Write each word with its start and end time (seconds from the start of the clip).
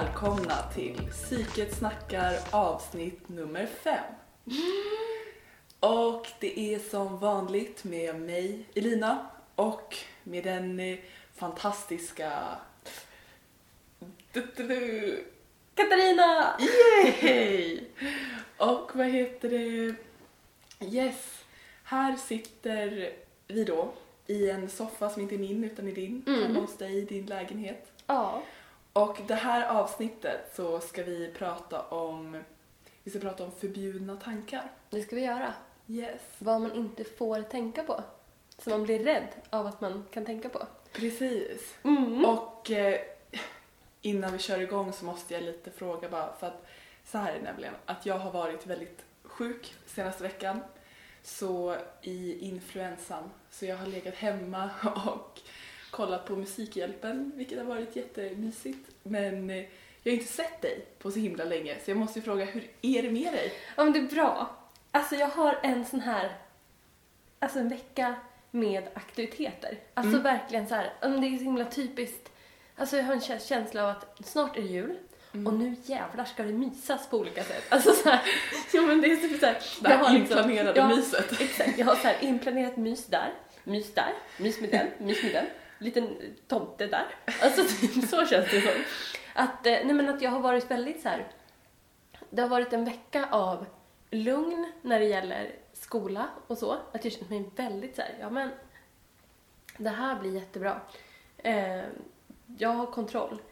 Välkomna 0.00 0.62
till 0.74 1.00
Psyket 1.12 1.74
snackar 1.74 2.38
avsnitt 2.50 3.28
nummer 3.28 3.66
fem. 3.66 4.14
Och 5.80 6.28
det 6.40 6.74
är 6.74 6.78
som 6.78 7.18
vanligt 7.18 7.84
med 7.84 8.20
mig, 8.20 8.64
Elina, 8.74 9.26
och 9.54 9.96
med 10.22 10.44
den 10.44 10.80
eh, 10.80 10.98
fantastiska... 11.34 12.32
Katarina! 15.74 16.56
Yay! 17.22 17.80
Och 18.56 18.90
vad 18.94 19.06
heter 19.06 19.50
det? 19.50 19.94
Yes, 20.86 21.44
här 21.84 22.16
sitter 22.16 23.12
vi 23.48 23.64
då 23.64 23.92
i 24.26 24.50
en 24.50 24.68
soffa 24.70 25.10
som 25.10 25.22
inte 25.22 25.34
är 25.34 25.38
min 25.38 25.64
utan 25.64 25.88
är 25.88 25.92
din, 25.92 26.22
Mm. 26.26 26.42
hemma 26.42 26.60
hos 26.60 26.76
dig 26.78 26.98
i 26.98 27.00
din 27.00 27.26
lägenhet. 27.26 27.92
Ja. 28.06 28.42
Och 28.94 29.18
det 29.26 29.34
här 29.34 29.66
avsnittet 29.66 30.52
så 30.54 30.80
ska 30.80 31.02
vi 31.02 31.32
prata 31.38 31.82
om, 31.82 32.42
vi 33.02 33.10
ska 33.10 33.20
prata 33.20 33.44
om 33.44 33.52
förbjudna 33.52 34.16
tankar. 34.16 34.70
Det 34.90 35.02
ska 35.02 35.16
vi 35.16 35.24
göra. 35.24 35.54
Yes. 35.86 36.20
Vad 36.38 36.60
man 36.60 36.72
inte 36.72 37.04
får 37.04 37.42
tänka 37.42 37.82
på. 37.82 38.02
Som 38.58 38.70
man 38.70 38.82
blir 38.82 39.04
rädd 39.04 39.28
av 39.50 39.66
att 39.66 39.80
man 39.80 40.04
kan 40.10 40.24
tänka 40.24 40.48
på. 40.48 40.66
Precis. 40.92 41.74
Mm. 41.82 42.24
Och 42.24 42.70
eh, 42.70 43.00
innan 44.02 44.32
vi 44.32 44.38
kör 44.38 44.60
igång 44.60 44.92
så 44.92 45.04
måste 45.04 45.34
jag 45.34 45.42
lite 45.42 45.70
fråga 45.70 46.08
bara 46.08 46.32
för 46.36 46.46
att 46.46 46.66
så 47.04 47.18
här 47.18 47.32
är 47.32 47.38
det 47.38 47.44
nämligen 47.44 47.74
att 47.86 48.06
jag 48.06 48.18
har 48.18 48.30
varit 48.30 48.66
väldigt 48.66 49.04
sjuk 49.22 49.74
senaste 49.86 50.22
veckan. 50.22 50.60
Så 51.22 51.76
i 52.02 52.38
influensan. 52.38 53.30
Så 53.50 53.66
jag 53.66 53.76
har 53.76 53.86
legat 53.86 54.14
hemma 54.14 54.70
och 55.06 55.40
kollat 55.94 56.26
på 56.26 56.36
Musikhjälpen 56.36 57.32
vilket 57.34 57.58
har 57.58 57.64
varit 57.64 57.96
jättemysigt. 57.96 58.90
Men 59.02 59.50
eh, 59.50 59.56
jag 60.02 60.12
har 60.12 60.18
inte 60.18 60.32
sett 60.32 60.60
dig 60.62 60.86
på 60.98 61.10
så 61.10 61.18
himla 61.18 61.44
länge 61.44 61.76
så 61.84 61.90
jag 61.90 61.98
måste 61.98 62.18
ju 62.18 62.22
fråga 62.24 62.44
hur 62.44 62.68
är 62.82 63.02
det 63.02 63.10
med 63.10 63.32
dig? 63.32 63.52
Ja 63.76 63.84
men 63.84 63.92
det 63.92 63.98
är 63.98 64.02
bra. 64.02 64.56
Alltså 64.90 65.14
jag 65.14 65.28
har 65.28 65.58
en 65.62 65.84
sån 65.84 66.00
här, 66.00 66.32
alltså 67.38 67.58
en 67.58 67.68
vecka 67.68 68.14
med 68.50 68.82
aktiviteter. 68.94 69.78
Alltså 69.94 70.10
Mm. 70.12 70.22
verkligen 70.22 70.66
så 70.68 70.74
här, 70.74 70.92
ja, 71.00 71.08
det 71.08 71.26
är 71.26 71.38
så 71.38 71.44
himla 71.44 71.64
typiskt. 71.64 72.30
Alltså 72.76 72.96
jag 72.96 73.04
har 73.04 73.12
en 73.14 73.20
kä- 73.20 73.48
känsla 73.48 73.82
av 73.84 73.90
att 73.90 74.26
snart 74.26 74.56
är 74.56 74.62
det 74.62 74.68
jul 74.68 74.96
Mm. 75.34 75.46
och 75.46 75.54
nu 75.54 75.76
jävlar 75.84 76.24
ska 76.24 76.42
det 76.42 76.52
mysas 76.52 77.08
på 77.10 77.16
olika 77.18 77.44
sätt. 77.44 77.62
Alltså 77.68 77.92
så 77.92 78.08
här, 78.08 78.20
ja 78.72 78.82
men 78.82 79.00
det 79.00 79.12
är 79.12 79.16
typ 79.16 79.40
så 79.40 79.46
här. 79.46 79.58
Det 79.80 79.88
här 79.88 79.96
jag 79.98 80.04
har 80.04 80.18
liksom- 80.18 80.38
inplanerade 80.38 80.80
ja, 80.80 80.88
myset. 80.88 81.40
Exakt, 81.40 81.78
jag 81.78 81.86
har 81.86 81.94
så 81.96 82.06
här 82.06 82.16
inplanerat 82.20 82.76
mys 82.76 83.06
där, 83.06 83.32
mys 83.64 83.94
där, 83.94 84.12
mys 84.38 84.60
med 84.60 84.70
den, 84.70 85.06
mys 85.06 85.22
med 85.22 85.32
den, 85.32 85.46
liten 85.84 86.16
tomte 86.48 86.86
där. 86.86 87.06
Alltså 87.42 87.64
så 88.08 88.26
känns 88.26 88.50
det 88.50 88.60
som. 88.60 88.82
Att, 89.34 89.66
eh, 89.66 89.72
nej 89.72 89.92
men 89.92 90.08
att 90.08 90.22
jag 90.22 90.30
har 90.30 90.40
varit 90.40 90.70
väldigt 90.70 91.02
så 91.02 91.08
här. 91.08 91.26
det 92.30 92.42
har 92.42 92.48
varit 92.48 92.72
en 92.72 92.84
vecka 92.84 93.28
av 93.30 93.66
lugn 94.10 94.72
när 94.82 94.98
det 95.00 95.06
gäller 95.06 95.50
skola 95.72 96.28
och 96.46 96.58
så. 96.58 96.72
Att 96.92 97.04
jag 97.04 97.12
känner 97.12 97.28
mig 97.30 97.50
väldigt 97.56 97.96
så 97.96 98.02
här, 98.02 98.14
ja 98.20 98.30
men 98.30 98.50
det 99.78 99.90
här 99.90 100.20
blir 100.20 100.34
jättebra. 100.34 100.80
Eh, 101.38 101.82
jag 102.58 102.68
har 102.68 102.86
kontroll. 102.86 103.42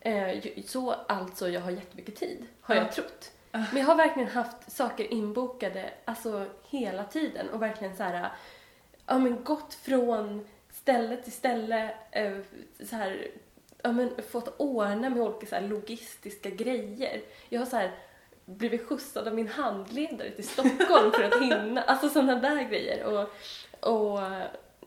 Eh, 0.00 0.42
så 0.66 0.92
alltså 0.92 1.48
jag 1.48 1.60
har 1.60 1.70
jättemycket 1.70 2.16
tid, 2.16 2.46
har 2.60 2.74
Ja. 2.74 2.80
jag 2.82 2.92
trott. 2.92 3.30
Men 3.50 3.76
jag 3.76 3.84
har 3.86 3.94
verkligen 3.94 4.28
haft 4.28 4.72
saker 4.72 5.12
inbokade 5.12 5.90
alltså 6.04 6.46
hela 6.68 7.04
tiden 7.04 7.48
och 7.50 7.62
verkligen 7.62 7.96
så 7.96 8.02
här, 8.02 8.32
ja 9.06 9.18
men 9.18 9.44
gått 9.44 9.74
från 9.74 10.48
ställe 10.82 11.16
till 11.16 11.32
ställe, 11.32 11.94
eh, 12.10 12.36
så 12.84 12.96
här, 12.96 13.26
ja 13.82 13.92
men 13.92 14.10
fått 14.30 14.54
ordna 14.56 15.10
med 15.10 15.20
olika 15.22 15.46
så 15.46 15.54
här 15.54 15.68
logistiska 15.68 16.50
grejer. 16.50 17.22
Jag 17.48 17.60
har 17.60 17.66
så 17.66 17.76
här 17.76 17.94
blivit 18.44 18.86
skjutsad 18.86 19.28
av 19.28 19.34
min 19.34 19.48
handledare 19.48 20.30
till 20.30 20.48
Stockholm 20.48 21.12
för 21.12 21.22
att 21.22 21.42
hinna, 21.42 21.82
alltså 21.82 22.08
sådana 22.08 22.34
där 22.34 22.62
grejer. 22.62 23.04
Och, 23.04 23.30
och 23.92 24.20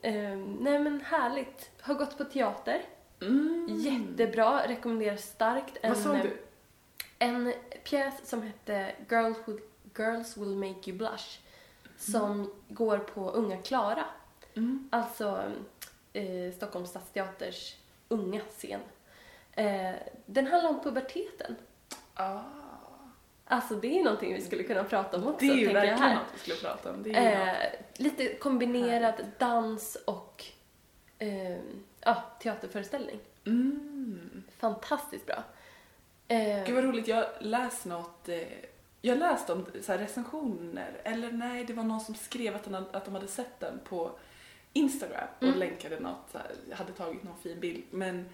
eh, 0.02 0.38
nej 0.60 0.80
men 0.80 1.02
härligt. 1.02 1.72
Har 1.82 1.94
gått 1.94 2.18
på 2.18 2.24
teater. 2.24 2.82
Mm. 3.22 3.68
Jättebra, 3.70 4.68
rekommenderar 4.68 5.18
starkt. 5.18 5.78
Vad 5.84 5.98
sa 5.98 6.14
du? 6.14 6.38
en 7.20 7.54
pjäs 7.84 8.30
som 8.30 8.42
hette 8.42 8.96
Girls 9.10 9.38
will, 9.46 9.60
Girls 9.98 10.38
will 10.38 10.56
make 10.56 10.90
you 10.90 10.98
blush 10.98 11.40
som 11.98 12.52
går 12.68 12.98
på 12.98 13.30
Unga 13.30 13.58
Klara. 13.58 14.06
Mm. 14.56 14.90
Alltså 14.92 15.52
eh, 16.14 16.54
Stockholms 16.56 16.90
stadsteaters 16.90 17.76
unga 18.08 18.42
scen. 18.50 18.80
Eh, 19.52 19.92
den 20.26 20.48
handlar 20.48 20.70
om 20.70 20.84
puberteten. 20.84 21.56
Ah. 22.14 22.40
Alltså 23.48 23.76
det 23.76 24.00
är 24.00 24.04
någonting 24.04 24.34
vi 24.34 24.42
skulle 24.42 24.64
kunna 24.64 24.84
prata 24.84 25.18
om 25.18 25.28
också, 25.28 25.46
Det 25.46 25.52
är 25.52 25.56
ju 25.56 25.74
verkligen 25.74 25.98
här. 26.00 26.16
något 26.16 26.24
vi 26.34 26.40
skulle 26.40 26.58
prata 26.58 26.92
om. 26.94 27.06
Eh, 27.06 27.56
lite 27.96 28.34
kombinerad 28.36 29.14
dans 29.40 29.96
och 30.06 30.44
eh, 31.20 31.58
ja, 32.02 32.24
teaterföreställning. 32.42 33.20
Mm. 33.46 34.44
Fantastiskt 34.58 35.26
bra. 35.26 35.44
Eh, 36.28 36.64
Gud 36.66 36.76
vad 36.76 36.84
roligt, 36.84 37.08
jag 37.08 37.26
läste 37.40 37.90
något, 37.90 38.30
eh, 38.30 38.40
jag 39.02 39.18
läste 39.18 39.54
om 39.54 39.66
så 39.82 39.94
recensioner, 39.94 41.02
eller 41.04 41.32
nej, 41.32 41.66
det 41.66 41.74
var 41.74 41.84
någon 41.84 42.00
som 42.02 42.16
skrev 42.16 42.56
att, 42.56 42.66
hade- 42.66 42.98
att 42.98 43.06
de 43.06 43.14
hade 43.14 43.28
sett 43.28 43.60
den 43.60 43.80
på 43.90 44.12
Instagram 44.76 45.28
och 45.38 45.44
Mm. 45.44 45.60
länkade 45.60 46.00
något, 46.00 46.30
här, 46.34 46.76
hade 46.76 46.92
tagit 46.92 47.24
någon 47.24 47.38
fin 47.38 47.60
bild. 47.60 47.84
Men 47.92 48.30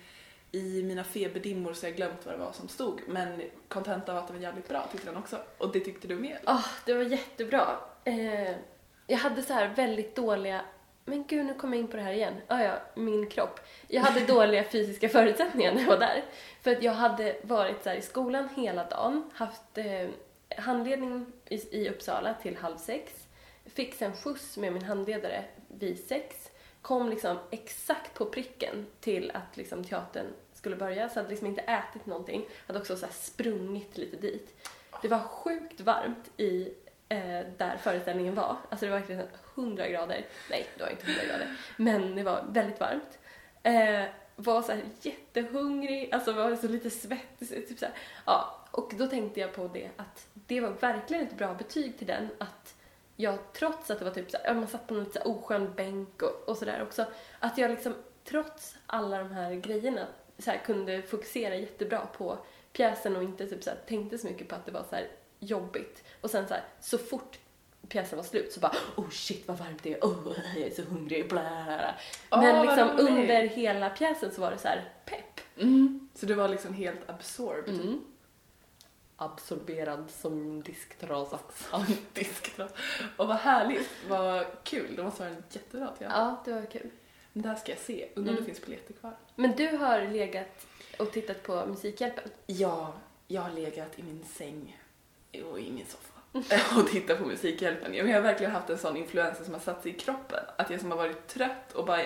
i 0.51 0.83
mina 0.83 1.03
feberdimmor 1.03 1.73
så 1.73 1.85
har 1.85 1.89
jag 1.89 1.97
glömt 1.97 2.25
vad 2.25 2.35
det 2.35 2.39
var 2.39 2.51
som 2.51 2.67
stod. 2.67 3.01
Men 3.07 3.41
kontentan 3.67 4.15
var 4.15 4.21
att 4.21 4.27
det 4.27 4.33
var 4.33 4.41
jävligt 4.41 4.69
bra, 4.69 4.87
tyckte 4.91 5.07
den 5.07 5.17
också. 5.17 5.37
Och 5.57 5.71
det 5.71 5.79
tyckte 5.79 6.07
du 6.07 6.15
med? 6.15 6.37
Ah, 6.43 6.63
det 6.85 6.93
var 6.93 7.03
jättebra. 7.03 7.77
Eh, 8.03 8.51
jag 9.07 9.17
hade 9.17 9.41
så 9.41 9.53
här 9.53 9.67
väldigt 9.67 10.15
dåliga... 10.15 10.61
Men 11.05 11.23
gud, 11.27 11.45
nu 11.45 11.53
kommer 11.53 11.77
jag 11.77 11.83
in 11.83 11.87
på 11.91 11.97
det 11.97 12.03
här 12.03 12.11
igen. 12.13 12.33
Ah, 12.47 12.61
ja, 12.63 12.73
min 12.95 13.29
kropp. 13.29 13.59
Jag 13.87 14.01
hade 14.01 14.25
dåliga 14.33 14.63
fysiska 14.63 15.09
förutsättningar 15.09 15.73
när 15.73 15.81
jag 15.81 15.87
var 15.87 15.99
där. 15.99 16.23
För 16.61 16.71
att 16.71 16.83
jag 16.83 16.93
hade 16.93 17.35
varit 17.43 17.83
så 17.83 17.89
här 17.89 17.95
i 17.95 18.01
skolan 18.01 18.49
hela 18.55 18.83
dagen, 18.83 19.31
haft 19.33 19.77
eh, 19.77 20.09
handledning 20.57 21.25
i, 21.49 21.55
i 21.77 21.89
Uppsala 21.89 22.33
till 22.33 22.57
halv 22.57 22.77
sex, 22.77 23.13
fick 23.65 23.93
sen 23.93 24.13
skjuts 24.15 24.57
med 24.57 24.73
min 24.73 24.83
handledare 24.83 25.43
vid 25.79 26.07
sex, 26.07 26.51
kom 26.81 27.09
liksom 27.09 27.37
exakt 27.51 28.13
på 28.13 28.25
pricken 28.25 28.85
till 28.99 29.31
att 29.33 29.57
liksom 29.57 29.83
teatern 29.83 30.25
skulle 30.53 30.75
börja, 30.75 31.09
så 31.09 31.19
hade 31.19 31.29
liksom 31.29 31.47
inte 31.47 31.61
ätit 31.61 32.05
någonting, 32.05 32.45
hade 32.67 32.79
också 32.79 32.95
så 32.95 33.05
här 33.05 33.13
sprungit 33.13 33.97
lite 33.97 34.17
dit. 34.17 34.69
Det 35.01 35.07
var 35.07 35.19
sjukt 35.19 35.81
varmt 35.81 36.31
i 36.37 36.73
eh, 37.09 37.45
där 37.57 37.77
föreställningen 37.77 38.35
var. 38.35 38.57
Alltså 38.69 38.85
det 38.85 38.91
var 38.91 38.99
verkligen 38.99 39.27
100 39.55 39.87
grader. 39.87 40.25
Nej, 40.49 40.67
det 40.77 40.83
var 40.83 40.89
inte 40.89 41.05
100 41.05 41.23
grader. 41.27 41.57
Men 41.77 42.15
det 42.15 42.23
var 42.23 42.45
väldigt 42.49 42.79
varmt. 42.79 43.19
Eh, 43.63 44.03
var 44.35 44.61
så 44.61 44.71
här 44.71 44.83
jättehungrig, 45.01 46.13
alltså 46.13 46.31
var 46.31 46.55
så 46.55 46.67
lite 46.67 46.89
svettig. 46.89 47.67
Typ 47.67 47.79
så 47.79 47.85
här. 47.85 47.95
Ja, 48.25 48.67
och 48.71 48.93
då 48.97 49.07
tänkte 49.07 49.39
jag 49.39 49.53
på 49.53 49.67
det 49.73 49.89
att 49.97 50.27
det 50.33 50.61
var 50.61 50.69
verkligen 50.69 51.27
ett 51.27 51.37
bra 51.37 51.53
betyg 51.53 51.97
till 51.97 52.07
den 52.07 52.29
att 52.37 52.75
jag 53.15 53.53
trots 53.53 53.91
att 53.91 53.99
det 53.99 54.05
var 54.05 54.11
typ 54.11 54.31
så 54.31 54.37
här, 54.43 54.53
man 54.53 54.67
satt 54.67 54.87
på 54.87 54.93
en 54.93 54.99
lite 54.99 55.11
så 55.11 55.19
här 55.19 55.27
oskön 55.27 55.73
bänk 55.75 56.21
och, 56.21 56.49
och 56.49 56.57
sådär 56.57 56.83
också, 56.83 57.05
att 57.39 57.57
jag 57.57 57.71
liksom 57.71 57.93
trots 58.23 58.75
alla 58.85 59.17
de 59.17 59.31
här 59.31 59.53
grejerna 59.53 60.07
så 60.37 60.51
här, 60.51 60.57
kunde 60.57 61.01
fokusera 61.01 61.55
jättebra 61.55 62.05
på 62.17 62.37
pjäsen 62.73 63.15
och 63.15 63.23
inte 63.23 63.47
typ 63.47 63.63
så 63.63 63.69
här, 63.69 63.77
tänkte 63.87 64.17
så 64.17 64.27
mycket 64.27 64.47
på 64.47 64.55
att 64.55 64.65
det 64.65 64.71
var 64.71 64.85
så 64.89 64.95
här 64.95 65.07
jobbigt. 65.39 66.03
Och 66.21 66.29
sen 66.29 66.47
så 66.47 66.53
här, 66.53 66.63
så 66.79 66.97
fort 66.97 67.39
pjäsen 67.89 68.17
var 68.17 68.23
slut 68.23 68.53
så 68.53 68.59
bara 68.59 68.75
oh 68.95 69.09
shit 69.09 69.47
vad 69.47 69.57
varmt 69.57 69.83
det 69.83 69.93
är, 69.93 69.99
oh 70.01 70.33
jag 70.55 70.67
är 70.67 70.71
så 70.71 70.81
hungrig, 70.81 71.29
bla 71.29 71.41
bla, 71.41 71.65
bla. 71.65 71.95
Åh, 72.31 72.41
Men 72.41 72.65
liksom 72.65 72.89
under 72.99 73.47
hela 73.47 73.89
pjäsen 73.89 74.31
så 74.31 74.41
var 74.41 74.51
det 74.51 74.57
så 74.57 74.67
pepp. 75.05 75.39
Mm. 75.57 76.09
Så 76.13 76.25
du 76.25 76.33
var 76.33 76.47
liksom 76.47 76.73
helt 76.73 77.09
absorbed? 77.09 77.75
Mm. 77.75 78.01
Absorberad 79.21 80.09
som 80.09 80.63
disktrasa. 80.63 81.39
Disktratt. 82.13 82.75
Och 83.17 83.27
vad 83.27 83.37
härligt, 83.37 83.89
vad 84.09 84.45
kul. 84.63 84.95
Det 84.95 85.03
måste 85.03 85.19
vara 85.23 85.29
en 85.35 85.43
jättebra 85.49 85.87
teater. 85.87 86.05
Ja, 86.19 86.41
det 86.45 86.53
var 86.53 86.65
kul. 86.65 86.89
Men 87.33 87.43
det 87.43 87.49
här 87.49 87.55
ska 87.55 87.71
jag 87.71 87.79
se. 87.79 88.07
Undrar 88.15 88.31
om 88.31 88.37
Mm. 88.37 88.45
det 88.49 88.53
finns 88.53 88.65
biljetter 88.65 88.93
kvar. 88.93 89.13
Men 89.35 89.55
du 89.55 89.67
har 89.77 90.01
legat 90.01 90.67
och 90.99 91.11
tittat 91.11 91.43
på 91.43 91.65
Musikhjälpen? 91.65 92.23
Ja, 92.45 92.93
jag 93.27 93.41
har 93.41 93.51
legat 93.51 93.99
i 93.99 94.03
min 94.03 94.25
säng 94.25 94.81
och 95.51 95.59
i 95.59 95.71
min 95.71 95.85
soffa 95.85 96.11
och 96.79 96.87
tittat 96.87 97.17
på 97.19 97.25
Musikhjälpen. 97.25 97.93
Jag 97.93 98.13
har 98.13 98.21
verkligen 98.21 98.51
haft 98.51 98.69
en 98.69 98.77
sån 98.77 98.97
influensa 98.97 99.43
som 99.43 99.53
har 99.53 99.61
satt 99.61 99.83
sig 99.83 99.91
i 99.91 99.99
kroppen. 99.99 100.43
Att 100.57 100.69
jag 100.69 100.79
som 100.79 100.91
har 100.91 100.97
varit 100.97 101.27
trött 101.27 101.73
och 101.73 101.85
bara 101.85 102.01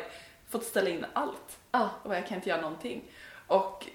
fått 0.50 0.64
ställa 0.66 0.90
in 0.90 1.06
allt. 1.14 1.60
Ja. 1.72 1.90
Och 2.04 2.10
bara, 2.10 2.20
jag 2.20 2.28
kan 2.28 2.38
inte 2.38 2.50
göra 2.50 2.62
någonting. 2.62 3.04
Och 3.48 3.88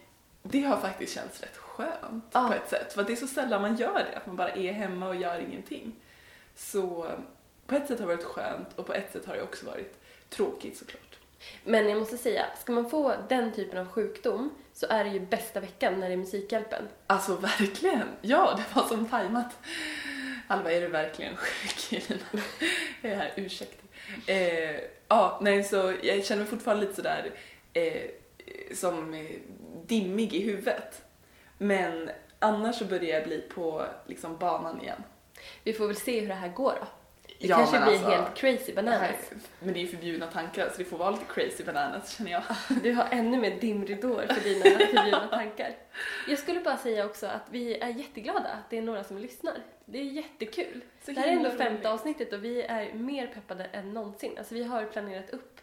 det 0.42 0.60
har 0.62 0.76
faktiskt 0.76 1.14
känts 1.14 1.40
rätt 1.40 1.56
skönt 1.80 2.24
Ja. 2.32 2.48
på 2.48 2.54
ett 2.54 2.68
sätt. 2.70 2.92
För 2.92 3.04
det 3.04 3.12
är 3.12 3.16
så 3.16 3.26
sällan 3.26 3.62
man 3.62 3.76
gör 3.76 3.94
det, 3.94 4.16
att 4.16 4.26
man 4.26 4.36
bara 4.36 4.50
är 4.50 4.72
hemma 4.72 5.08
och 5.08 5.16
gör 5.16 5.38
ingenting. 5.40 5.94
Så 6.56 7.10
på 7.66 7.74
ett 7.74 7.88
sätt 7.88 8.00
har 8.00 8.06
det 8.08 8.14
varit 8.16 8.24
skönt 8.26 8.68
och 8.78 8.86
på 8.86 8.94
ett 8.94 9.12
sätt 9.12 9.26
har 9.26 9.34
det 9.34 9.42
också 9.42 9.66
varit 9.66 9.98
tråkigt 10.30 10.78
såklart. 10.78 11.18
Men 11.64 11.88
jag 11.88 11.98
måste 11.98 12.18
säga, 12.18 12.44
ska 12.60 12.72
man 12.72 12.90
få 12.90 13.14
den 13.28 13.52
typen 13.52 13.78
av 13.78 13.88
sjukdom 13.88 14.50
så 14.72 14.86
är 14.86 15.04
det 15.04 15.10
ju 15.10 15.20
bästa 15.20 15.60
veckan 15.60 16.00
när 16.00 16.08
det 16.08 16.14
är 16.14 16.16
Musikhjälpen. 16.16 16.88
Alltså 17.06 17.36
verkligen. 17.36 18.08
Ja, 18.20 18.54
det 18.56 18.76
var 18.80 18.88
som 18.88 19.08
tajmat. 19.08 19.58
Alva, 20.46 20.72
är 20.72 20.80
du 20.80 20.86
verkligen 20.88 21.36
sjuk? 21.36 22.02
Jag 23.02 23.12
är 23.12 23.16
här, 23.16 23.32
ursäkta. 23.36 23.86
Eh, 24.26 24.80
ja, 25.08 25.38
nej 25.42 25.64
så 25.64 25.94
jag 26.02 26.24
känner 26.24 26.42
mig 26.42 26.50
fortfarande 26.50 26.82
lite 26.86 26.96
sådär 26.96 27.30
eh, 27.72 28.10
som 28.74 29.26
dimmig 29.86 30.34
i 30.34 30.42
huvudet. 30.42 31.02
Men 31.62 32.10
annars 32.38 32.76
så 32.78 32.84
börjar 32.84 33.18
jag 33.18 33.24
bli 33.24 33.40
på 33.40 33.86
liksom 34.06 34.36
banan 34.36 34.82
igen. 34.82 35.02
Vi 35.64 35.72
får 35.72 35.86
väl 35.86 35.96
se 35.96 36.20
hur 36.20 36.28
det 36.28 36.34
här 36.34 36.48
går 36.48 36.74
då. 36.80 36.86
Det 37.40 37.46
Ja, 37.48 37.56
kanske 37.56 37.80
blir 37.80 37.92
alltså, 37.92 38.10
helt 38.10 38.34
crazy 38.36 38.72
Det 38.72 38.80
här, 38.80 38.82
bananas. 38.82 39.30
men 39.60 39.74
det 39.74 39.80
är 39.80 39.82
ju 39.82 39.86
förbjudna 39.88 40.26
tankar 40.26 40.68
så 40.68 40.78
det 40.78 40.84
får 40.84 40.98
vara 40.98 41.10
lite 41.10 41.24
crazy 41.34 41.64
bananas 41.64 42.16
känner 42.16 42.30
jag. 42.30 42.42
Du 42.82 42.92
har 42.92 43.08
ännu 43.10 43.38
mer 43.38 43.60
dimridåer 43.60 44.26
för 44.26 44.40
dina 44.40 44.64
förbjudna 44.64 45.28
tankar. 45.28 45.74
Jag 46.28 46.38
skulle 46.38 46.60
bara 46.60 46.76
säga 46.76 47.06
också 47.06 47.26
att 47.26 47.42
vi 47.50 47.78
är 47.78 47.88
jätteglada 47.88 48.48
att 48.48 48.70
det 48.70 48.78
är 48.78 48.82
några 48.82 49.04
som 49.04 49.18
lyssnar. 49.18 49.54
Det 49.84 49.98
är 49.98 50.04
jättekul. 50.04 50.80
Så 51.04 51.12
det 51.12 51.20
här 51.20 51.28
är 51.28 51.32
ändå 51.32 51.50
femte 51.50 51.90
avsnittet 51.90 52.32
och 52.32 52.44
vi 52.44 52.62
är 52.62 52.92
mer 52.94 53.26
peppade 53.26 53.64
än 53.64 53.94
någonsin. 53.94 54.32
Alltså 54.38 54.54
vi 54.54 54.62
har 54.64 54.84
planerat 54.84 55.30
upp 55.30 55.60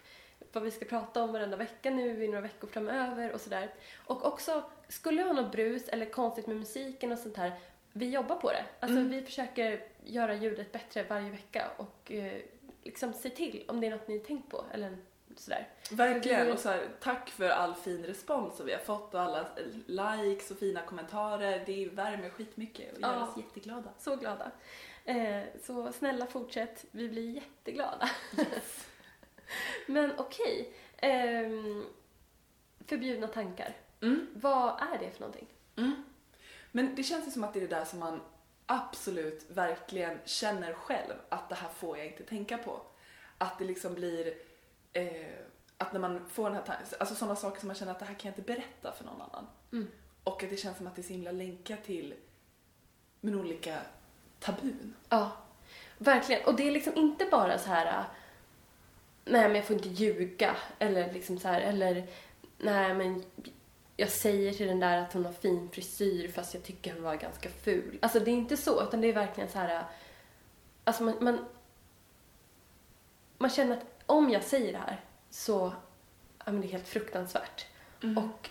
vad 0.52 0.62
vi 0.62 0.70
ska 0.70 0.84
prata 0.84 1.22
om 1.22 1.32
varenda 1.32 1.56
vecka 1.56 1.90
nu 1.90 2.24
i 2.24 2.28
några 2.28 2.40
veckor 2.40 2.68
framöver 2.68 3.32
och 3.32 3.40
sådär. 3.40 3.70
Och 4.06 4.26
också, 4.26 4.62
skulle 4.88 5.20
jag 5.20 5.26
ha 5.26 5.34
något 5.42 5.52
brus 5.52 5.88
eller 5.88 6.06
konstigt 6.06 6.46
med 6.46 6.56
musiken 6.56 7.12
och 7.12 7.18
sånt 7.18 7.36
här, 7.36 7.52
vi 7.92 8.10
jobbar 8.10 8.36
på 8.36 8.52
det. 8.52 8.64
Alltså 8.80 8.98
Mm. 8.98 9.10
vi 9.10 9.22
försöker 9.22 9.82
göra 10.04 10.34
ljudet 10.34 10.72
bättre 10.72 11.02
varje 11.02 11.30
vecka 11.30 11.70
och 11.76 12.12
eh, 12.12 12.40
liksom 12.82 13.12
se 13.12 13.30
till 13.30 13.64
om 13.68 13.80
det 13.80 13.86
är 13.86 13.90
något 13.90 14.08
ni 14.08 14.18
tänkt 14.18 14.50
på 14.50 14.64
eller 14.72 14.96
sådär. 15.36 15.68
Verkligen. 15.92 16.46
Vi- 16.46 16.52
Och 16.52 16.58
så 16.58 16.68
här, 16.68 16.88
tack 17.00 17.30
för 17.30 17.48
all 17.48 17.74
fin 17.74 18.04
respons 18.04 18.56
som 18.56 18.66
vi 18.66 18.72
har 18.72 18.80
fått 18.80 19.14
och 19.14 19.20
alla 19.20 19.46
likes 19.86 20.50
och 20.50 20.58
fina 20.58 20.80
kommentarer. 20.82 21.62
Det 21.66 21.88
värmer 21.92 22.30
skitmycket 22.30 22.94
och 22.96 23.00
gör 23.00 23.12
Ja. 23.14 23.22
oss 23.28 23.36
jätteglada. 23.36 23.90
Så 23.98 24.16
glada. 24.16 24.50
Eh, 25.04 25.42
så 25.64 25.92
snälla 25.92 26.26
fortsätt, 26.26 26.84
vi 26.90 27.08
blir 27.08 27.30
jätteglada. 27.30 28.10
Men 29.86 30.12
okej, 30.18 30.72
ehm, 30.96 31.86
förbjudna 32.86 33.26
tankar. 33.26 33.76
Mm. 34.02 34.26
Vad 34.34 34.82
är 34.82 34.98
det 34.98 35.10
för 35.10 35.20
någonting? 35.20 35.46
Mm. 35.76 36.04
Men 36.72 36.94
det 36.94 37.02
känns 37.02 37.26
ju 37.26 37.30
som 37.30 37.44
att 37.44 37.54
det 37.54 37.58
är 37.58 37.68
det 37.68 37.76
där 37.76 37.84
som 37.84 37.98
man 37.98 38.20
absolut 38.66 39.46
verkligen 39.50 40.18
känner 40.24 40.72
själv 40.72 41.14
att 41.28 41.48
det 41.48 41.54
här 41.54 41.68
får 41.68 41.98
jag 41.98 42.06
inte 42.06 42.22
tänka 42.22 42.58
på. 42.58 42.82
Att 43.38 43.58
det 43.58 43.64
liksom 43.64 43.94
blir 43.94 44.34
eh, 44.92 45.38
att 45.78 45.92
när 45.92 46.00
man 46.00 46.28
får 46.28 46.44
den 46.44 46.54
här 46.54 46.62
tanken, 46.62 46.86
alltså 47.00 47.14
sådana 47.14 47.36
saker 47.36 47.60
som 47.60 47.66
man 47.66 47.76
känner 47.76 47.92
att 47.92 47.98
det 47.98 48.04
här 48.04 48.14
kan 48.14 48.28
jag 48.28 48.38
inte 48.38 48.52
berätta 48.52 48.92
för 48.92 49.04
någon 49.04 49.20
annan. 49.20 49.46
Mm. 49.72 49.88
Och 50.24 50.42
att 50.42 50.50
det 50.50 50.56
känns 50.56 50.76
som 50.76 50.86
att 50.86 50.96
det 50.96 51.00
är 51.00 51.04
så 51.04 51.12
himla 51.12 51.32
länkat 51.32 51.84
till 51.84 52.14
men 53.20 53.34
olika 53.34 53.80
tabun. 54.40 54.94
Ja, 55.08 55.32
verkligen. 55.98 56.44
Och 56.44 56.56
det 56.56 56.68
är 56.68 56.70
liksom 56.70 56.96
inte 56.96 57.24
bara 57.30 57.58
så 57.58 57.68
här, 57.68 58.04
nej 59.30 59.42
men 59.42 59.54
jag 59.54 59.64
får 59.64 59.76
inte 59.76 59.88
ljuga, 59.88 60.56
eller 60.78 61.12
liksom 61.12 61.38
så 61.38 61.48
här, 61.48 61.60
eller 61.60 62.06
nej 62.58 62.94
men 62.94 63.24
jag 63.96 64.08
säger 64.08 64.52
till 64.52 64.66
den 64.66 64.80
där 64.80 64.98
att 64.98 65.12
hon 65.12 65.24
har 65.24 65.32
fin 65.32 65.68
frisyr 65.72 66.28
fast 66.28 66.54
jag 66.54 66.62
tycker 66.62 66.92
hon 66.94 67.02
var 67.02 67.16
ganska 67.16 67.48
ful. 67.48 67.98
Alltså 68.02 68.20
det 68.20 68.30
är 68.30 68.32
inte 68.32 68.56
så, 68.56 68.82
utan 68.82 69.00
det 69.00 69.08
är 69.08 69.12
verkligen 69.12 69.50
så 69.50 69.58
här, 69.58 69.84
alltså 70.84 71.02
man, 71.02 71.14
man, 71.20 71.44
man 73.38 73.50
känner 73.50 73.76
att 73.76 73.84
om 74.06 74.30
jag 74.30 74.42
säger 74.42 74.72
det 74.72 74.78
här 74.78 75.00
så, 75.30 75.72
ja 76.44 76.52
men 76.52 76.60
det 76.60 76.66
är 76.66 76.72
helt 76.72 76.88
fruktansvärt. 76.88 77.66
Mm. 78.02 78.18
Och 78.18 78.48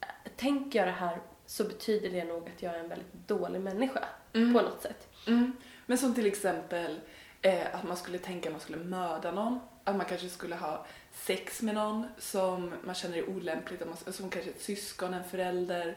äh, 0.00 0.32
tänker 0.36 0.78
jag 0.78 0.88
det 0.88 0.92
här 0.92 1.20
så 1.46 1.64
betyder 1.64 2.10
det 2.10 2.24
nog 2.24 2.48
att 2.56 2.62
jag 2.62 2.74
är 2.74 2.78
en 2.78 2.88
väldigt 2.88 3.12
dålig 3.26 3.60
människa 3.60 4.04
Mm. 4.32 4.54
på 4.54 4.60
något 4.60 4.82
sätt. 4.82 5.08
Mm. 5.26 5.52
Men 5.86 5.98
som 5.98 6.14
till 6.14 6.26
exempel 6.26 7.00
eh, 7.42 7.74
att 7.74 7.84
man 7.84 7.96
skulle 7.96 8.18
tänka 8.18 8.48
att 8.48 8.52
man 8.52 8.60
skulle 8.60 8.84
mörda 8.84 9.32
någon. 9.32 9.60
Att 9.88 9.96
man 9.96 10.06
kanske 10.06 10.28
skulle 10.28 10.56
ha 10.56 10.86
sex 11.12 11.62
med 11.62 11.74
någon 11.74 12.06
som 12.18 12.74
man 12.84 12.94
känner 12.94 13.18
är 13.18 13.28
olämpligt. 13.30 13.82
Som 14.10 14.30
kanske 14.30 14.50
ett 14.50 14.62
syskon, 14.62 15.14
en 15.14 15.24
förälder, 15.24 15.96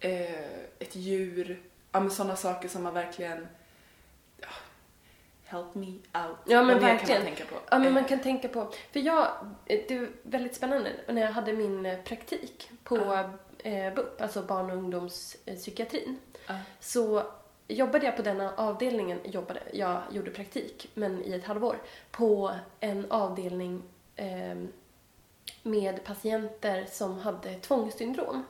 eh, 0.00 0.50
ett 0.78 0.96
djur. 0.96 1.62
Ja 1.92 2.00
men 2.00 2.10
sådana 2.10 2.36
saker 2.36 2.68
som 2.68 2.82
man 2.82 2.94
verkligen... 2.94 3.48
Ja, 4.40 4.48
help 5.44 5.74
me 5.74 5.86
out. 5.86 6.38
Ja, 6.46 6.62
men 6.62 6.66
mer 6.66 6.74
kan 6.74 6.80
verkligen. 6.80 7.24
man 7.24 7.34
tänka 7.34 7.44
på? 7.44 7.60
Ja, 7.70 7.78
men 7.78 7.92
man 7.92 8.02
Eh, 8.02 8.08
kan 8.08 8.20
tänka 8.20 8.48
på, 8.48 8.72
för 8.92 9.00
jag, 9.00 9.28
det 9.66 9.90
är 9.90 10.10
väldigt 10.22 10.54
spännande, 10.54 10.92
när 11.08 11.22
jag 11.22 11.32
hade 11.32 11.52
min 11.52 11.86
eh, 11.86 11.98
praktik 11.98 12.70
på 12.84 12.96
eh, 13.58 13.94
BUP, 13.94 14.20
alltså 14.20 14.42
barn 14.42 14.70
och 14.70 14.76
ungdomspsykiatrin, 14.76 16.18
ja. 16.46 16.54
så 16.80 17.26
jobbade 17.68 18.06
jag 18.06 18.16
på 18.16 18.22
denna 18.22 18.54
avdelningen, 18.56 19.20
jobbade, 19.24 19.60
jag 19.72 20.02
gjorde 20.10 20.30
praktik, 20.30 20.90
men 20.94 21.24
i 21.24 21.32
ett 21.32 21.44
halvår, 21.44 21.78
på 22.10 22.54
en 22.80 23.06
avdelning 23.10 23.82
eh, 24.16 24.56
med 25.62 26.04
patienter 26.04 26.86
som 26.90 27.18
hade 27.18 27.54
tvångssyndrom. 27.54 28.44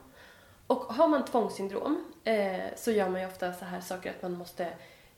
Och 0.67 0.79
har 0.79 1.09
man 1.09 1.25
tvångssyndrom 1.25 2.05
eh, 2.25 2.65
så 2.76 2.91
gör 2.91 3.09
man 3.09 3.20
ju 3.20 3.26
ofta 3.26 3.53
så 3.53 3.65
här 3.65 3.81
saker 3.81 4.11
att 4.11 4.23
man 4.23 4.32
måste 4.32 4.73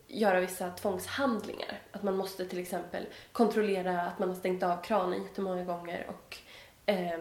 göra 0.07 0.41
vissa 0.41 0.71
tvångshandlingar. 0.71 1.81
Att 1.93 2.03
man 2.03 2.17
måste 2.17 2.47
till 2.47 2.59
exempel 2.59 3.07
kontrollera 3.33 4.03
att 4.03 4.19
man 4.19 4.29
har 4.29 4.37
stängt 4.37 4.63
av 4.63 4.83
kranen 4.83 5.23
jättemånga 5.23 5.65
gånger 5.65 6.07
och 6.09 6.37
eh, 6.87 7.19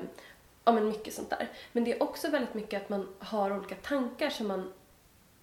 ja, 0.65 0.71
men 0.71 0.87
mycket 0.87 1.13
sånt 1.13 1.29
där. 1.29 1.47
Men 1.71 1.83
det 1.83 1.93
är 1.93 2.03
också 2.03 2.29
väldigt 2.29 2.53
mycket 2.53 2.81
att 2.81 2.89
man 2.89 3.07
har 3.19 3.57
olika 3.57 3.75
tankar 3.75 4.29
som 4.29 4.47
man 4.47 4.73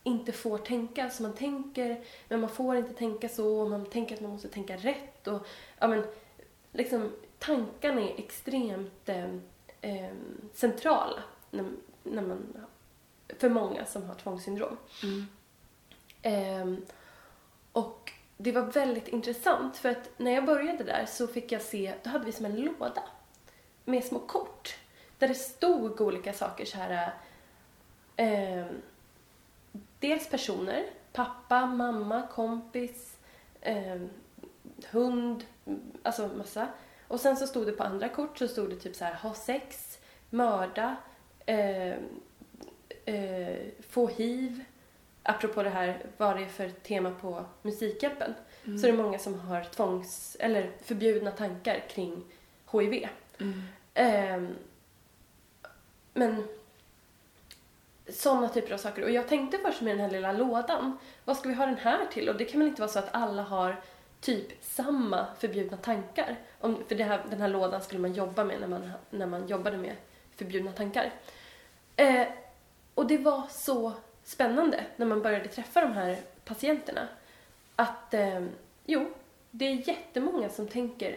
inte 0.07 0.33
får 0.33 0.59
tänka. 0.59 1.11
Så 1.11 1.23
man 1.23 1.35
tänker, 1.35 2.05
men 2.29 2.41
man 2.41 2.51
får 2.51 2.77
inte 2.77 2.93
tänka 2.95 3.29
så. 3.29 3.61
Och 3.61 3.71
man 3.71 3.87
tänker 3.87 4.15
att 4.15 4.21
man 4.21 4.31
måste 4.31 4.49
tänka 4.49 4.77
rätt. 4.77 5.27
Och, 5.27 5.47
ja, 5.79 5.89
men, 5.89 6.05
liksom, 6.73 7.13
tankarna 7.39 8.01
är 8.01 8.19
extremt 8.19 9.09
eh, 9.09 9.35
eh, 9.81 10.13
centrala 10.55 11.23
när, 11.51 11.65
när 12.03 12.23
man, 12.23 12.67
för 13.39 13.49
många 13.49 13.85
som 13.85 14.03
har 14.03 14.15
tvångssyndrom. 14.15 14.77
Mm. 15.03 15.27
Ehm, 16.23 16.87
och 17.73 18.13
det 18.37 18.53
var 18.53 18.63
väldigt 18.63 19.09
intressant 19.09 19.77
för 19.77 19.89
att 19.89 20.11
när 20.17 20.31
jag 20.31 20.45
började 20.45 20.85
där 20.85 21.07
så 21.07 21.27
fick 21.27 21.53
jag 21.53 21.63
se, 21.63 21.95
då 22.03 22.11
hade 22.11 22.25
vi 22.25 22.33
som 22.33 22.45
en 22.45 22.57
låda 22.57 23.03
med 23.85 24.05
små 24.05 24.19
kort 24.19 24.77
där 25.19 25.29
det 25.29 25.35
stod 25.35 26.01
olika 26.01 26.33
saker 26.33 26.65
så 26.65 26.79
här. 26.79 27.15
ehm, 28.17 28.83
dels 30.01 30.29
personer, 30.29 30.85
pappa, 31.13 31.67
mamma, 31.67 32.27
kompis, 32.27 33.17
ehm, 33.61 34.09
hund, 34.91 35.45
alltså 36.03 36.29
massa. 36.29 36.69
Och 37.09 37.21
sen 37.21 37.37
så 37.37 37.47
stod 37.47 37.67
det 37.67 37.73
på 37.73 37.83
andra 37.83 38.09
kort 38.09 38.39
så 38.39 38.49
stod 38.49 38.71
det 38.71 38.77
typ 38.77 38.97
så 38.97 39.05
här 39.05 39.15
ha 39.15 39.35
sex, 39.35 39.99
mörda, 40.31 40.97
ehm, 41.47 42.03
eh, 43.05 43.57
få 43.89 44.07
hiv, 44.09 44.65
apropå 45.23 45.63
det 45.63 45.71
här 45.71 46.07
vad 46.17 46.37
det 46.37 46.43
är 46.43 46.49
för 46.49 46.69
tema 46.71 47.11
på 47.21 47.45
Musikhjälpen, 47.63 48.35
Mm. 48.65 48.79
så 48.79 48.87
är 48.87 48.93
det 48.93 48.99
många 49.03 49.19
som 49.19 49.41
har 49.41 49.65
tvångs 49.65 50.37
eller 50.41 50.71
förbjudna 50.85 51.31
tankar 51.31 51.85
kring 51.89 52.25
HIV. 52.73 53.09
Mm. 53.41 53.63
Ehm, 53.95 54.55
men 56.15 56.49
sådana 58.17 58.49
typer 58.49 58.75
av 58.75 58.79
saker. 58.79 59.03
Och 59.03 59.11
jag 59.11 59.29
tänkte 59.29 59.59
först 59.59 59.81
med 59.81 59.97
den 59.97 60.05
här 60.05 60.11
lilla 60.11 60.33
lådan, 60.33 60.99
vad 61.25 61.37
ska 61.37 61.49
vi 61.49 61.55
ha 61.55 61.67
den 61.67 61.77
här 61.77 62.07
till? 62.07 62.29
Och 62.29 62.37
det 62.37 62.45
kan 62.45 62.61
väl 62.61 62.69
inte 62.69 62.83
vara 62.83 62.91
så 62.91 62.99
att 62.99 63.15
alla 63.15 63.43
har 63.43 63.81
typ 64.21 64.65
samma 64.65 65.27
förbjudna 65.39 65.77
tankar? 65.77 66.37
Om, 66.61 66.85
för 66.89 66.95
det 66.95 67.05
här, 67.05 67.25
den 67.31 67.41
här 67.41 67.49
lådan 67.49 67.83
skulle 67.83 68.01
man 68.01 68.13
jobba 68.13 68.45
med 68.45 68.61
när 68.61 68.69
man, 68.69 68.93
när 69.11 69.27
man 69.27 69.49
jobbade 69.49 69.77
med 69.77 69.97
förbjudna 70.37 70.73
tankar. 70.73 71.13
Eh, 71.97 72.27
och 72.95 73.07
det 73.07 73.19
var 73.19 73.43
så 73.51 73.93
spännande 74.25 74.85
när 74.97 75.07
man 75.07 75.23
började 75.23 75.49
träffa 75.49 75.81
de 75.81 75.93
här 75.93 76.17
patienterna. 76.45 77.09
Att, 77.77 78.15
eh, 78.15 78.45
jo, 78.85 79.13
det 79.51 79.65
är 79.65 79.89
jättemånga 79.89 80.49
som 80.49 80.69
tänker 80.69 81.17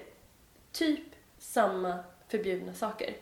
typ 0.72 1.16
samma 1.38 2.00
förbjudna 2.28 2.74
saker. 2.74 3.14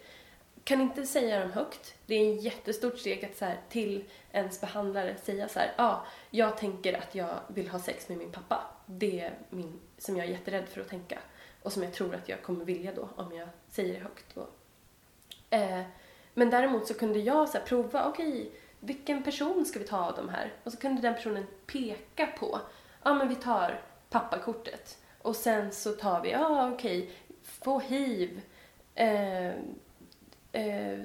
Kan 0.68 0.82
inte 0.82 1.06
säga 1.06 1.40
dem 1.40 1.52
högt. 1.52 1.96
Det 2.06 2.16
är 2.16 2.20
en 2.20 2.38
jättestort 2.38 3.00
steg 3.00 3.26
att 3.26 3.38
så 3.38 3.46
här, 3.46 3.60
till 3.70 4.04
ens 4.32 4.62
behandlare 4.62 5.18
säga 5.18 5.48
så 5.50 5.60
här, 5.60 5.74
ja, 5.78 5.84
ah, 5.84 6.06
jag 6.30 6.58
tänker 6.58 6.94
att 6.94 7.16
jag 7.16 7.40
vill 7.48 7.70
ha 7.70 7.80
sex 7.80 8.10
med 8.10 8.18
min 8.18 8.32
pappa. 8.32 8.64
Det 8.86 9.20
är 9.20 9.34
min, 9.50 9.80
som 9.98 10.18
jag 10.18 10.26
är 10.26 10.30
jätterädd 10.32 10.70
för 10.70 10.82
att 10.82 10.90
tänka. 10.90 11.20
Och 11.64 11.74
som 11.74 11.84
jag 11.84 11.94
tror 11.94 12.16
att 12.16 12.30
jag 12.30 12.42
kommer 12.42 12.66
vilja 12.66 12.94
då 12.94 13.10
om 13.16 13.36
jag 13.36 13.50
säger 13.70 13.94
det 13.94 14.00
högt. 14.00 14.38
Och, 14.38 14.50
eh, 15.54 15.84
men 16.34 16.50
däremot 16.50 16.88
så 16.88 16.94
kunde 16.94 17.20
jag 17.20 17.50
så 17.50 17.58
här, 17.58 17.66
prova, 17.66 18.10
okej, 18.10 18.52
vilken 18.80 19.24
person 19.24 19.66
ska 19.66 19.80
vi 19.80 19.88
ta 19.88 20.06
av 20.06 20.16
de 20.16 20.30
här? 20.30 20.54
Och 20.64 20.72
så 20.72 20.78
kunde 20.78 21.02
den 21.02 21.14
personen 21.14 21.46
peka 21.66 22.28
på, 22.40 22.60
ja 23.04 23.14
men 23.14 23.28
vi 23.28 23.36
tar 23.36 23.82
pappakortet. 24.10 24.98
Och 25.22 25.36
sen 25.36 25.72
så 25.72 25.92
tar 25.92 26.22
vi, 26.22 26.32
ja 26.32 26.72
okej, 26.72 27.12
få 27.44 27.80
hiv, 27.80 28.42
eh, 28.96 29.52
eh, 30.58 31.00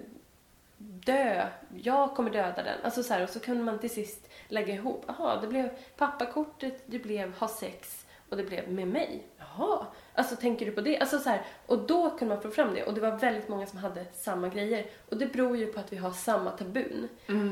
dö, 0.78 1.48
jag 1.82 2.14
kommer 2.14 2.30
döda 2.30 2.62
den. 2.62 2.78
Alltså 2.84 3.02
så 3.02 3.14
här, 3.14 3.22
och 3.22 3.28
så 3.28 3.40
kunde 3.40 3.64
man 3.64 3.78
till 3.78 3.90
sist 3.90 4.28
lägga 4.48 4.74
ihop, 4.74 5.04
jaha, 5.06 5.40
det 5.40 5.46
blev 5.46 5.68
pappakortet, 5.96 6.82
det 6.86 6.98
blev 6.98 7.32
ha 7.34 7.48
sex 7.48 8.06
och 8.28 8.36
det 8.36 8.44
blev 8.44 8.72
med 8.72 8.88
mig. 8.88 9.22
Jaha, 9.38 9.86
alltså 10.14 10.36
tänker 10.36 10.66
du 10.66 10.72
på 10.72 10.80
det? 10.80 10.98
Alltså 10.98 11.18
så 11.18 11.28
här, 11.28 11.42
och 11.66 11.78
då 11.78 12.10
kunde 12.10 12.34
man 12.34 12.42
få 12.42 12.50
fram 12.50 12.74
det 12.74 12.84
och 12.84 12.94
det 12.94 13.00
var 13.00 13.18
väldigt 13.18 13.48
många 13.48 13.66
som 13.66 13.78
hade 13.78 14.04
samma 14.12 14.48
grejer. 14.48 14.86
Och 15.08 15.16
det 15.16 15.26
beror 15.26 15.56
ju 15.56 15.66
på 15.66 15.80
att 15.80 15.92
vi 15.92 15.96
har 15.96 16.10
samma 16.10 16.50
tabun 16.50 17.08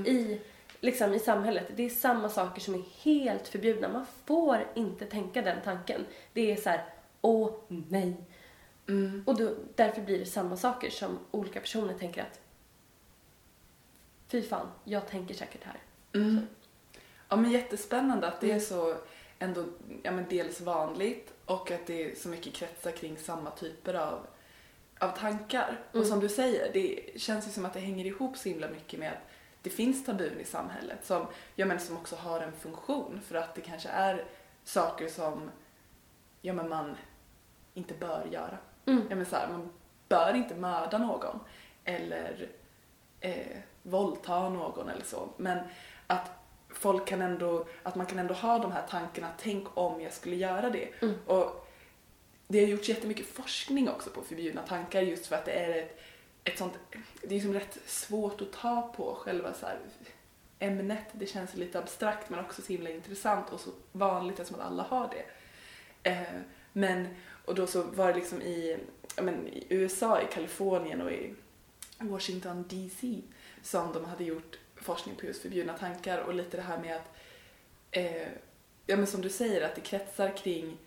i, 0.07 0.40
liksom, 0.80 1.14
i 1.14 1.19
samhället. 1.19 1.66
Det 1.76 1.83
är 1.83 1.90
samma 1.90 2.28
saker 2.28 2.61
som 2.61 2.75
är 2.75 2.83
helt 3.02 3.49
förbjudna. 3.49 3.88
Man 3.88 4.07
får 4.25 4.66
inte 4.75 5.04
tänka 5.04 5.42
den 5.42 5.59
tanken. 5.64 6.07
Det 6.33 6.52
är 6.52 6.57
så 6.57 6.71
här, 6.71 6.85
åh 7.21 7.50
nej. 7.69 8.16
Mm. 8.91 9.23
Och 9.27 9.39
då, 9.39 9.55
därför 9.75 10.03
blir 10.03 10.19
det 10.19 10.27
samma 10.27 10.57
saker 10.57 10.91
som 10.91 11.19
olika 11.31 11.61
personer 11.61 11.95
tänker 11.95 12.23
att 12.23 12.41
fy 14.29 14.43
fan, 14.43 14.69
jag 14.85 15.09
tänker 15.09 15.35
säkert 15.35 15.65
här. 15.65 15.79
Mm. 16.15 16.47
Ja 17.29 17.37
men 17.37 17.51
jättespännande 17.51 18.29
att 18.29 18.41
det 18.41 18.53
är 18.53 18.61
så 18.61 18.97
ändå 19.39 19.65
ja, 20.03 20.11
men 20.11 20.25
dels 20.29 20.61
vanligt 20.61 21.33
och 21.45 21.71
att 21.71 21.87
det 21.87 22.11
är 22.11 22.15
så 22.15 22.29
mycket 22.29 22.55
kretsar 22.55 22.91
kring 22.91 23.19
samma 23.19 23.51
typer 23.51 23.95
av, 23.95 24.27
av 24.99 25.09
tankar. 25.09 25.81
Och 25.93 26.07
som 26.07 26.21
du 26.21 26.29
säger, 26.29 26.73
det 26.73 27.21
känns 27.21 27.47
ju 27.47 27.51
som 27.51 27.65
att 27.65 27.75
det 27.75 27.81
hänger 27.81 28.05
ihop 28.07 28.37
så 28.37 28.49
himla 28.49 28.69
mycket 28.69 29.01
med 29.01 29.13
att 29.13 29.31
det 29.63 29.71
finns 29.71 30.05
tabun 30.05 30.41
i 30.41 30.45
samhället 30.45 30.99
som, 31.05 31.27
ja, 31.55 31.67
men 31.67 31.81
som 31.81 31.97
också 31.97 32.17
har 32.17 32.41
en 32.41 32.53
funktion 32.53 33.21
för 33.27 33.35
att 33.35 33.55
det 33.55 33.61
kanske 33.61 33.89
är 33.89 34.25
saker 34.65 35.09
som 35.09 35.51
ja, 36.43 36.53
men 36.53 36.69
man 36.69 36.97
inte 37.75 37.95
bör 37.95 38.27
göra. 38.33 38.59
Mm. 38.91 39.07
Ja, 39.11 39.17
men 39.17 39.27
så 39.27 39.37
här, 39.37 39.49
man 39.49 39.71
bör 40.09 40.35
inte 40.35 40.55
mörda 40.55 40.99
någon 40.99 41.41
eller 41.85 42.49
eh, 43.21 43.57
våldta 43.83 44.49
någon 44.49 44.89
eller 44.89 45.05
så. 45.05 45.29
Men 45.37 45.59
att 46.07 46.31
folk 46.69 47.07
kan 47.07 47.23
ändå, 47.23 47.67
att 47.83 47.95
man 47.95 48.07
kan 48.07 48.19
ändå 48.19 48.35
ha 48.35 48.59
de 48.59 48.73
här 48.73 48.87
tankarna, 48.89 49.29
tänk 49.39 49.67
om 49.75 50.01
jag 50.01 50.13
skulle 50.13 50.37
göra 50.37 50.71
det. 50.71 50.89
Mm. 51.03 51.15
Och 51.27 51.69
det 52.49 52.61
har 52.61 52.67
gjorts 52.67 52.89
jättemycket 52.89 53.27
forskning 53.27 53.89
också 53.89 54.11
på 54.11 54.23
förbjudna 54.23 54.63
tankar 54.63 55.03
just 55.03 55.27
för 55.27 55.37
att 55.37 55.45
det 55.45 55.53
är 55.53 55.83
ett, 55.83 56.01
ett 56.45 56.59
sånt, 56.59 56.75
det 57.21 57.27
är 57.27 57.31
liksom 57.31 57.53
rätt 57.53 57.79
svårt 57.87 58.41
att 58.41 58.53
ta 58.53 58.93
på 58.97 59.15
själva 59.15 59.55
så 59.55 59.67
här 59.67 59.79
ämnet. 60.59 61.05
Det 61.13 61.27
känns 61.27 61.55
lite 61.55 61.79
abstrakt 61.79 62.31
men 62.31 62.41
också 62.41 62.63
så 62.63 62.73
himla 62.73 62.91
intressant 62.91 63.51
och 63.51 63.61
så 63.61 63.71
vanligt 63.93 64.41
eftersom 64.41 64.61
att 64.61 64.67
alla 64.67 64.83
har 64.83 65.11
det. 65.11 65.25
Eh, 66.11 66.41
men, 66.73 67.09
och 67.50 67.57
då 67.57 67.66
så 67.66 67.83
var 67.83 68.09
det 68.09 68.14
liksom 68.14 68.42
i, 68.42 68.78
men, 69.16 69.49
i 69.49 69.66
USA, 69.69 70.23
i 70.23 70.26
Kalifornien 70.33 71.00
och 71.00 71.12
i 71.12 71.35
Washington 71.99 72.64
DC 72.69 73.21
som 73.62 73.92
de 73.92 74.04
hade 74.04 74.25
gjort 74.25 74.59
forskning 74.76 75.14
på 75.14 75.26
just 75.26 75.42
förbjudna 75.42 75.78
tankar 75.78 76.19
och 76.19 76.35
lite 76.35 76.57
det 76.57 76.62
här 76.62 76.78
med 76.78 76.97
att, 76.97 77.16
eh, 77.90 78.28
ja 78.87 78.97
men 78.97 79.07
som 79.07 79.23
du 79.23 79.28
säger, 79.28 79.66
att 79.66 79.75
det 79.75 79.80
kretsar 79.80 80.37
kring, 80.37 80.78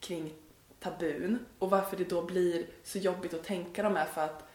kring 0.00 0.32
tabun 0.80 1.38
och 1.58 1.70
varför 1.70 1.96
det 1.96 2.10
då 2.10 2.22
blir 2.22 2.66
så 2.84 2.98
jobbigt 2.98 3.34
att 3.34 3.44
tänka 3.44 3.82
dem 3.82 3.96
är 3.96 4.06
för 4.06 4.24
att, 4.24 4.48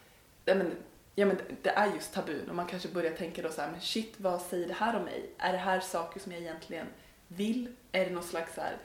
ja 0.46 0.56
men, 0.56 0.72
ja 1.16 1.26
men 1.26 1.38
det 1.62 1.70
är 1.70 1.94
just 1.94 2.14
tabun 2.14 2.50
och 2.50 2.56
man 2.56 2.68
kanske 2.68 2.90
börjar 2.90 3.12
tänka 3.12 3.42
då 3.42 3.52
så 3.52 3.62
här, 3.62 3.72
men 3.72 3.82
shit 3.82 4.14
vad 4.18 4.42
säger 4.42 4.68
det 4.68 4.74
här 4.74 4.96
om 4.96 5.04
mig? 5.04 5.30
Är 5.38 5.52
det 5.52 5.58
här 5.58 5.80
saker 5.80 6.20
som 6.20 6.32
jag 6.32 6.42
egentligen 6.42 6.88
vill? 7.28 7.76
Är 7.92 8.06
det 8.06 8.12
någon 8.12 8.24
slags 8.24 8.56
så 8.56 8.62
här 8.62 8.78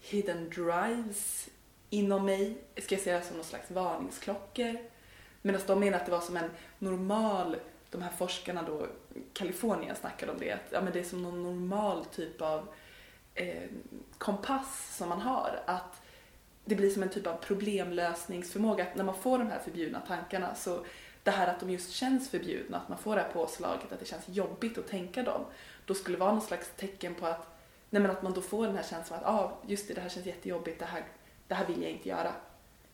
hidden 0.00 0.50
drives 0.50 1.48
inom 1.90 2.24
mig? 2.24 2.56
Ska 2.76 2.94
jag 2.94 3.02
säga 3.02 3.22
som 3.22 3.36
någon 3.36 3.44
slags 3.44 3.70
varningsklockor? 3.70 4.76
Medan 5.42 5.60
de 5.66 5.80
menar 5.80 5.98
att 5.98 6.06
det 6.06 6.12
var 6.12 6.20
som 6.20 6.36
en 6.36 6.50
normal, 6.78 7.56
de 7.90 8.02
här 8.02 8.10
forskarna 8.10 8.62
då, 8.62 8.86
Kalifornien 9.32 9.96
snackade 9.96 10.32
om 10.32 10.38
det, 10.38 10.52
att 10.52 10.66
ja, 10.70 10.80
men 10.80 10.92
det 10.92 11.00
är 11.00 11.04
som 11.04 11.22
någon 11.22 11.42
normal 11.42 12.04
typ 12.04 12.42
av 12.42 12.68
eh, 13.34 13.62
kompass 14.18 14.96
som 14.96 15.08
man 15.08 15.20
har. 15.20 15.62
Att 15.66 16.02
det 16.64 16.74
blir 16.74 16.90
som 16.90 17.02
en 17.02 17.08
typ 17.08 17.26
av 17.26 17.36
problemlösningsförmåga, 17.36 18.84
att 18.84 18.96
när 18.96 19.04
man 19.04 19.14
får 19.14 19.38
de 19.38 19.50
här 19.50 19.58
förbjudna 19.58 20.00
tankarna 20.00 20.54
så 20.54 20.84
det 21.22 21.30
här 21.30 21.46
att 21.48 21.60
de 21.60 21.70
just 21.70 21.92
känns 21.92 22.30
förbjudna, 22.30 22.76
att 22.76 22.88
man 22.88 22.98
får 22.98 23.16
det 23.16 23.22
här 23.22 23.32
påslaget, 23.32 23.92
att 23.92 24.00
det 24.00 24.06
känns 24.06 24.28
jobbigt 24.28 24.78
att 24.78 24.88
tänka 24.88 25.22
dem, 25.22 25.44
då 25.84 25.94
skulle 25.94 26.16
det 26.16 26.20
vara 26.20 26.32
någon 26.32 26.40
slags 26.40 26.70
tecken 26.76 27.14
på 27.14 27.26
att, 27.26 27.55
nej 27.90 28.02
men 28.02 28.10
att 28.10 28.22
man 28.22 28.32
då 28.32 28.40
får 28.40 28.66
den 28.66 28.76
här 28.76 28.82
känslan 28.82 29.18
att 29.18 29.26
ah, 29.26 29.58
just 29.66 29.88
det, 29.88 29.94
det 29.94 30.00
här 30.00 30.08
känns 30.08 30.26
jättejobbigt, 30.26 30.78
det 30.78 30.86
här, 30.86 31.04
det 31.48 31.54
här 31.54 31.66
vill 31.66 31.82
jag 31.82 31.90
inte 31.90 32.08
göra. 32.08 32.32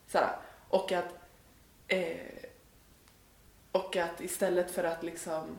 Såhär. 0.07 0.37
Och 0.69 0.93
att 0.93 1.23
Eh, 1.93 2.49
och 3.73 3.97
att 3.97 4.21
istället 4.21 4.71
för 4.71 4.85
att 4.85 5.03
liksom 5.03 5.59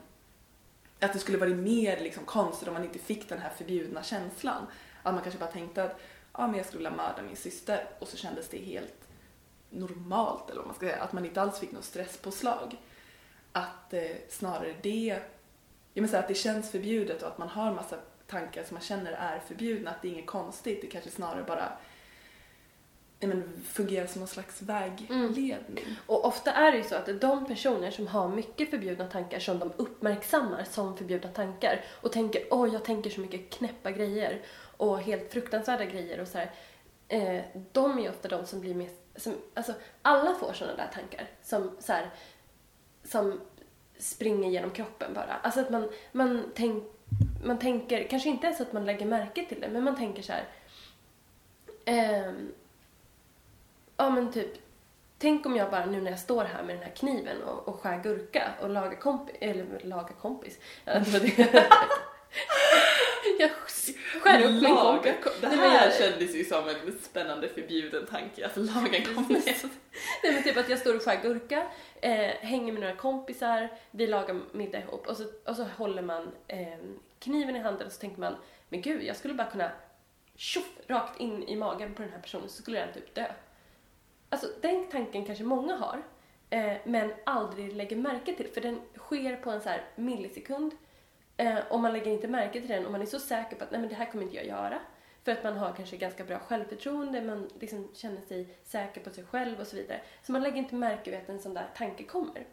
att 0.99 1.13
det 1.13 1.19
skulle 1.19 1.37
varit 1.37 1.55
mer 1.55 1.99
liksom 1.99 2.25
konstigt 2.25 2.67
om 2.67 2.73
man 2.73 2.83
inte 2.83 2.99
fick 2.99 3.29
den 3.29 3.39
här 3.39 3.49
förbjudna 3.49 4.03
känslan. 4.03 4.65
Att 5.03 5.13
man 5.13 5.23
kanske 5.23 5.39
bara 5.39 5.51
tänkte 5.51 5.83
att 5.83 5.99
ah, 6.31 6.47
men 6.47 6.55
jag 6.55 6.65
skulle 6.65 6.77
vilja 6.77 7.03
mörda 7.03 7.21
min 7.21 7.35
syster 7.35 7.89
och 7.99 8.07
så 8.07 8.17
kändes 8.17 8.49
det 8.49 8.57
helt 8.57 9.07
normalt 9.69 10.49
eller 10.49 10.59
vad 10.59 10.67
man 10.67 10.75
ska 10.75 10.85
säga. 10.85 11.03
Att 11.03 11.13
man 11.13 11.25
inte 11.25 11.41
alls 11.41 11.59
fick 11.59 11.71
något 11.71 11.83
stresspåslag. 11.83 12.77
Att 13.51 13.93
eh, 13.93 14.11
snarare 14.29 14.75
det, 14.81 15.19
jag 15.93 16.01
menar 16.01 16.07
såhär 16.07 16.23
att 16.23 16.27
det 16.27 16.35
känns 16.35 16.71
förbjudet 16.71 17.21
och 17.21 17.27
att 17.27 17.37
man 17.37 17.49
har 17.49 17.73
massa 17.73 17.99
tankar 18.27 18.63
som 18.63 18.75
man 18.75 18.83
känner 18.83 19.11
är 19.11 19.39
förbjudna, 19.39 19.91
att 19.91 20.01
det 20.01 20.07
är 20.07 20.11
inget 20.11 20.25
konstigt. 20.25 20.81
Det 20.81 20.87
kanske 20.87 21.09
snarare 21.09 21.43
bara 21.43 21.77
men, 23.27 23.61
fungerar 23.63 24.07
som 24.07 24.19
någon 24.19 24.27
slags 24.27 24.61
vägledning. 24.61 25.83
Mm. 25.83 25.95
Och 26.05 26.25
ofta 26.25 26.51
är 26.51 26.71
det 26.71 26.77
ju 26.77 26.83
så 26.83 26.95
att 26.95 27.21
de 27.21 27.45
personer 27.45 27.91
som 27.91 28.07
har 28.07 28.29
mycket 28.29 28.69
förbjudna 28.69 29.07
tankar 29.07 29.39
som 29.39 29.59
de 29.59 29.71
uppmärksammar 29.77 30.63
som 30.63 30.97
förbjudna 30.97 31.29
tankar 31.29 31.83
och 32.01 32.11
tänker 32.11 32.43
åh 32.51 32.73
jag 32.73 32.85
tänker 32.85 33.09
så 33.09 33.21
mycket 33.21 33.49
knäppa 33.49 33.91
grejer 33.91 34.41
och 34.77 34.99
helt 34.99 35.33
fruktansvärda 35.33 35.85
grejer 35.85 36.19
och 36.19 36.27
så 36.27 36.37
här, 36.37 36.51
eh, 37.07 37.41
de 37.71 37.97
är 37.97 38.03
ju 38.03 38.09
ofta 38.09 38.27
de 38.27 38.45
som 38.45 38.61
blir 38.61 38.75
mest, 38.75 39.01
som, 39.15 39.33
alltså 39.53 39.73
alla 40.01 40.35
får 40.35 40.53
sådana 40.53 40.77
där 40.77 40.89
tankar 40.93 41.27
som 41.43 41.71
så 41.79 41.93
här, 41.93 42.09
som 43.03 43.41
springer 43.97 44.49
genom 44.49 44.71
kroppen 44.71 45.13
bara. 45.13 45.33
Alltså 45.33 45.59
att 45.59 45.69
man, 45.69 45.89
man, 46.11 46.51
tänk, 46.55 46.83
man 47.43 47.59
tänker, 47.59 48.07
kanske 48.07 48.29
inte 48.29 48.47
ens 48.47 48.61
att 48.61 48.73
man 48.73 48.85
lägger 48.85 49.05
märke 49.05 49.45
till 49.49 49.61
det, 49.61 49.67
men 49.69 49.83
man 49.83 49.95
tänker 49.95 50.21
så 50.21 50.31
här. 50.33 50.43
ehm, 51.85 52.51
ja 53.97 54.09
men 54.09 54.31
typ, 54.33 54.49
tänk 55.17 55.45
om 55.45 55.55
jag 55.55 55.71
bara 55.71 55.85
nu 55.85 56.01
när 56.01 56.11
jag 56.11 56.19
står 56.19 56.43
här 56.43 56.63
med 56.63 56.75
den 56.75 56.83
här 56.83 56.91
kniven 56.91 57.43
och, 57.43 57.67
och 57.67 57.79
skär 57.79 58.03
gurka 58.03 58.51
och 58.61 58.69
lagar 58.69 58.99
kompis, 58.99 59.35
eller 59.39 59.79
lagar 59.83 60.13
kompis. 60.21 60.59
Ja, 60.85 60.93
det 60.99 61.09
var 61.11 61.19
det. 61.19 61.63
jag 63.39 63.49
skär 64.21 64.41
upp 64.43 64.61
min 64.63 64.75
kompis. 64.75 65.13
kom- 65.23 65.33
Det 65.41 65.47
här 65.47 65.85
jag- 65.85 65.93
kändes 65.93 66.35
ju 66.35 66.45
som 66.45 66.67
en 66.69 66.99
spännande 67.01 67.47
förbjuden 67.49 68.05
tanke, 68.05 68.45
att 68.45 68.57
laga 68.57 68.97
en 68.97 69.15
kompis. 69.15 69.63
Nej 70.23 70.33
men 70.33 70.43
typ 70.43 70.57
att 70.57 70.69
jag 70.69 70.79
står 70.79 70.95
och 70.95 71.01
skär 71.01 71.21
gurka, 71.21 71.67
eh, 72.01 72.11
hänger 72.39 72.73
med 72.73 72.81
några 72.81 72.95
kompisar, 72.95 73.69
vi 73.91 74.07
lagar 74.07 74.41
middag 74.51 74.79
ihop 74.79 75.07
och 75.07 75.17
så, 75.17 75.23
och 75.45 75.55
så 75.55 75.63
håller 75.77 76.01
man 76.01 76.31
eh, 76.47 76.77
kniven 77.23 77.55
i 77.55 77.59
handen 77.59 77.87
och 77.87 77.93
så 77.93 77.99
tänker 77.99 78.19
man, 78.19 78.35
men 78.69 78.81
gud 78.81 79.03
jag 79.03 79.15
skulle 79.15 79.33
bara 79.33 79.49
kunna 79.51 79.71
tjoff, 80.35 80.77
rakt 80.87 81.19
in 81.19 81.43
i 81.43 81.55
magen 81.55 81.93
på 81.93 82.01
den 82.01 82.11
här 82.11 82.19
personen 82.19 82.49
så 82.49 82.61
skulle 82.61 82.79
den 82.79 82.93
typ 82.93 83.15
dö. 83.15 83.25
Alltså 84.29 84.47
den 84.61 84.87
tanken 84.87 85.25
kanske 85.25 85.43
många 85.43 85.75
har, 85.75 86.03
eh, 86.49 86.77
men 86.83 87.13
aldrig 87.23 87.73
lägger 87.73 87.95
märke 87.95 88.35
till 88.35 88.47
för 88.47 88.61
den 88.61 88.81
sker 88.97 89.35
på 89.35 89.51
en 89.51 89.61
så 89.61 89.69
här 89.69 89.85
millisekund 89.95 90.71
eh, 91.37 91.59
och 91.69 91.79
man 91.79 91.93
lägger 91.93 92.11
inte 92.11 92.27
märke 92.27 92.59
till 92.59 92.69
den 92.69 92.85
och 92.85 92.91
man 92.91 93.01
är 93.01 93.05
så 93.05 93.19
säker 93.19 93.55
på 93.55 93.63
att 93.63 93.71
nej 93.71 93.79
men 93.79 93.89
det 93.89 93.95
här 93.95 94.11
kommer 94.11 94.23
inte 94.23 94.35
jag 94.35 94.45
göra. 94.45 94.79
För 95.23 95.31
att 95.31 95.43
man 95.43 95.57
har 95.57 95.73
kanske 95.73 95.97
ganska 95.97 96.23
bra 96.23 96.39
självförtroende, 96.39 97.21
man 97.21 97.49
liksom 97.59 97.89
känner 97.93 98.21
sig 98.21 98.57
säker 98.63 99.01
på 99.01 99.09
sig 99.09 99.23
själv 99.23 99.59
och 99.59 99.67
så 99.67 99.75
vidare. 99.75 100.01
Så 100.23 100.31
man 100.31 100.43
lägger 100.43 100.57
inte 100.57 100.75
märke 100.75 101.11
vid 101.11 101.19
att 101.19 101.29
en 101.29 101.41
sån 101.41 101.53
där 101.53 101.69
tanke 101.75 102.03
kommer. 102.03 102.45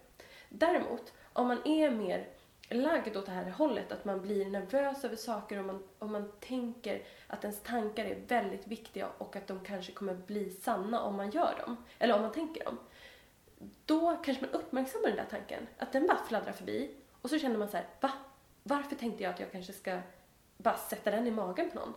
Däremot, 0.49 1.13
om 1.33 1.49
man 1.49 1.67
är 1.67 1.91
mer 1.91 2.27
lagd 2.71 3.17
åt 3.17 3.27
det 3.27 3.33
här 3.33 3.51
hållet, 3.51 3.93
att 3.93 4.05
man 4.05 4.23
blir 4.23 4.47
nervös 4.47 5.05
över 5.05 5.17
saker 5.17 5.59
och 5.59 5.65
man, 5.65 5.83
och 5.99 6.09
man 6.09 6.33
tänker 6.41 7.03
att 7.27 7.45
ens 7.45 7.61
tankar 7.61 8.05
är 8.05 8.21
väldigt 8.29 8.67
viktiga 8.67 9.09
och 9.19 9.37
att 9.37 9.47
de 9.47 9.61
kanske 9.61 9.93
kommer 9.93 10.15
bli 10.15 10.51
sanna 10.51 11.03
om 11.03 11.17
man 11.17 11.31
gör 11.31 11.55
dem, 11.67 11.77
eller 11.99 12.15
om 12.15 12.23
man 12.23 12.33
tänker 12.33 12.65
dem. 12.65 12.79
Då 13.85 14.17
kanske 14.25 14.45
man 14.45 14.61
uppmärksammar 14.61 15.09
den 15.09 15.17
där 15.17 15.27
tanken, 15.31 15.67
att 15.79 15.93
den 15.93 16.07
bara 16.07 16.25
fladdrar 16.29 16.53
förbi 16.53 16.91
och 17.23 17.31
så 17.31 17.39
känner 17.39 17.59
man 17.59 17.69
så 17.69 17.77
här, 17.77 17.87
va? 18.01 18.13
Varför 18.63 18.97
tänkte 18.97 19.23
jag 19.23 19.33
att 19.35 19.41
jag 19.41 19.53
kanske 19.53 19.73
ska 19.73 20.01
bara 20.57 20.77
sätta 20.77 21.11
den 21.11 21.27
i 21.27 21.31
magen 21.31 21.71
på 21.71 21.79
någon? 21.79 21.95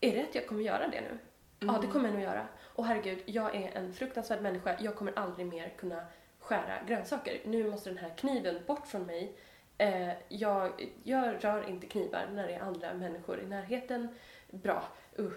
Är 0.00 0.16
det 0.16 0.22
att 0.22 0.34
jag 0.34 0.46
kommer 0.46 0.62
göra 0.62 0.88
det 0.88 1.00
nu? 1.00 1.18
Ja, 1.58 1.78
det 1.82 1.86
kommer 1.86 2.04
jag 2.04 2.14
nog 2.14 2.22
göra. 2.22 2.46
Och 2.62 2.86
herregud, 2.86 3.22
jag 3.26 3.54
är 3.54 3.76
en 3.76 3.92
fruktansvärd 3.92 4.42
människa. 4.42 4.76
Jag 4.80 4.96
kommer 4.96 5.18
aldrig 5.18 5.46
mer 5.46 5.68
kunna 5.68 6.06
skära 6.40 6.82
grönsaker. 6.86 7.40
Nu 7.44 7.70
måste 7.70 7.90
den 7.90 7.98
här 7.98 8.14
kniven 8.16 8.60
bort 8.66 8.86
från 8.86 9.02
mig. 9.02 9.36
Eh, 9.78 10.12
jag, 10.28 10.92
jag 11.02 11.44
rör 11.44 11.68
inte 11.68 11.86
knivar 11.86 12.26
när 12.32 12.46
det 12.46 12.54
är 12.54 12.60
andra 12.60 12.94
människor 12.94 13.40
i 13.40 13.46
närheten. 13.46 14.08
Bra, 14.50 14.88
uh, 15.18 15.30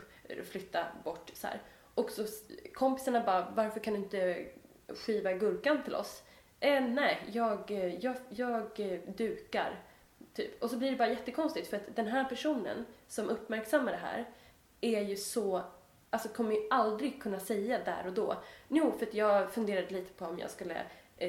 flytta 0.43 0.85
bort 1.03 1.31
så 1.33 1.47
här. 1.47 1.61
Och 1.95 2.11
så 2.11 2.25
kompisarna 2.73 3.23
bara, 3.23 3.51
varför 3.55 3.79
kan 3.79 3.93
du 3.93 3.99
inte 3.99 4.45
skiva 4.87 5.33
gurkan 5.33 5.83
till 5.83 5.95
oss. 5.95 6.23
Eh, 6.59 6.83
nej, 6.83 7.19
jag, 7.31 7.71
eh, 7.71 7.95
jag, 7.95 8.15
jag 8.29 8.79
eh, 8.79 8.99
dukar. 9.17 9.83
Typ. 10.33 10.63
Och 10.63 10.69
så 10.69 10.77
blir 10.77 10.91
det 10.91 10.97
bara 10.97 11.09
jättekonstigt 11.09 11.67
för 11.67 11.77
att 11.77 11.95
den 11.95 12.07
här 12.07 12.25
personen 12.25 12.85
som 13.07 13.29
uppmärksammar 13.29 13.91
det 13.91 13.97
här 13.97 14.25
är 14.81 15.01
ju 15.01 15.15
så, 15.15 15.61
alltså 16.09 16.29
kommer 16.29 16.55
ju 16.55 16.67
aldrig 16.69 17.21
kunna 17.21 17.39
säga 17.39 17.79
där 17.85 18.07
och 18.07 18.13
då. 18.13 18.35
Jo, 18.67 18.93
för 18.99 19.05
att 19.05 19.13
jag 19.13 19.51
funderade 19.51 19.93
lite 19.93 20.13
på 20.13 20.25
om 20.25 20.39
jag 20.39 20.51
skulle 20.51 20.81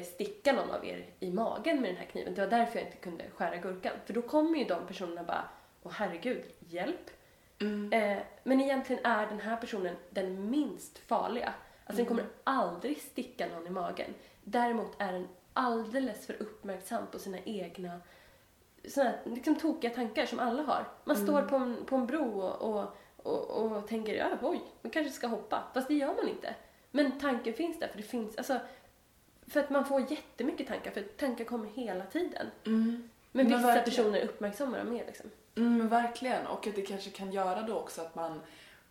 sticka 0.03 0.53
någon 0.53 0.71
av 0.71 0.85
er 0.85 1.05
i 1.19 1.31
magen 1.31 1.81
med 1.81 1.89
den 1.89 1.97
här 1.97 2.05
kniven. 2.05 2.33
Det 2.33 2.41
var 2.41 2.49
därför 2.49 2.79
jag 2.79 2.87
inte 2.87 2.97
kunde 2.97 3.23
skära 3.35 3.57
gurkan. 3.57 3.93
För 4.05 4.13
då 4.13 4.21
kommer 4.21 4.59
ju 4.59 4.65
de 4.65 4.87
personerna 4.87 5.23
bara, 5.23 5.49
åh 5.83 5.91
herregud, 5.91 6.43
hjälp. 6.59 7.09
Mm. 7.61 7.93
Eh, 7.93 8.23
men 8.43 8.61
egentligen 8.61 9.05
är 9.05 9.27
den 9.27 9.39
här 9.39 9.57
personen 9.57 9.95
den 10.09 10.49
minst 10.49 10.97
farliga. 10.97 11.53
Alltså 11.85 11.97
den 11.97 12.05
kommer 12.05 12.25
aldrig 12.43 13.01
sticka 13.01 13.47
någon 13.47 13.67
i 13.67 13.69
magen. 13.69 14.13
Däremot 14.43 14.91
är 14.97 15.13
den 15.13 15.27
alldeles 15.53 16.25
för 16.25 16.41
uppmärksam 16.41 17.07
på 17.11 17.19
sina 17.19 17.37
egna 17.45 18.01
såna 18.87 19.13
liksom 19.25 19.55
tokiga 19.55 19.91
tankar 19.91 20.25
som 20.25 20.39
alla 20.39 20.63
har. 20.63 20.87
Man 21.03 21.15
står 21.15 21.41
på 21.41 21.55
en, 21.55 21.85
på 21.85 21.95
en 21.95 22.05
bro 22.07 22.41
och, 22.41 22.61
och, 22.61 22.95
och, 23.17 23.71
och 23.71 23.87
tänker 23.87 24.13
ja, 24.13 24.29
oj, 24.41 24.61
man 24.81 24.91
kanske 24.91 25.11
ska 25.11 25.27
hoppa. 25.27 25.63
Fast 25.73 25.87
det 25.87 25.93
gör 25.93 26.15
man 26.15 26.27
inte. 26.27 26.55
Men 26.91 27.19
tanken 27.19 27.53
finns 27.53 27.79
där, 27.79 27.87
för 27.87 27.97
det 27.97 28.03
finns, 28.03 28.37
alltså, 28.37 28.59
för 29.51 29.59
att 29.59 29.69
man 29.69 29.85
får 29.85 30.11
jättemycket 30.11 30.67
tankar, 30.67 30.91
för 30.91 31.01
tankar 31.01 31.45
kommer 31.45 31.69
hela 31.69 32.05
tiden. 32.05 32.47
Mm. 32.65 33.09
Men 33.31 33.45
Men 33.45 33.57
vissa 33.57 33.67
verkligen. 33.67 33.83
personer 33.83 34.25
uppmärksammar 34.25 34.77
dem 34.77 34.89
mer 34.93 35.05
liksom. 35.05 35.29
Mm, 35.55 35.77
men 35.77 35.89
verkligen. 35.89 36.47
Och 36.47 36.67
att 36.67 36.75
det 36.75 36.81
kanske 36.81 37.09
kan 37.09 37.31
göra 37.31 37.61
då 37.61 37.75
också 37.75 38.01
att 38.01 38.15
man, 38.15 38.41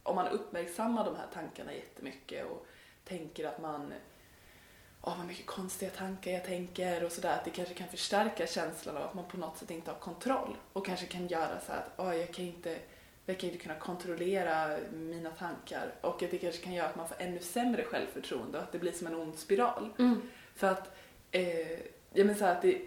om 0.02 0.16
man 0.16 0.28
uppmärksammar 0.28 1.04
de 1.04 1.16
här 1.16 1.26
tankarna 1.34 1.74
jättemycket 1.74 2.46
och 2.46 2.66
tänker 3.04 3.46
att 3.48 3.60
man, 3.60 3.92
åh 5.02 5.18
vad 5.18 5.26
mycket 5.26 5.46
konstiga 5.46 5.90
tankar 5.90 6.30
jag 6.30 6.44
tänker 6.44 7.04
och 7.04 7.12
sådär, 7.12 7.34
att 7.34 7.44
det 7.44 7.50
kanske 7.50 7.74
kan 7.74 7.88
förstärka 7.88 8.46
känslan 8.46 8.96
av 8.96 9.02
att 9.02 9.14
man 9.14 9.24
på 9.28 9.36
något 9.36 9.58
sätt 9.58 9.70
inte 9.70 9.90
har 9.90 9.98
kontroll 9.98 10.56
och 10.72 10.86
kanske 10.86 11.06
kan 11.06 11.26
göra 11.26 11.60
så 11.66 11.72
att, 11.72 11.90
åh 11.96 12.16
jag 12.16 12.34
kan 12.34 12.44
inte, 12.44 12.78
jag 13.26 13.38
kan 13.38 13.50
inte 13.50 13.62
kunna 13.62 13.78
kontrollera 13.78 14.78
mina 14.92 15.30
tankar 15.30 15.94
och 16.00 16.22
att 16.22 16.30
det 16.30 16.38
kanske 16.38 16.64
kan 16.64 16.72
göra 16.72 16.88
att 16.88 16.96
man 16.96 17.08
får 17.08 17.16
ännu 17.20 17.40
sämre 17.40 17.84
självförtroende 17.84 18.58
och 18.58 18.64
att 18.64 18.72
det 18.72 18.78
blir 18.78 18.92
som 18.92 19.06
en 19.06 19.14
ond 19.14 19.38
spiral. 19.38 19.92
För 20.60 20.66
att, 20.66 20.92
eh, 21.30 21.70
jag 22.12 22.26
menar 22.26 22.34
så 22.34 22.44
här 22.44 22.52
att 22.52 22.62
det, 22.62 22.80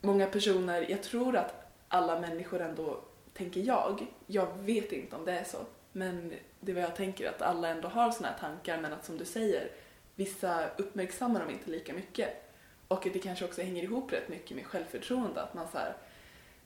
många 0.00 0.26
personer, 0.26 0.90
jag 0.90 1.02
tror 1.02 1.36
att 1.36 1.54
alla 1.88 2.20
människor 2.20 2.60
ändå, 2.60 3.00
tänker 3.34 3.60
jag, 3.60 4.06
jag 4.26 4.48
vet 4.58 4.92
inte 4.92 5.16
om 5.16 5.24
det 5.24 5.32
är 5.32 5.44
så, 5.44 5.58
men 5.92 6.32
det 6.60 6.72
är 6.72 6.74
vad 6.74 6.84
jag 6.84 6.96
tänker 6.96 7.28
att 7.28 7.42
alla 7.42 7.68
ändå 7.68 7.88
har 7.88 8.10
såna 8.10 8.28
här 8.28 8.38
tankar 8.38 8.80
men 8.80 8.92
att 8.92 9.04
som 9.04 9.18
du 9.18 9.24
säger, 9.24 9.70
vissa 10.14 10.68
uppmärksammar 10.76 11.40
dem 11.40 11.50
inte 11.50 11.70
lika 11.70 11.92
mycket. 11.92 12.52
Och 12.88 13.06
att 13.06 13.12
det 13.12 13.18
kanske 13.18 13.44
också 13.44 13.62
hänger 13.62 13.82
ihop 13.82 14.12
rätt 14.12 14.28
mycket 14.28 14.56
med 14.56 14.66
självförtroende, 14.66 15.42
att 15.42 15.54
man 15.54 15.68
så 15.72 15.78
här, 15.78 15.96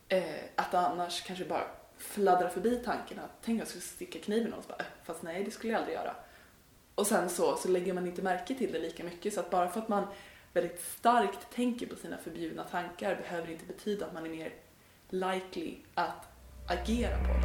eh, 0.08 0.44
att 0.56 0.74
annars 0.74 1.22
kanske 1.22 1.44
bara 1.44 1.66
fladdrar 1.98 2.48
förbi 2.48 2.82
tanken 2.84 3.18
att 3.18 3.30
tänk 3.42 3.54
om 3.54 3.58
jag 3.58 3.68
skulle 3.68 3.82
sticka 3.82 4.18
kniven 4.18 4.52
och 4.52 4.58
någon, 4.58 4.68
bara, 4.68 4.78
äh, 4.78 5.04
fast 5.04 5.22
nej 5.22 5.44
det 5.44 5.50
skulle 5.50 5.72
jag 5.72 5.80
aldrig 5.80 5.96
göra. 5.96 6.14
Och 7.00 7.06
sen 7.06 7.28
så, 7.28 7.56
så 7.56 7.68
lägger 7.68 7.92
man 7.92 8.06
inte 8.06 8.22
märke 8.22 8.54
till 8.54 8.72
det 8.72 8.78
lika 8.78 9.04
mycket 9.04 9.34
så 9.34 9.40
att 9.40 9.50
bara 9.50 9.68
för 9.68 9.80
att 9.80 9.88
man 9.88 10.06
väldigt 10.52 10.82
starkt 10.82 11.54
tänker 11.54 11.86
på 11.86 11.96
sina 11.96 12.18
förbjudna 12.18 12.64
tankar 12.64 13.16
behöver 13.16 13.50
inte 13.50 13.64
betyda 13.64 14.06
att 14.06 14.14
man 14.14 14.26
är 14.26 14.30
mer 14.30 14.52
likely 15.08 15.74
att 15.94 16.28
agera 16.66 17.18
på 17.18 17.26
dem. 17.26 17.42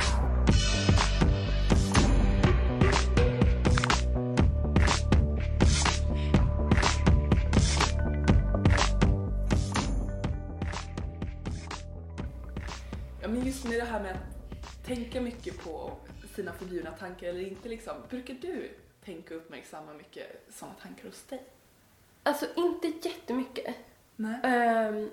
Ja, 13.22 13.28
men 13.28 13.46
just 13.46 13.66
med 13.66 13.80
det 13.80 13.86
här 13.86 14.04
med 14.04 14.12
att 14.12 14.86
tänka 14.86 15.22
mycket 15.22 15.64
på 15.64 15.92
sina 16.36 16.54
förbjudna 16.54 16.92
tankar 16.92 17.28
eller 17.28 17.48
inte 17.48 17.70
liksom. 17.70 17.94
Brukar 18.10 18.34
du 18.34 18.70
tänka 19.06 19.36
och 19.36 19.42
uppmärksamma 19.42 19.94
mycket 19.94 20.46
sådana 20.50 20.76
tankar 20.82 21.08
hos 21.08 21.24
dig? 21.24 21.44
Alltså 22.24 22.46
inte 22.56 22.88
jättemycket. 22.88 23.76
Nej. 24.16 24.40
Ehm, 24.44 25.12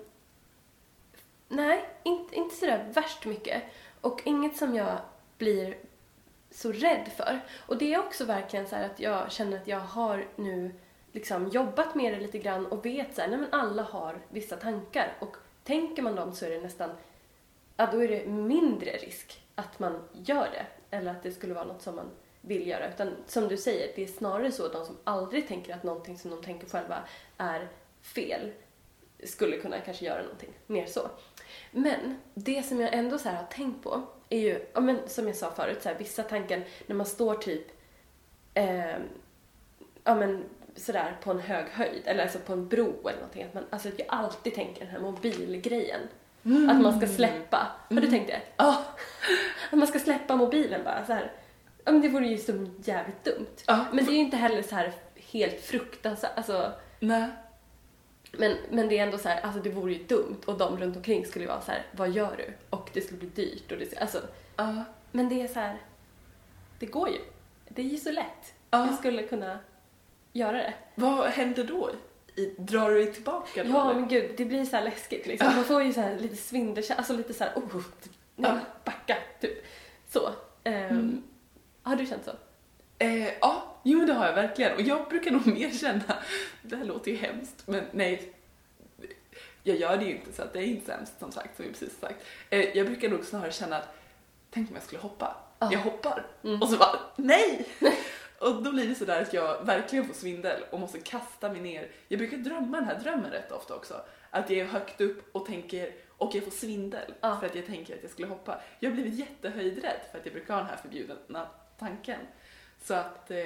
nej, 1.47 1.89
inte, 2.03 2.35
inte 2.35 2.55
sådär 2.55 2.91
värst 2.93 3.25
mycket. 3.25 3.63
Och 4.01 4.21
inget 4.25 4.57
som 4.57 4.75
jag 4.75 4.97
blir 5.37 5.77
så 6.51 6.71
rädd 6.71 7.11
för. 7.17 7.39
Och 7.67 7.77
det 7.77 7.93
är 7.93 7.99
också 7.99 8.25
verkligen 8.25 8.67
så 8.67 8.75
här 8.75 8.85
att 8.85 8.99
jag 8.99 9.31
känner 9.31 9.57
att 9.57 9.67
jag 9.67 9.79
har 9.79 10.27
nu 10.35 10.71
liksom 11.11 11.47
jobbat 11.49 11.95
med 11.95 12.13
det 12.13 12.19
lite 12.19 12.37
grann 12.37 12.65
och 12.65 12.85
vet 12.85 13.15
så 13.15 13.21
här, 13.21 13.27
nej 13.27 13.39
men 13.39 13.53
alla 13.53 13.83
har 13.83 14.19
vissa 14.29 14.55
tankar 14.55 15.13
och 15.19 15.37
tänker 15.63 16.01
man 16.01 16.15
dem 16.15 16.33
så 16.33 16.45
är 16.45 16.49
det 16.49 16.61
nästan, 16.61 16.89
ja 17.77 17.89
då 17.91 18.03
är 18.03 18.07
det 18.07 18.25
mindre 18.25 18.91
risk 18.91 19.43
att 19.55 19.79
man 19.79 20.03
gör 20.11 20.49
det 20.51 20.65
eller 20.97 21.11
att 21.11 21.23
det 21.23 21.31
skulle 21.31 21.53
vara 21.53 21.65
något 21.65 21.81
som 21.81 21.95
man 21.95 22.11
vill 22.45 22.67
göra. 22.67 22.89
Utan 22.89 23.15
som 23.27 23.47
du 23.47 23.57
säger, 23.57 23.91
det 23.95 24.03
är 24.03 24.07
snarare 24.07 24.51
så 24.51 24.65
att 24.65 24.73
de 24.73 24.85
som 24.85 24.97
aldrig 25.03 25.47
tänker 25.47 25.73
att 25.73 25.83
någonting 25.83 26.17
som 26.17 26.31
de 26.31 26.43
tänker 26.43 26.69
själva 26.69 27.03
är 27.37 27.67
fel 28.01 28.51
skulle 29.23 29.57
kunna 29.57 29.79
kanske 29.79 30.05
göra 30.05 30.21
någonting 30.21 30.53
mer 30.67 30.85
så. 30.85 31.09
Men 31.71 32.19
det 32.33 32.63
som 32.63 32.81
jag 32.81 32.93
ändå 32.93 33.17
så 33.17 33.29
här 33.29 33.35
har 33.35 33.45
tänkt 33.45 33.83
på 33.83 34.01
är 34.29 34.39
ju, 34.39 34.65
ja, 34.73 34.79
men 34.79 34.99
som 35.07 35.27
jag 35.27 35.35
sa 35.35 35.51
förut, 35.51 35.83
så 35.83 35.89
här, 35.89 35.97
vissa 35.97 36.23
tankar 36.23 36.63
när 36.87 36.95
man 36.95 37.05
står 37.05 37.35
typ 37.35 37.67
eh, 38.53 38.97
ja, 40.03 40.15
men, 40.15 40.43
sådär 40.75 41.17
på 41.23 41.31
en 41.31 41.39
hög 41.39 41.65
höjd 41.65 42.01
eller 42.05 42.23
alltså 42.23 42.39
på 42.39 42.53
en 42.53 42.67
bro 42.67 43.07
eller 43.07 43.19
någonting. 43.19 43.43
Att 43.43 43.53
man, 43.53 43.65
alltså 43.69 43.87
att 43.89 43.99
jag 43.99 44.07
alltid 44.09 44.55
tänker 44.55 44.79
den 44.79 44.89
här 44.89 44.99
mobilgrejen. 44.99 46.01
Att 46.69 46.81
man 46.81 46.99
ska 46.99 47.07
släppa. 47.07 47.67
Har 47.89 48.01
du 48.01 48.07
tänkt 48.07 48.27
det? 48.27 48.41
Ja. 48.57 48.85
Att 49.71 49.77
man 49.77 49.87
ska 49.87 49.99
släppa 49.99 50.35
mobilen 50.35 50.83
bara 50.83 51.05
så 51.05 51.13
här. 51.13 51.31
Ja 51.85 51.91
men 51.91 52.01
det 52.01 52.09
vore 52.09 52.27
ju 52.27 52.37
så 52.37 52.67
jävligt 52.83 53.23
dumt. 53.23 53.47
Ja. 53.67 53.85
Men 53.93 54.05
det 54.05 54.11
är 54.11 54.13
ju 54.13 54.19
inte 54.19 54.37
heller 54.37 54.61
så 54.61 54.75
här 54.75 54.93
helt 55.15 55.61
fruktansvärt, 55.61 56.31
alltså 56.37 56.71
Nej. 56.99 57.29
men, 58.31 58.57
men 58.69 58.89
det 58.89 58.97
är 58.99 59.03
ändå 59.03 59.17
så 59.17 59.29
här, 59.29 59.41
alltså 59.41 59.61
det 59.61 59.69
vore 59.69 59.93
ju 59.93 60.03
dumt 60.03 60.41
och 60.45 60.57
de 60.57 60.77
runt 60.77 60.95
omkring 60.97 61.25
skulle 61.25 61.45
ju 61.45 61.49
vara 61.49 61.61
så 61.61 61.71
här, 61.71 61.85
vad 61.91 62.09
gör 62.09 62.35
du? 62.37 62.53
Och 62.69 62.89
det 62.93 63.01
skulle 63.01 63.19
bli 63.19 63.29
dyrt 63.29 63.71
och 63.71 63.77
det 63.77 63.97
alltså, 63.97 64.21
Ja. 64.55 64.83
men 65.11 65.29
det 65.29 65.41
är 65.41 65.47
så 65.47 65.59
här, 65.59 65.77
det 66.79 66.85
går 66.85 67.09
ju. 67.09 67.19
Det 67.69 67.81
är 67.81 67.85
ju 67.85 67.97
så 67.97 68.11
lätt. 68.11 68.53
Ja. 68.69 68.85
Jag 68.87 68.95
skulle 68.95 69.23
kunna 69.23 69.59
göra 70.33 70.57
det. 70.57 70.73
Vad 70.95 71.29
händer 71.29 71.63
då? 71.63 71.89
I, 72.35 72.45
drar 72.57 72.89
du 72.89 72.95
dig 73.03 73.13
tillbaka 73.13 73.63
då? 73.63 73.69
Ja 73.69 73.89
eller? 73.89 73.99
men 73.99 74.09
gud, 74.09 74.31
det 74.37 74.45
blir 74.45 74.65
så 74.65 74.75
här 74.75 74.83
läskigt 74.83 75.27
liksom. 75.27 75.55
Man 75.55 75.63
får 75.63 75.83
ju 75.83 75.93
så 75.93 76.01
här 76.01 76.19
lite 76.19 76.35
svindel, 76.35 76.83
alltså 76.97 77.13
lite 77.13 77.33
så 77.33 77.43
här, 77.43 77.53
oh, 77.55 77.81
nej, 78.35 78.51
Ja. 78.51 78.59
backa, 78.85 79.17
typ. 79.41 79.65
Så. 80.09 80.29
Ehm, 80.63 81.23
Har 81.83 81.95
du 81.95 82.05
känt 82.05 82.25
så? 82.25 82.31
Eh, 82.99 83.27
ja, 83.39 83.75
jo 83.83 83.97
men 83.97 84.07
det 84.07 84.13
har 84.13 84.25
jag 84.25 84.33
verkligen. 84.33 84.75
Och 84.75 84.81
jag 84.81 85.09
brukar 85.09 85.31
nog 85.31 85.47
mer 85.53 85.71
känna, 85.71 86.23
det 86.61 86.75
här 86.75 86.85
låter 86.85 87.11
ju 87.11 87.17
hemskt, 87.17 87.67
men 87.67 87.83
nej, 87.91 88.33
jag 89.63 89.77
gör 89.77 89.97
det 89.97 90.05
ju 90.05 90.11
inte 90.11 90.33
så 90.33 90.41
att 90.41 90.53
det 90.53 90.59
är 90.59 90.63
inte 90.63 90.85
sämst 90.85 91.19
som 91.19 91.31
sagt, 91.31 91.55
som 91.55 91.65
vi 91.65 91.71
precis 91.71 91.99
sagt. 91.99 92.25
Eh, 92.49 92.77
jag 92.77 92.85
brukar 92.87 93.09
nog 93.09 93.25
snarare 93.25 93.51
känna 93.51 93.77
att, 93.77 93.95
tänk 94.51 94.69
om 94.69 94.75
jag 94.75 94.83
skulle 94.83 95.01
hoppa. 95.01 95.35
Ja. 95.59 95.69
Jag 95.71 95.79
hoppar. 95.79 96.25
Mm. 96.43 96.61
Och 96.61 96.69
så 96.69 96.77
bara, 96.77 96.99
nej! 97.15 97.65
och 98.39 98.63
då 98.63 98.71
blir 98.71 98.87
det 98.87 98.95
sådär 98.95 99.21
att 99.21 99.33
jag 99.33 99.65
verkligen 99.65 100.05
får 100.05 100.13
svindel 100.13 100.61
och 100.71 100.79
måste 100.79 100.99
kasta 100.99 101.49
mig 101.51 101.61
ner. 101.61 101.87
Jag 102.07 102.19
brukar 102.19 102.37
drömma 102.37 102.77
den 102.77 102.85
här 102.87 102.99
drömmen 102.99 103.31
rätt 103.31 103.51
ofta 103.51 103.75
också. 103.75 104.01
Att 104.29 104.49
jag 104.49 104.59
är 104.59 104.65
högt 104.65 105.01
upp 105.01 105.35
och 105.35 105.45
tänker, 105.45 105.95
och 106.17 106.35
jag 106.35 106.43
får 106.43 106.51
svindel 106.51 107.13
Ja. 107.21 107.37
för 107.39 107.47
att 107.47 107.55
jag 107.55 107.65
tänker 107.65 107.95
att 107.95 108.01
jag 108.01 108.11
skulle 108.11 108.27
hoppa. 108.27 108.61
Jag 108.79 108.89
har 108.89 108.95
blivit 108.95 109.13
jättehöjdrädd 109.13 109.99
för 110.11 110.19
att 110.19 110.25
jag 110.25 110.33
brukar 110.33 110.53
ha 110.53 110.61
den 110.61 110.69
här 110.69 110.77
förbjudna 110.77 111.47
tanken. 111.83 112.19
Så 112.81 112.93
att 112.93 113.31
eh, 113.31 113.37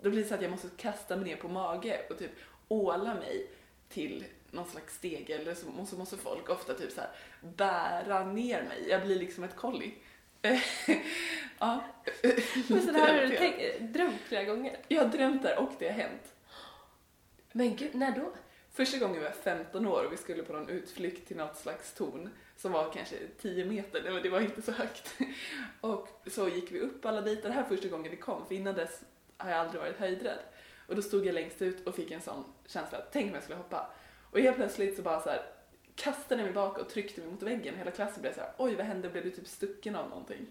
då 0.00 0.10
blir 0.10 0.22
det 0.22 0.28
så 0.28 0.34
att 0.34 0.42
jag 0.42 0.50
måste 0.50 0.68
kasta 0.76 1.16
mig 1.16 1.24
ner 1.24 1.36
på 1.36 1.48
mage 1.48 2.00
och 2.10 2.18
typ 2.18 2.30
åla 2.68 3.14
mig 3.14 3.50
till 3.88 4.24
någon 4.50 4.66
slags 4.66 4.94
steg 4.94 5.30
eller 5.30 5.54
så 5.54 5.66
måste, 5.66 5.96
måste 5.96 6.16
folk 6.16 6.48
ofta 6.48 6.74
typ 6.74 6.92
så 6.92 7.00
här 7.00 7.10
bära 7.40 8.24
ner 8.24 8.62
mig. 8.62 8.86
Jag 8.88 9.02
blir 9.02 9.18
liksom 9.18 9.44
ett 9.44 9.56
kolli. 9.56 9.94
ja. 11.58 11.84
Men 12.68 12.82
så 12.82 12.92
det 12.92 12.98
här 12.98 13.14
har 13.14 13.26
du 13.26 13.36
tänkt, 13.36 13.80
drömt 13.80 14.20
flera 14.20 14.44
gånger. 14.44 14.76
Jag 14.88 15.02
har 15.02 15.08
drömt 15.08 15.42
det 15.42 15.56
och 15.56 15.72
det 15.78 15.86
har 15.86 15.94
hänt. 15.94 16.34
Men 17.52 17.76
gud, 17.76 17.94
när 17.94 18.10
då? 18.10 18.32
Första 18.72 18.98
gången 18.98 19.16
var 19.16 19.24
jag 19.24 19.36
15 19.36 19.86
år 19.86 20.04
och 20.04 20.12
vi 20.12 20.16
skulle 20.16 20.42
på 20.42 20.52
någon 20.52 20.68
utflykt 20.68 21.28
till 21.28 21.36
något 21.36 21.56
slags 21.56 21.94
torn 21.94 22.30
som 22.56 22.72
var 22.72 22.92
kanske 22.92 23.16
10 23.40 23.64
meter, 23.64 24.02
men 24.02 24.22
det 24.22 24.28
var 24.28 24.40
inte 24.40 24.62
så 24.62 24.72
högt. 24.72 25.14
Och 25.80 26.08
så 26.26 26.48
gick 26.48 26.72
vi 26.72 26.80
upp 26.80 27.04
alla 27.04 27.20
dit, 27.20 27.42
det 27.42 27.52
här 27.52 27.62
var 27.62 27.68
första 27.68 27.88
gången 27.88 28.10
vi 28.10 28.16
kom, 28.16 28.46
för 28.46 28.54
innan 28.54 28.74
dess 28.74 29.00
har 29.36 29.50
jag 29.50 29.58
aldrig 29.58 29.80
varit 29.80 29.98
höjdrädd. 29.98 30.38
Och 30.86 30.96
då 30.96 31.02
stod 31.02 31.26
jag 31.26 31.34
längst 31.34 31.62
ut 31.62 31.86
och 31.86 31.94
fick 31.94 32.10
en 32.10 32.20
sån 32.20 32.44
känsla, 32.66 32.98
tänk 33.12 33.28
om 33.28 33.34
jag 33.34 33.42
skulle 33.42 33.58
hoppa. 33.58 33.90
Och 34.30 34.40
helt 34.40 34.56
plötsligt 34.56 34.96
så 34.96 35.02
bara 35.02 35.20
så 35.20 35.30
här 35.30 35.42
kastade 35.94 36.40
jag 36.40 36.44
mig 36.44 36.54
bak 36.54 36.78
och 36.78 36.88
tryckte 36.88 37.20
mig 37.20 37.30
mot 37.30 37.42
väggen 37.42 37.74
och 37.74 37.78
hela 37.78 37.90
klassen 37.90 38.20
blev 38.22 38.34
så 38.34 38.40
här, 38.40 38.52
oj 38.56 38.74
vad 38.74 38.86
hände, 38.86 39.08
blev 39.08 39.24
du 39.24 39.30
typ 39.30 39.46
stucken 39.46 39.96
av 39.96 40.08
någonting? 40.08 40.46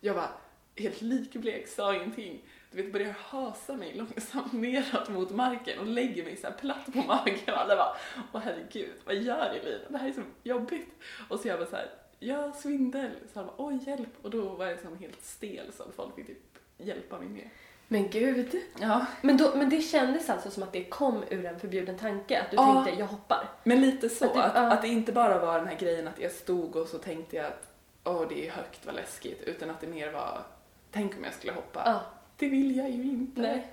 Jag 0.00 0.14
var 0.14 0.28
helt 0.76 1.02
likblek, 1.02 1.68
sa 1.68 1.94
ingenting 1.94 2.42
du 2.76 2.82
vet, 2.82 2.92
börjar 2.92 3.14
hasa 3.18 3.72
mig 3.76 3.94
långsamt 3.94 4.52
neråt 4.52 5.08
mot 5.08 5.30
marken 5.30 5.78
och 5.78 5.86
lägger 5.86 6.24
mig 6.24 6.36
så 6.36 6.48
platt 6.60 6.86
på 6.92 6.98
magen 6.98 7.38
och 7.46 7.60
alla 7.60 7.76
bara 7.76 7.96
åh 8.32 8.40
herregud, 8.44 8.92
vad 9.04 9.14
gör 9.14 9.50
Elina? 9.50 9.84
Det 9.88 9.98
här 9.98 10.08
är 10.08 10.12
så 10.12 10.20
jobbigt. 10.42 10.88
Och 11.28 11.40
så 11.40 11.48
jag 11.48 11.58
bara 11.58 11.68
så 11.68 11.76
här, 11.76 11.90
ja 12.18 12.52
svindel. 12.52 13.10
Så 13.32 13.38
han 13.38 13.46
bara 13.46 13.54
oj 13.58 13.78
hjälp 13.86 14.08
och 14.22 14.30
då 14.30 14.42
var 14.48 14.64
jag 14.66 14.72
liksom 14.72 14.96
helt 14.98 15.24
stel 15.24 15.72
så 15.72 15.84
folk 15.96 16.14
fick 16.14 16.26
typ 16.26 16.38
hjälpa 16.78 17.18
mig 17.18 17.28
med. 17.28 17.48
Men 17.88 18.10
gud. 18.10 18.56
Ja. 18.80 19.06
Men, 19.22 19.36
då, 19.36 19.52
men 19.56 19.70
det 19.70 19.80
kändes 19.80 20.30
alltså 20.30 20.50
som 20.50 20.62
att 20.62 20.72
det 20.72 20.84
kom 20.84 21.22
ur 21.30 21.44
en 21.44 21.60
förbjuden 21.60 21.98
tanke? 21.98 22.40
Att 22.42 22.50
du 22.50 22.56
Ja. 22.56 22.84
tänkte, 22.84 23.00
jag 23.02 23.06
hoppar? 23.08 23.48
Men 23.64 23.80
lite 23.80 24.08
så, 24.08 24.24
Att 24.24 24.36
att 24.36 24.54
det- 24.54 24.60
det, 24.60 24.66
ja. 24.66 24.72
att, 24.72 24.82
det 24.82 24.88
inte 24.88 25.12
bara 25.12 25.38
var 25.38 25.58
den 25.58 25.68
här 25.68 25.76
grejen 25.78 26.08
att 26.08 26.20
jag 26.20 26.32
stod 26.32 26.76
och 26.76 26.88
så 26.88 26.98
tänkte 26.98 27.36
jag 27.36 27.46
att 27.46 27.68
åh 28.04 28.24
det 28.28 28.46
är 28.46 28.50
högt, 28.50 28.86
vad 28.86 28.94
läskigt, 28.94 29.42
utan 29.42 29.70
att 29.70 29.80
det 29.80 29.86
mer 29.86 30.12
var 30.12 30.42
tänk 30.90 31.16
om 31.16 31.24
jag 31.24 31.34
skulle 31.34 31.52
hoppa. 31.52 31.82
Ja. 31.84 32.00
Det 32.36 32.48
vill 32.48 32.76
jag 32.76 32.90
ju 32.90 33.02
inte. 33.02 33.40
Nej. 33.40 33.66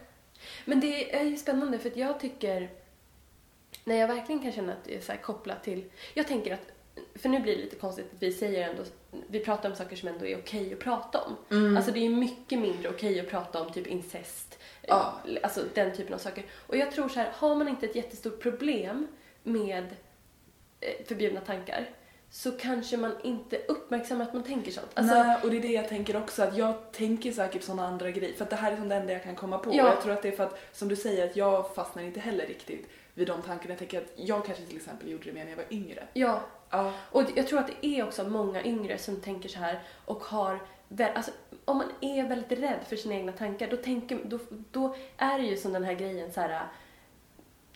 Men 0.65 0.79
det 0.79 1.15
är 1.15 1.23
ju 1.23 1.37
spännande 1.37 1.79
för 1.79 1.89
att 1.89 1.97
jag 1.97 2.19
tycker, 2.19 2.69
när 3.83 3.95
jag 3.95 4.07
verkligen 4.07 4.41
kan 4.41 4.51
känna 4.51 4.73
att 4.73 4.83
det 4.83 4.95
är 4.95 5.01
så 5.01 5.11
här 5.11 5.19
kopplat 5.19 5.63
till, 5.63 5.83
jag 6.13 6.27
tänker 6.27 6.53
att, 6.53 6.71
för 7.15 7.29
nu 7.29 7.39
blir 7.39 7.55
det 7.55 7.61
lite 7.61 7.75
konstigt 7.75 8.05
att 8.13 8.23
vi 8.23 8.31
säger 8.33 8.69
ändå, 8.69 8.83
vi 9.27 9.39
pratar 9.39 9.69
om 9.69 9.75
saker 9.75 9.95
som 9.95 10.07
ändå 10.09 10.25
är 10.25 10.37
okej 10.37 10.73
att 10.73 10.79
prata 10.79 11.21
om. 11.21 11.35
Mm. 11.57 11.77
Alltså 11.77 11.91
det 11.91 12.05
är 12.05 12.09
mycket 12.09 12.59
mindre 12.59 12.89
okej 12.89 13.19
att 13.19 13.29
prata 13.29 13.61
om 13.61 13.71
typ 13.73 13.87
incest, 13.87 14.59
Ja. 14.87 15.19
alltså 15.43 15.63
den 15.73 15.95
typen 15.95 16.13
av 16.13 16.17
saker. 16.17 16.45
Och 16.67 16.77
jag 16.77 16.91
tror 16.91 17.09
så 17.09 17.19
här, 17.19 17.31
har 17.35 17.55
man 17.55 17.67
inte 17.67 17.85
ett 17.85 17.95
jättestort 17.95 18.39
problem 18.41 19.07
med 19.43 19.95
eh, 20.79 21.05
förbjudna 21.05 21.41
tankar 21.41 21.89
så 22.33 22.51
kanske 22.51 22.97
man 22.97 23.11
inte 23.23 23.57
uppmärksammar 23.67 24.25
att 24.25 24.33
man 24.33 24.43
tänker 24.43 24.71
sånt. 24.71 24.87
Alltså, 24.93 25.13
Nej, 25.13 25.37
och 25.43 25.49
det 25.51 25.57
är 25.57 25.61
det 25.61 25.71
jag 25.71 25.87
tänker 25.89 26.17
också, 26.17 26.43
att 26.43 26.57
jag 26.57 26.91
tänker 26.91 27.31
säkert 27.31 27.61
på 27.61 27.65
sådana 27.65 27.87
andra 27.87 28.11
grejer, 28.11 28.33
för 28.33 28.43
att 28.43 28.49
det 28.49 28.55
här 28.55 28.71
är 28.71 28.77
som 28.77 28.89
det 28.89 28.95
enda 28.95 29.13
jag 29.13 29.23
kan 29.23 29.35
komma 29.35 29.57
på. 29.57 29.75
Ja. 29.75 29.83
Och 29.83 29.89
jag 29.89 30.01
tror 30.01 30.13
att 30.13 30.21
det 30.21 30.27
är 30.27 30.35
för 30.35 30.43
att, 30.43 30.59
som 30.71 30.87
du 30.87 30.95
säger, 30.95 31.25
att 31.29 31.35
jag 31.35 31.75
fastnar 31.75 32.03
inte 32.03 32.19
heller 32.19 32.45
riktigt 32.45 32.89
vid 33.13 33.27
de 33.27 33.41
tankarna. 33.41 33.71
Jag 33.71 33.79
tänker 33.79 34.01
att 34.01 34.11
jag 34.15 34.45
kanske 34.45 34.65
till 34.65 34.77
exempel 34.77 35.09
gjorde 35.11 35.23
det 35.23 35.33
mer 35.33 35.43
när 35.43 35.51
jag 35.51 35.57
var 35.57 35.65
yngre. 35.73 36.07
ja, 36.13 36.41
Ja. 36.69 36.93
Och 37.11 37.23
jag 37.35 37.47
tror 37.47 37.59
att 37.59 37.67
det 37.81 37.87
är 37.87 38.03
också 38.07 38.23
många 38.23 38.63
yngre 38.63 38.97
som 38.97 39.15
tänker 39.21 39.49
så 39.49 39.59
här 39.59 39.81
och 40.05 40.23
har 40.23 40.59
alltså, 41.15 41.31
om 41.65 41.77
man 41.77 41.91
är 42.01 42.27
väldigt 42.27 42.59
rädd 42.59 42.79
för 42.87 42.95
sina 42.95 43.15
egna 43.15 43.31
tankar 43.31 43.67
då, 43.67 43.77
tänker, 43.77 44.19
då, 44.25 44.39
då 44.71 44.95
är 45.17 45.39
det 45.39 45.45
ju 45.45 45.57
som 45.57 45.73
den 45.73 45.83
här 45.83 45.93
grejen 45.93 46.33
så 46.33 46.41
här 46.41 46.67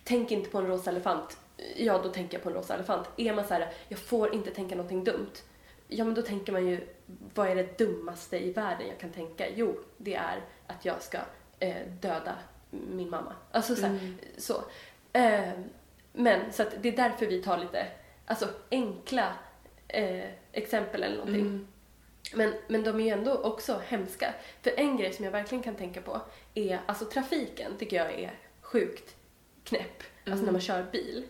tänk 0.04 0.30
inte 0.30 0.50
på 0.50 0.58
en 0.58 0.66
rosa 0.66 0.90
elefant. 0.90 1.38
Ja, 1.76 2.00
då 2.02 2.08
tänker 2.08 2.36
jag 2.36 2.42
på 2.42 2.48
en 2.48 2.54
rosa 2.54 2.74
elefant. 2.74 3.08
Är 3.16 3.32
man 3.34 3.44
så 3.46 3.54
här, 3.54 3.72
jag 3.88 3.98
får 3.98 4.34
inte 4.34 4.50
tänka 4.50 4.74
någonting 4.74 5.04
dumt. 5.04 5.32
Ja, 5.88 6.04
men 6.04 6.14
då 6.14 6.22
tänker 6.22 6.52
man 6.52 6.66
ju, 6.66 6.80
vad 7.34 7.48
är 7.48 7.54
det 7.54 7.78
dummaste 7.78 8.38
i 8.38 8.52
världen 8.52 8.88
jag 8.88 8.98
kan 8.98 9.10
tänka? 9.12 9.46
Jo, 9.54 9.78
det 9.96 10.14
är 10.14 10.40
att 10.66 10.84
jag 10.84 11.02
ska 11.02 11.18
eh, 11.58 11.76
döda 12.00 12.34
min 12.70 13.10
mamma. 13.10 13.32
Alltså 13.50 13.74
så. 13.74 13.82
Här, 13.82 13.90
Mm. 13.90 14.18
så. 14.38 14.64
Eh, 15.12 15.50
men 16.12 16.52
så 16.52 16.62
att 16.62 16.82
det 16.82 16.88
är 16.88 16.96
därför 16.96 17.26
vi 17.26 17.42
tar 17.42 17.58
lite 17.58 17.86
alltså, 18.26 18.48
enkla 18.70 19.32
eh, 19.88 20.24
exempel 20.52 21.02
eller 21.02 21.16
någonting. 21.16 21.40
Mm. 21.46 21.68
Men, 22.34 22.54
men 22.68 22.82
de 22.84 23.00
är 23.00 23.04
ju 23.04 23.10
ändå 23.10 23.34
också 23.34 23.80
hemska. 23.88 24.34
För 24.62 24.70
en 24.80 24.96
grej 24.96 25.12
som 25.12 25.24
jag 25.24 25.32
verkligen 25.32 25.62
kan 25.64 25.74
tänka 25.74 26.00
på 26.02 26.20
är, 26.54 26.80
alltså 26.86 27.04
trafiken 27.04 27.72
tycker 27.78 27.96
jag 27.96 28.12
är 28.20 28.38
sjukt 28.60 29.16
knäpp. 29.64 30.02
Alltså 30.02 30.32
Mm. 30.32 30.44
när 30.44 30.52
man 30.52 30.60
kör 30.60 30.86
bil. 30.92 31.24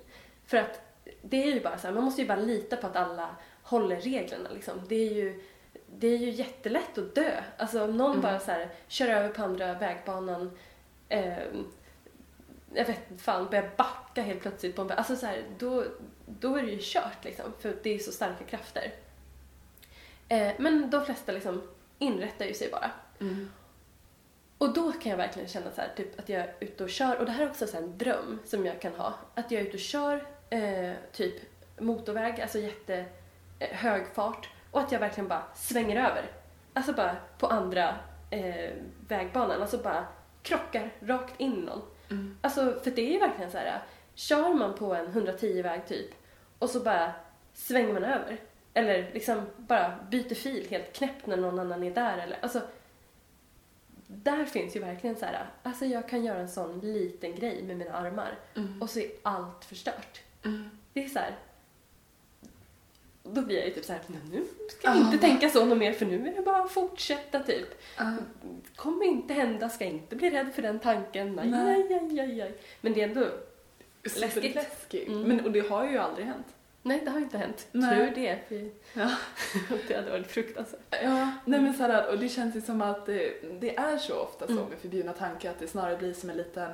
För 0.49 0.57
att 0.57 0.81
det 1.23 1.43
är 1.43 1.55
ju 1.55 1.61
bara 1.61 1.79
så 1.79 1.87
här, 1.87 1.95
man 1.95 2.05
måste 2.05 2.23
ju 2.23 2.29
bara 2.29 2.41
lita 2.41 2.77
på 2.77 2.87
att 2.87 2.97
alla 2.97 3.37
håller 3.63 3.97
reglerna 3.97 4.51
liksom. 4.51 4.81
Det 4.89 4.95
är 4.95 5.15
ju, 5.15 5.45
det 5.87 6.07
är 6.07 6.19
ju 6.19 6.31
jättelätt 6.31 6.99
att 6.99 7.15
dö. 7.15 7.43
Alltså 7.57 7.85
om 7.85 7.97
någon 7.97 8.11
Mm. 8.11 8.23
bara 8.23 8.41
så 8.41 8.51
här 8.51 8.69
kör 8.89 9.09
över 9.09 9.29
på 9.29 9.43
andra 9.43 9.75
vägbanan, 9.75 10.59
eh, 11.09 11.39
jag 12.75 12.85
vet 12.85 13.01
fan, 13.19 13.47
börjar 13.51 13.71
backa 13.77 14.23
helt 14.23 14.41
plötsligt 14.43 14.77
på 14.77 14.83
en. 14.83 14.91
Alltså 14.91 15.17
så 15.17 15.27
här, 15.27 15.45
då, 15.59 15.85
då 16.27 16.57
är 16.57 16.63
det 16.63 16.71
ju 16.71 16.79
kört 16.83 17.25
liksom. 17.25 17.53
För 17.59 17.77
det 17.83 17.95
är 17.95 17.99
så 17.99 18.13
starka 18.13 18.45
krafter. 18.45 18.93
Eh, 20.29 20.53
men 20.59 20.91
de 20.91 21.05
flesta 21.05 21.33
liksom 21.33 21.63
inrättar 21.99 22.45
ju 22.47 22.55
sig 22.55 22.71
bara. 22.71 22.91
Mm. 23.21 23.51
Och 24.59 24.73
då 24.75 24.93
kan 24.93 25.11
jag 25.11 25.17
verkligen 25.17 25.49
känna 25.49 25.71
så 25.71 25.81
här, 25.81 25.91
typ 25.97 26.19
att 26.19 26.29
jag 26.29 26.41
är 26.41 26.55
ute 26.61 26.85
och 26.85 26.91
kör, 26.91 27.17
och 27.17 27.27
det 27.27 27.33
här 27.33 27.45
är 27.45 27.51
också 27.51 27.67
så 27.67 27.77
en 27.77 27.99
dröm 27.99 28.39
som 28.45 28.67
jag 28.67 28.81
kan 28.81 28.95
ha. 28.95 29.15
Att 29.35 29.51
jag 29.51 29.63
är 29.63 29.67
ute 29.67 29.77
och 29.77 29.81
kör 29.81 30.27
eh, 30.51 30.93
typ 31.13 31.35
motorväg, 31.79 32.41
alltså 32.41 32.59
jätte 32.59 33.05
eh, 33.59 33.69
hög 33.69 34.07
fart 34.15 34.49
och 34.71 34.81
att 34.81 34.93
jag 34.93 35.01
verkligen 35.01 35.29
bara 35.29 35.43
svänger 35.55 35.97
över. 35.97 36.25
Alltså 36.73 36.93
bara 36.93 37.17
på 37.39 37.47
andra 37.47 37.97
eh, 38.31 38.71
vägbanan, 39.09 39.61
alltså 39.63 39.79
bara 39.79 40.07
krockar 40.43 40.91
rakt 41.01 41.41
in 41.41 41.53
någon. 41.55 41.83
Mm. 42.11 42.39
Alltså 42.41 42.81
för 42.85 42.91
det 42.91 43.03
är 43.09 43.13
ju 43.13 43.19
verkligen 43.19 43.51
så 43.51 43.59
här, 43.59 43.83
kör 44.15 44.55
man 44.55 44.75
på 44.75 44.95
en 44.95 45.07
110-väg 45.09 45.87
typ 45.87 46.11
och 46.59 46.71
så 46.71 46.81
bara 46.81 47.13
svänger 47.53 47.93
man 47.93 48.05
över. 48.05 48.37
Eller 48.75 49.11
liksom 49.13 49.47
bara 49.57 49.99
byter 50.11 50.35
fil 50.35 50.67
helt 50.71 50.93
knäppt 50.93 51.27
när 51.27 51.37
någon 51.37 51.59
annan 51.59 51.83
är 51.83 51.91
där 51.95 52.19
eller 52.19 52.39
alltså 52.43 52.61
där 54.07 54.45
finns 54.45 54.77
ju 54.77 54.81
verkligen 54.81 55.17
så 55.17 55.25
här, 55.27 55.47
alltså 55.63 55.85
jag 55.85 56.09
kan 56.09 56.25
göra 56.25 56.39
en 56.39 56.49
sån 56.49 56.81
liten 56.81 57.35
grej 57.35 57.63
med 57.63 57.77
mina 57.77 57.93
armar 57.93 58.39
Mm. 58.57 58.83
och 58.83 58.91
så 58.91 58.99
är 58.99 59.11
allt 59.23 59.65
förstört. 59.65 60.21
Mm. 60.45 60.71
Det 60.93 61.05
är 61.05 61.09
så 61.09 61.19
här. 61.19 61.35
Då 63.23 63.43
blir 63.43 63.57
jag 63.57 63.67
ju 63.69 63.75
typ 63.75 63.85
så 63.85 63.93
här, 63.93 64.03
"Nej, 64.07 64.21
nu 64.33 64.45
ska 64.71 64.89
jag 64.89 64.97
inte 64.97 65.19
tänka 65.19 65.51
så 65.51 65.65
något 65.65 65.79
mer 65.79 65.93
för 65.93 66.07
nu 66.07 66.29
är 66.29 66.35
det 66.37 66.43
bara 66.43 66.63
att 66.65 66.71
fortsätta 66.73 67.41
typ. 67.41 67.69
Ah. 67.97 68.13
Kommer 68.77 69.05
inte 69.07 69.35
hända, 69.35 69.69
ska 69.69 69.85
inte 69.85 70.17
bli 70.17 70.31
rädd 70.31 70.55
för 70.55 70.63
den 70.63 70.79
tanken. 70.79 71.35
Nej, 71.35 71.47
Nej. 71.49 71.87
nej, 71.91 72.01
nej, 72.13 72.37
nej. 72.37 72.55
Men 72.81 72.93
det 72.93 73.01
är 73.03 73.09
ändå, 73.09 73.27
Läskigt. 74.21 74.55
Läskigt. 74.55 75.09
Mm. 75.09 75.23
Men, 75.23 75.41
och 75.47 75.53
det 75.53 75.69
har 75.69 75.89
ju 75.91 75.99
aldrig 75.99 76.27
hänt. 76.27 76.47
nej 76.83 77.01
det 77.05 77.11
har 77.11 77.19
inte 77.19 77.39
hänt. 77.39 77.67
Nej. 77.73 77.97
Tur 78.15 78.15
det. 78.15 78.39
För 78.49 78.71
Ja. 79.01 79.11
det 79.89 79.95
hade 79.95 80.11
varit 80.11 80.27
fruktansvärt. 80.31 80.81
Ja, 81.03 81.33
nej 81.45 81.61
men 81.61 81.75
såhär, 81.75 82.11
och 82.11 82.19
det 82.19 82.29
känns 82.29 82.57
ju 82.57 82.61
som 82.61 82.83
att 82.83 83.07
det, 83.07 83.35
det 83.61 83.77
är 83.77 83.97
så 83.99 84.15
ofta 84.21 84.47
så 84.47 84.53
Mm. 84.53 84.65
med 84.65 84.79
förbjudna 84.79 85.13
tankar 85.13 85.51
att 85.51 85.59
det 85.59 85.69
snarare 85.69 85.97
blir 85.97 86.15
som 86.15 86.31
en 86.31 86.37
liten 86.37 86.71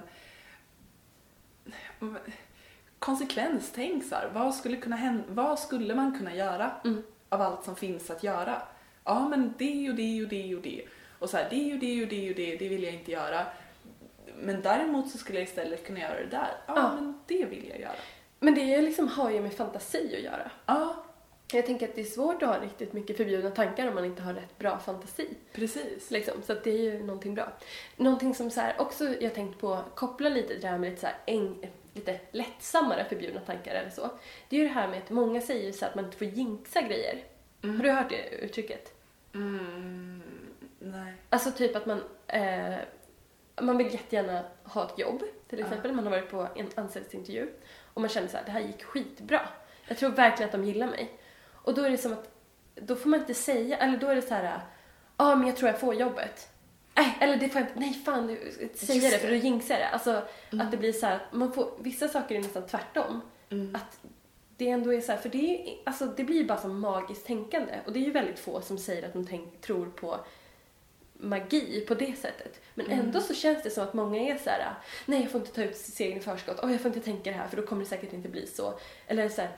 konsekvenstänk 3.05 4.05
så 4.05 4.15
här. 4.15 4.31
Vad 4.35 4.55
skulle, 4.55 4.77
kunna 4.77 4.97
hända, 4.97 5.25
vad 5.29 5.59
skulle 5.59 5.95
man 5.95 6.19
kunna 6.19 6.35
göra 6.35 6.71
Mm. 6.85 7.03
av 7.29 7.43
allt 7.43 7.65
som 7.65 7.77
finns 7.77 8.11
att 8.11 8.23
göra? 8.23 8.63
Ja, 9.05 9.29
men 9.29 9.55
det 9.59 9.89
och 9.91 9.95
det 9.97 10.23
och 10.23 10.29
det 10.29 10.55
och 10.55 10.63
det. 10.63 10.85
Och 11.19 11.31
så 11.31 11.37
här, 11.37 11.47
det 11.51 11.73
och 11.75 11.79
det 11.79 12.03
och 12.03 12.09
det 12.09 12.31
och 12.31 12.37
det, 12.37 12.57
det 12.57 12.69
vill 12.69 12.83
jag 12.83 12.95
inte 12.95 13.11
göra. 13.13 13.47
Men 14.41 14.63
däremot 14.63 15.11
så 15.11 15.19
skulle 15.19 15.39
jag 15.39 15.49
istället 15.49 15.87
kunna 15.87 16.01
göra 16.01 16.15
det 16.15 16.27
där. 16.31 16.49
Ja, 16.67 16.75
Ja. 16.77 16.95
men 16.95 17.21
det 17.27 17.45
vill 17.45 17.69
jag 17.69 17.81
göra. 17.81 17.97
Men 18.41 18.55
det 18.55 18.75
är 18.75 18.83
liksom, 18.83 19.09
har 19.09 19.31
ju 19.31 19.41
med 19.41 19.53
fantasi 19.55 20.15
att 20.17 20.23
göra. 20.25 20.51
Ja, 20.67 21.05
Jag 21.53 21.67
tänker 21.67 21.89
att 21.89 21.95
det 21.95 22.01
är 22.01 22.05
svårt 22.05 22.43
att 22.43 22.49
ha 22.49 22.61
riktigt 22.65 22.93
mycket 22.93 23.17
förbjudna 23.17 23.51
tankar 23.51 23.89
om 23.89 23.95
man 23.95 24.05
inte 24.05 24.23
har 24.23 24.35
rätt 24.35 24.59
bra 24.59 24.79
fantasi. 24.79 25.29
precis. 25.53 26.11
Liksom. 26.11 26.35
Så 26.47 26.53
att 26.53 26.65
det 26.65 26.71
är 26.71 26.79
ju 26.83 27.03
någonting 27.03 27.35
bra. 27.35 27.49
Någonting 27.97 28.35
som 28.35 28.51
så 28.51 28.61
här, 28.61 28.75
också 28.81 29.05
jag 29.21 29.35
tänkt 29.35 29.61
på, 29.61 29.79
koppla 29.95 30.29
lite 30.29 30.55
det 30.55 30.69
här 30.69 30.79
med 30.79 30.91
lite, 30.91 31.01
så 31.01 31.07
här, 31.07 31.17
lite 31.95 32.21
lättsammare 32.31 33.05
förbjudna 33.05 33.41
tankar 33.41 33.75
eller 33.75 33.91
så. 33.91 34.11
Det 34.49 34.57
är 34.57 34.61
ju 34.61 34.69
det 34.69 34.75
här 34.75 34.89
med 34.89 34.99
att 34.99 35.11
många 35.11 35.41
säger 35.41 35.73
så 35.73 35.87
att 35.87 35.95
man 35.95 36.05
inte 36.05 36.17
får 36.17 36.27
jinxa 36.27 36.83
grejer. 36.83 37.25
Mm. 37.63 37.77
Har 37.77 37.85
du 37.85 37.91
hört 37.91 38.11
det 38.11 38.29
uttrycket? 38.29 38.93
Mm, 39.35 40.23
nej. 40.79 41.13
Alltså 41.31 41.51
typ 41.51 41.77
att 41.77 41.87
man, 41.87 42.03
eh, 42.27 42.75
man 43.61 43.77
vill 43.77 43.93
jättegärna 43.93 44.45
ha 44.65 44.85
ett 44.87 44.99
jobb 44.99 45.23
till 45.49 45.61
exempel. 45.61 45.93
Man 45.93 46.05
har 46.05 46.11
varit 46.11 46.31
på 46.31 46.49
en 46.57 46.69
anställningsintervju 46.75 47.49
och 47.95 48.01
man 48.01 48.11
känner 48.11 48.29
så 48.29 48.37
här, 48.37 48.45
det 48.45 48.51
här 48.51 48.61
gick 48.61 48.85
skitbra. 48.85 49.41
Jag 49.89 49.99
tror 49.99 50.11
verkligen 50.11 50.49
att 50.49 50.53
de 50.53 50.65
gillar 50.65 50.87
mig. 50.87 51.13
Och 51.53 51.75
då 51.75 51.83
är 51.83 51.91
det 51.91 51.99
som 51.99 52.13
att, 52.13 52.31
då 52.75 52.97
får 52.97 53.09
man 53.09 53.21
inte 53.21 53.35
säga, 53.35 53.79
eller 53.79 53.99
då 53.99 54.07
är 54.07 54.15
det 54.15 54.23
så 54.23 54.35
här, 54.35 54.45
ja 54.45 54.61
ah, 55.17 55.37
men 55.37 55.47
jag 55.47 55.57
tror 55.57 55.71
jag 55.71 55.81
får 55.81 55.95
jobbet. 55.95 56.54
Nej, 56.97 57.17
eller 57.21 57.37
det 57.37 57.49
får 57.49 57.61
jag 57.61 57.69
nej 57.75 57.95
fan, 58.05 58.27
du- 58.27 58.33
Just 58.73 59.11
det 59.11 59.19
för 59.19 59.29
då 59.29 59.35
jinxar 59.35 59.79
det. 59.79 59.89
Alltså 59.89 60.23
Mm. 60.53 60.67
att 60.67 60.71
det 60.71 60.77
blir 60.77 60.93
så 60.93 61.07
här, 61.07 61.27
man 61.33 61.53
får, 61.53 61.71
vissa 61.81 62.09
saker 62.09 62.35
är 62.35 62.41
nästan 62.41 62.67
tvärtom. 62.67 63.21
Mm. 63.51 63.75
Att 63.75 63.99
det 64.57 64.69
ändå 64.69 64.95
är 64.95 65.01
så 65.01 65.13
här, 65.13 65.19
för 65.19 65.29
det, 65.29 65.39
är, 65.71 65.77
alltså, 65.87 66.07
det 66.07 66.25
blir 66.25 66.45
bara 66.45 66.59
som 66.59 66.81
magiskt 66.81 67.27
tänkande. 67.27 67.73
Och 67.87 67.93
det 67.93 67.99
är 67.99 68.05
ju 68.05 68.11
väldigt 68.11 68.39
få 68.39 68.61
som 68.61 68.79
säger 68.79 69.07
att 69.07 69.13
de 69.13 69.27
tänk, 69.27 69.61
tror 69.61 69.87
på 69.87 70.21
magi 71.15 71.85
på 71.89 71.95
det 71.95 72.19
sättet. 72.19 72.61
Men 72.75 72.87
Mm. 72.87 72.99
ändå 73.01 73.21
så 73.21 73.35
känns 73.35 73.63
det 73.63 73.71
som 73.71 73.85
att 73.85 73.95
många 73.95 74.21
är 74.21 74.39
så 74.39 74.51
här: 74.51 74.75
nej 75.07 75.21
jag 75.23 75.31
får 75.31 75.41
inte 75.41 75.53
ta 75.53 75.63
ut 75.63 75.77
segern 75.77 76.19
i 76.19 76.21
förskott, 76.21 76.61
oh, 76.65 76.73
jag 76.73 76.81
får 76.81 76.89
inte 76.89 77.01
tänka 77.05 77.31
det 77.31 77.37
här 77.37 77.49
för 77.49 77.57
då 77.57 77.67
kommer 77.67 77.83
det 77.83 77.89
säkert 77.89 78.13
inte 78.13 78.29
bli 78.29 78.47
så. 78.47 78.75
Eller 79.07 79.29
så 79.29 79.41
här, 79.41 79.51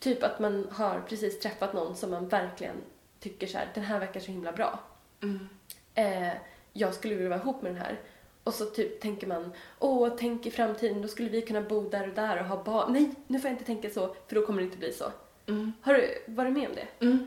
typ 0.00 0.22
att 0.22 0.38
man 0.40 0.68
har 0.72 1.00
precis 1.08 1.40
träffat 1.40 1.72
någon 1.74 1.96
som 1.96 2.10
man 2.10 2.28
verkligen 2.28 2.76
tycker 3.20 3.46
så 3.46 3.58
här, 3.58 3.68
den 3.74 3.84
här 3.84 3.98
verkar 4.00 4.20
så 4.20 4.26
himla 4.32 4.52
bra. 4.52 4.78
Mm. 5.22 5.48
Eh, 5.94 6.32
jag 6.76 6.94
skulle 6.94 7.14
vilja 7.14 7.28
vara 7.28 7.40
ihop 7.40 7.62
med 7.62 7.72
den 7.72 7.82
här. 7.82 8.00
Och 8.44 8.54
så 8.54 8.64
typ 8.64 9.00
tänker 9.00 9.26
man, 9.26 9.52
åh, 9.78 10.08
tänk 10.18 10.46
i 10.46 10.50
framtiden, 10.50 11.02
då 11.02 11.08
skulle 11.08 11.28
vi 11.28 11.42
kunna 11.42 11.60
bo 11.60 11.88
där 11.88 12.08
och 12.08 12.14
där 12.14 12.40
och 12.40 12.46
ha 12.46 12.64
barn. 12.64 12.92
Nej, 12.92 13.10
nu 13.26 13.40
får 13.40 13.48
jag 13.48 13.54
inte 13.54 13.64
tänka 13.64 13.90
så, 13.90 14.14
för 14.26 14.34
då 14.34 14.46
kommer 14.46 14.60
det 14.60 14.64
inte 14.64 14.78
bli 14.78 14.92
så. 14.92 15.12
Mm. 15.46 15.72
Har 15.80 15.94
du 15.94 16.18
varit 16.26 16.52
med 16.52 16.68
om 16.68 16.74
det? 16.74 17.06
Mm. 17.06 17.26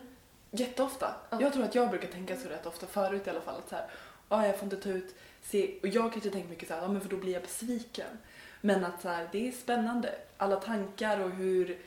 Jätteofta. 0.52 1.16
Ja. 1.30 1.42
Jag 1.42 1.54
tror 1.54 1.64
att 1.64 1.76
jag 1.76 1.90
brukar 1.90 2.08
tänka 2.08 2.38
så 2.38 2.50
rätt 2.50 2.66
ofta 2.66 2.86
förut 2.86 3.28
i 3.28 3.30
alla 3.30 3.42
fall. 3.42 3.56
Att 3.58 3.70
så 3.70 3.76
här, 3.76 3.86
ah, 4.28 4.46
jag 4.46 4.58
får 4.58 4.64
inte 4.64 4.78
ta 4.78 4.90
ut 4.90 5.16
se, 5.42 5.80
och 5.82 5.88
jag 5.88 6.12
kanske 6.12 6.30
tänker 6.30 6.50
mycket 6.50 6.68
så 6.68 6.74
här, 6.74 6.82
ja 6.82 6.88
men 6.88 7.02
för 7.02 7.10
då 7.10 7.18
blir 7.18 7.34
jag 7.34 7.42
besviken. 7.42 8.18
Men 8.62 8.86
att 8.86 9.02
så 9.02 9.10
här, 9.10 9.30
det 9.32 9.48
är 9.48 9.52
spännande. 9.52 10.16
Alla 10.38 10.56
tankar 10.56 11.20
och 11.20 11.32
hur, 11.32 11.78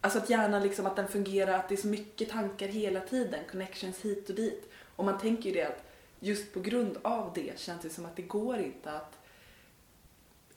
alltså 0.00 0.18
att 0.18 0.30
hjärnan 0.30 0.62
liksom, 0.62 0.86
att 0.86 0.96
den 0.96 1.08
fungerar, 1.08 1.58
att 1.58 1.68
det 1.68 1.74
är 1.74 1.76
så 1.76 1.86
mycket 1.86 2.30
tankar 2.30 2.66
hela 2.66 3.00
tiden, 3.00 3.40
connections 3.50 4.00
hit 4.00 4.28
och 4.28 4.34
dit. 4.34 4.70
Och 4.96 5.04
man 5.04 5.18
tänker 5.18 5.48
ju 5.48 5.54
det 5.54 5.64
att 5.64 5.89
just 6.20 6.54
på 6.54 6.60
grund 6.60 6.98
av 7.02 7.32
det 7.34 7.60
känns 7.60 7.82
det 7.82 7.90
som 7.90 8.06
att 8.06 8.16
det 8.16 8.22
går 8.22 8.58
inte 8.58 8.92
att 8.92 9.18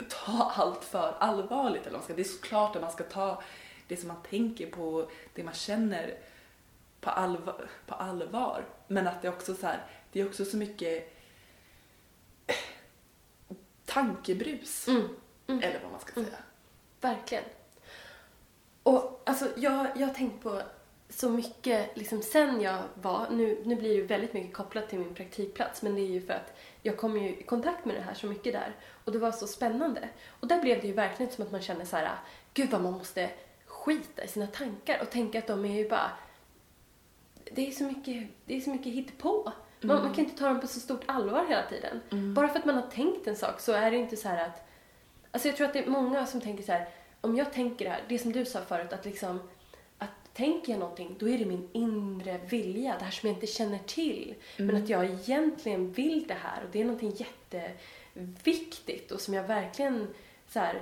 ta 0.10 0.52
allt 0.56 0.84
för 0.84 1.15
allvarligt. 1.19 1.82
Eller 1.82 1.97
man 1.97 2.04
ska. 2.04 2.13
Det 2.13 2.21
är 2.21 2.23
såklart 2.23 2.76
att 2.76 2.82
man 2.82 2.91
ska 2.91 3.04
ta 3.04 3.41
det 3.88 3.97
som 3.97 4.08
man 4.08 4.23
tänker 4.30 4.71
på, 4.71 5.10
det 5.34 5.43
man 5.43 5.54
känner 5.54 6.17
på 6.99 7.10
allvar. 7.10 7.69
På 7.86 7.95
allvar. 7.95 8.65
Men 8.88 9.08
att 9.08 9.21
det 9.21 9.30
också 9.30 9.56
så 9.56 9.67
här, 9.67 9.88
det 10.12 10.21
är 10.21 10.28
också 10.28 10.45
så 10.45 10.58
mycket 10.58 11.17
tankebrus. 13.86 14.88
Mm. 14.88 15.08
Mm. 15.47 15.63
Eller 15.63 15.80
vad 15.84 15.91
man 15.91 15.99
ska 15.99 16.13
säga. 16.13 16.38
Verkligen. 17.02 17.43
Och 18.84 19.21
alltså, 19.26 19.49
jag, 19.56 19.88
jag 19.95 20.08
har 20.08 20.13
tänkt 20.13 20.43
på 20.43 20.62
så 21.19 21.30
mycket, 21.30 21.97
liksom 21.97 22.21
sen 22.21 22.62
jag 22.62 22.78
var, 22.95 23.30
nu, 23.30 23.62
nu 23.65 23.76
blir 23.76 23.89
det 23.89 23.95
ju 23.95 24.06
väldigt 24.06 24.34
mycket 24.34 24.54
kopplat 24.54 24.89
till 24.89 24.99
min 24.99 25.15
praktikplats, 25.15 25.82
men 25.82 25.95
det 25.95 26.02
är 26.02 26.08
ju 26.08 26.21
för 26.21 26.34
att 26.34 26.58
jag 26.82 26.97
kom 26.97 27.17
ju 27.17 27.30
i 27.30 27.43
kontakt 27.43 27.86
med 27.86 27.95
det 27.95 28.02
här 28.02 28.13
så 28.13 28.28
mycket 28.28 28.54
där. 28.54 28.76
Och 29.06 29.12
det 29.12 29.19
var 29.19 29.32
så 29.32 29.47
spännande. 29.47 30.10
Och 30.39 30.47
där 30.47 30.62
blev 30.62 30.82
det 30.82 30.88
ju 30.88 30.93
verkligen 30.93 31.32
som 31.32 31.45
att 31.45 31.52
man 31.52 31.62
känner 31.62 31.86
så 31.86 31.95
här, 31.95 32.10
gud 32.54 32.69
vad 32.69 32.82
man 32.82 32.93
måste 32.93 33.30
skita 33.65 34.23
i 34.23 34.28
sina 34.28 34.47
tankar 34.47 35.02
och 35.02 35.10
tänka 35.10 35.39
att 35.39 35.47
de 35.47 35.65
är 35.65 35.78
ju 35.78 35.89
bara, 35.89 36.12
det 37.52 37.67
är 37.67 37.71
så 37.71 37.84
mycket, 37.84 38.28
det 38.45 38.58
är 38.58 38.62
så 38.62 38.69
mycket 38.69 38.93
hittepå. 38.93 39.52
Man, 39.82 40.04
man 40.04 40.13
kan 40.13 40.26
inte 40.26 40.38
ta 40.38 40.47
dem 40.47 40.60
på 40.62 40.67
så 40.67 40.80
stort 40.80 41.04
allvar 41.06 41.45
hela 41.49 41.63
tiden. 41.69 42.02
Bara 42.34 42.47
för 42.47 42.60
att 42.60 42.65
man 42.65 42.76
har 42.76 42.88
tänkt 42.88 43.28
en 43.28 43.36
sak 43.36 43.60
så 43.60 43.71
är 43.71 43.91
det 43.91 43.97
inte 43.97 44.17
så 44.17 44.28
här 44.28 44.45
att, 44.45 44.67
alltså 45.32 45.47
jag 45.47 45.58
tror 45.58 45.67
att 45.67 45.73
det 45.73 45.80
är 45.80 45.89
många 45.89 46.26
som 46.26 46.41
tänker 46.41 46.63
så 46.63 46.71
här, 46.71 46.89
om 47.21 47.36
jag 47.36 47.54
tänker 47.54 47.86
det 47.86 47.91
här, 47.91 48.04
det 48.08 48.19
som 48.19 48.32
du 48.32 48.45
sa 48.45 48.62
förut, 48.62 48.93
att 48.93 49.06
liksom 49.06 49.39
tänker 50.34 50.72
jag 50.72 50.80
någonting, 50.80 51.15
då 51.19 51.30
är 51.30 51.38
det 51.38 51.46
min 51.46 51.69
inre 51.72 52.39
vilja, 52.50 52.96
det 53.00 53.06
här 53.06 53.12
som 53.12 53.30
jag 53.30 53.36
inte 53.36 53.48
känner 53.48 53.80
till. 53.80 54.36
Men 54.58 54.76
att 54.76 54.89
jag 54.89 55.06
egentligen 55.06 55.91
vill 55.91 56.28
det 56.28 56.34
här 56.34 56.63
och 56.63 56.69
det 56.72 56.82
är 56.82 56.86
någonting 56.86 57.26
jätteviktigt 57.54 59.12
och 59.12 59.22
som 59.22 59.34
jag 59.34 59.43
verkligen 59.43 60.08
så 60.48 60.60
här, 60.60 60.82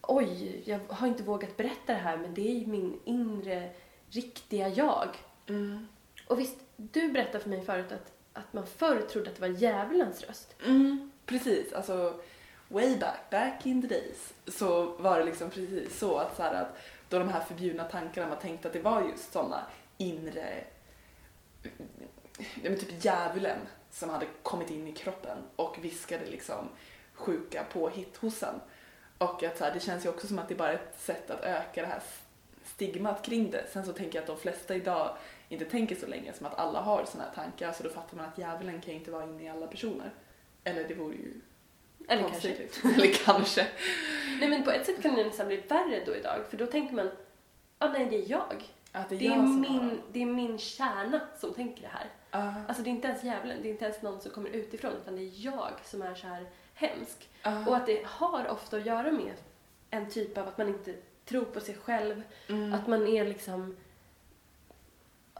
oj, 0.00 0.62
jag 0.64 0.80
har 0.88 1.08
inte 1.08 1.22
vågat 1.22 1.56
berätta 1.56 1.92
det 1.92 1.98
här 1.98 2.16
men 2.16 2.34
det 2.34 2.48
är 2.48 2.54
ju 2.54 2.66
min 2.66 3.00
inre 3.04 3.70
riktiga 4.10 4.68
jag. 4.68 5.08
Mm. 5.48 5.86
Och 6.26 6.40
visst, 6.40 6.56
du 6.76 7.12
berättade 7.12 7.40
för 7.40 7.50
mig 7.50 7.64
förut 7.64 7.92
att, 7.92 8.12
att 8.32 8.52
man 8.52 8.66
förr 8.66 9.00
trodde 9.00 9.30
att 9.30 9.36
det 9.36 9.48
var 9.48 9.58
djävulens 9.58 10.22
röst. 10.22 10.56
Mm, 10.66 11.10
precis, 11.26 11.72
alltså 11.72 12.20
way 12.68 12.96
back, 12.96 13.30
back 13.30 13.66
in 13.66 13.82
the 13.82 13.88
days 13.88 14.32
så 14.46 14.84
var 14.84 15.18
det 15.18 15.24
liksom 15.24 15.50
precis 15.50 15.98
så 15.98 16.16
att, 16.16 16.36
så 16.36 16.42
här, 16.42 16.54
att 16.54 16.78
då 17.12 17.18
de 17.18 17.28
här 17.28 17.40
förbjudna 17.40 17.84
tankarna 17.84 18.28
man 18.28 18.38
tänkte 18.38 18.68
att 18.68 18.74
det 18.74 18.80
var 18.80 19.02
just 19.02 19.32
sådana 19.32 19.66
inre, 19.96 20.64
ja, 22.62 22.70
men 22.70 22.78
typ 22.78 23.04
djävulen 23.04 23.58
som 23.90 24.10
hade 24.10 24.26
kommit 24.42 24.70
in 24.70 24.88
i 24.88 24.92
kroppen 24.92 25.38
och 25.56 25.84
viskade 25.84 26.26
liksom 26.26 26.68
sjuka 27.12 27.64
påhitt 27.72 28.16
hos 28.16 28.42
en. 28.42 28.60
Och 29.18 29.42
att 29.42 29.58
så 29.58 29.64
här, 29.64 29.74
det 29.74 29.80
känns 29.80 30.04
ju 30.04 30.08
också 30.08 30.26
som 30.26 30.38
att 30.38 30.48
det 30.48 30.54
är 30.54 30.58
bara 30.58 30.72
ett 30.72 31.00
sätt 31.00 31.30
att 31.30 31.40
öka 31.40 31.82
det 31.82 31.88
här 31.88 32.02
stigmat 32.64 33.24
kring 33.24 33.50
det. 33.50 33.66
Sen 33.72 33.86
så 33.86 33.92
tänker 33.92 34.18
jag 34.18 34.22
att 34.22 34.36
de 34.36 34.36
flesta 34.36 34.74
idag 34.74 35.16
inte 35.48 35.64
tänker 35.64 35.96
så 35.96 36.06
länge 36.06 36.32
som 36.32 36.46
att 36.46 36.58
alla 36.58 36.80
har 36.80 37.04
sådana 37.04 37.28
här 37.28 37.34
tankar 37.34 37.72
så 37.72 37.82
då 37.82 37.90
fattar 37.90 38.16
man 38.16 38.26
att 38.26 38.38
djävulen 38.38 38.80
kan 38.80 38.92
ju 38.92 38.98
inte 38.98 39.10
vara 39.10 39.24
inne 39.24 39.42
i 39.42 39.48
alla 39.48 39.66
personer. 39.66 40.10
Eller 40.64 40.88
det 40.88 40.94
vore 40.94 41.14
ju 41.14 41.40
eller 42.08 42.22
kanske. 42.28 42.48
Eller 42.94 43.12
kanske. 43.24 43.66
Nej 44.40 44.48
men 44.48 44.64
på 44.64 44.70
ett 44.70 44.86
sätt 44.86 45.02
kan 45.02 45.14
det 45.14 45.24
nästan 45.24 45.46
bli 45.46 45.56
värre 45.56 46.02
då 46.06 46.16
idag 46.16 46.40
för 46.50 46.56
då 46.56 46.66
tänker 46.66 46.94
man, 46.94 47.10
ja 47.78 47.88
nej 47.92 48.06
det 48.10 48.16
är 48.16 48.30
jag. 48.30 48.64
Att 48.92 49.08
det 49.08 49.14
är, 49.14 49.18
Det 49.18 49.26
är, 49.26 49.30
jag 49.30 49.36
som 49.38 49.64
har- 49.64 49.82
min, 49.82 50.00
det 50.12 50.22
är 50.22 50.26
min 50.26 50.58
kärna 50.58 51.20
som 51.38 51.54
tänker 51.54 51.82
det 51.82 51.88
här. 51.88 52.06
Ja, 52.30 52.54
Alltså 52.68 52.82
det 52.82 52.90
är 52.90 52.92
inte 52.92 53.08
ens 53.08 53.24
djävulen, 53.24 53.58
det 53.62 53.68
är 53.68 53.70
inte 53.72 53.84
ens 53.84 54.02
någon 54.02 54.20
som 54.20 54.30
kommer 54.30 54.50
utifrån 54.50 54.92
utan 55.02 55.16
det 55.16 55.22
är 55.22 55.30
jag 55.44 55.70
som 55.84 56.02
är 56.02 56.14
så 56.14 56.26
här 56.26 56.46
hemsk. 56.74 57.28
ja. 57.42 57.66
Och 57.68 57.76
att 57.76 57.86
det 57.86 58.02
har 58.06 58.48
ofta 58.48 58.76
att 58.76 58.86
göra 58.86 59.12
med 59.12 59.32
en 59.90 60.10
typ 60.10 60.38
av 60.38 60.48
att 60.48 60.58
man 60.58 60.68
inte 60.68 60.94
tror 61.24 61.44
på 61.44 61.60
sig 61.60 61.74
själv, 61.74 62.22
Mm. 62.48 62.72
att 62.74 62.86
man 62.86 63.06
är 63.06 63.24
liksom 63.24 63.76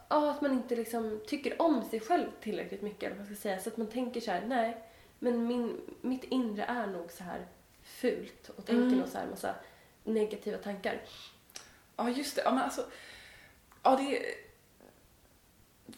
Ja, 0.09 0.31
att 0.31 0.41
man 0.41 0.51
inte 0.51 0.75
liksom 0.75 1.19
tycker 1.27 1.61
om 1.61 1.83
sig 1.83 1.99
själv 1.99 2.25
tillräckligt 2.41 2.81
mycket, 2.81 3.03
eller 3.03 3.15
vad 3.15 3.25
man 3.27 3.35
ska 3.35 3.41
säga. 3.41 3.59
Så 3.59 3.69
att 3.69 3.77
man 3.77 3.87
tänker 3.87 4.21
så 4.21 4.31
här, 4.31 4.43
nej, 4.47 4.77
men 5.23 5.47
min, 5.47 5.81
mitt 6.01 6.23
inre 6.23 6.63
är 6.63 6.87
nog 6.87 7.11
så 7.11 7.23
här 7.23 7.45
fult 7.83 8.49
och 8.49 8.65
tänker 8.65 8.83
Mm. 8.83 8.97
nog 8.97 9.07
så 9.07 9.17
här 9.17 9.27
massa 9.27 9.55
negativa 10.03 10.57
tankar. 10.57 11.01
Ja, 11.95 12.09
just 12.09 12.35
det. 12.35 12.41
Ja, 12.45 12.51
men 12.51 12.63
alltså, 12.63 12.85
ja, 13.83 13.95
det 13.95 14.17
är... 14.17 14.35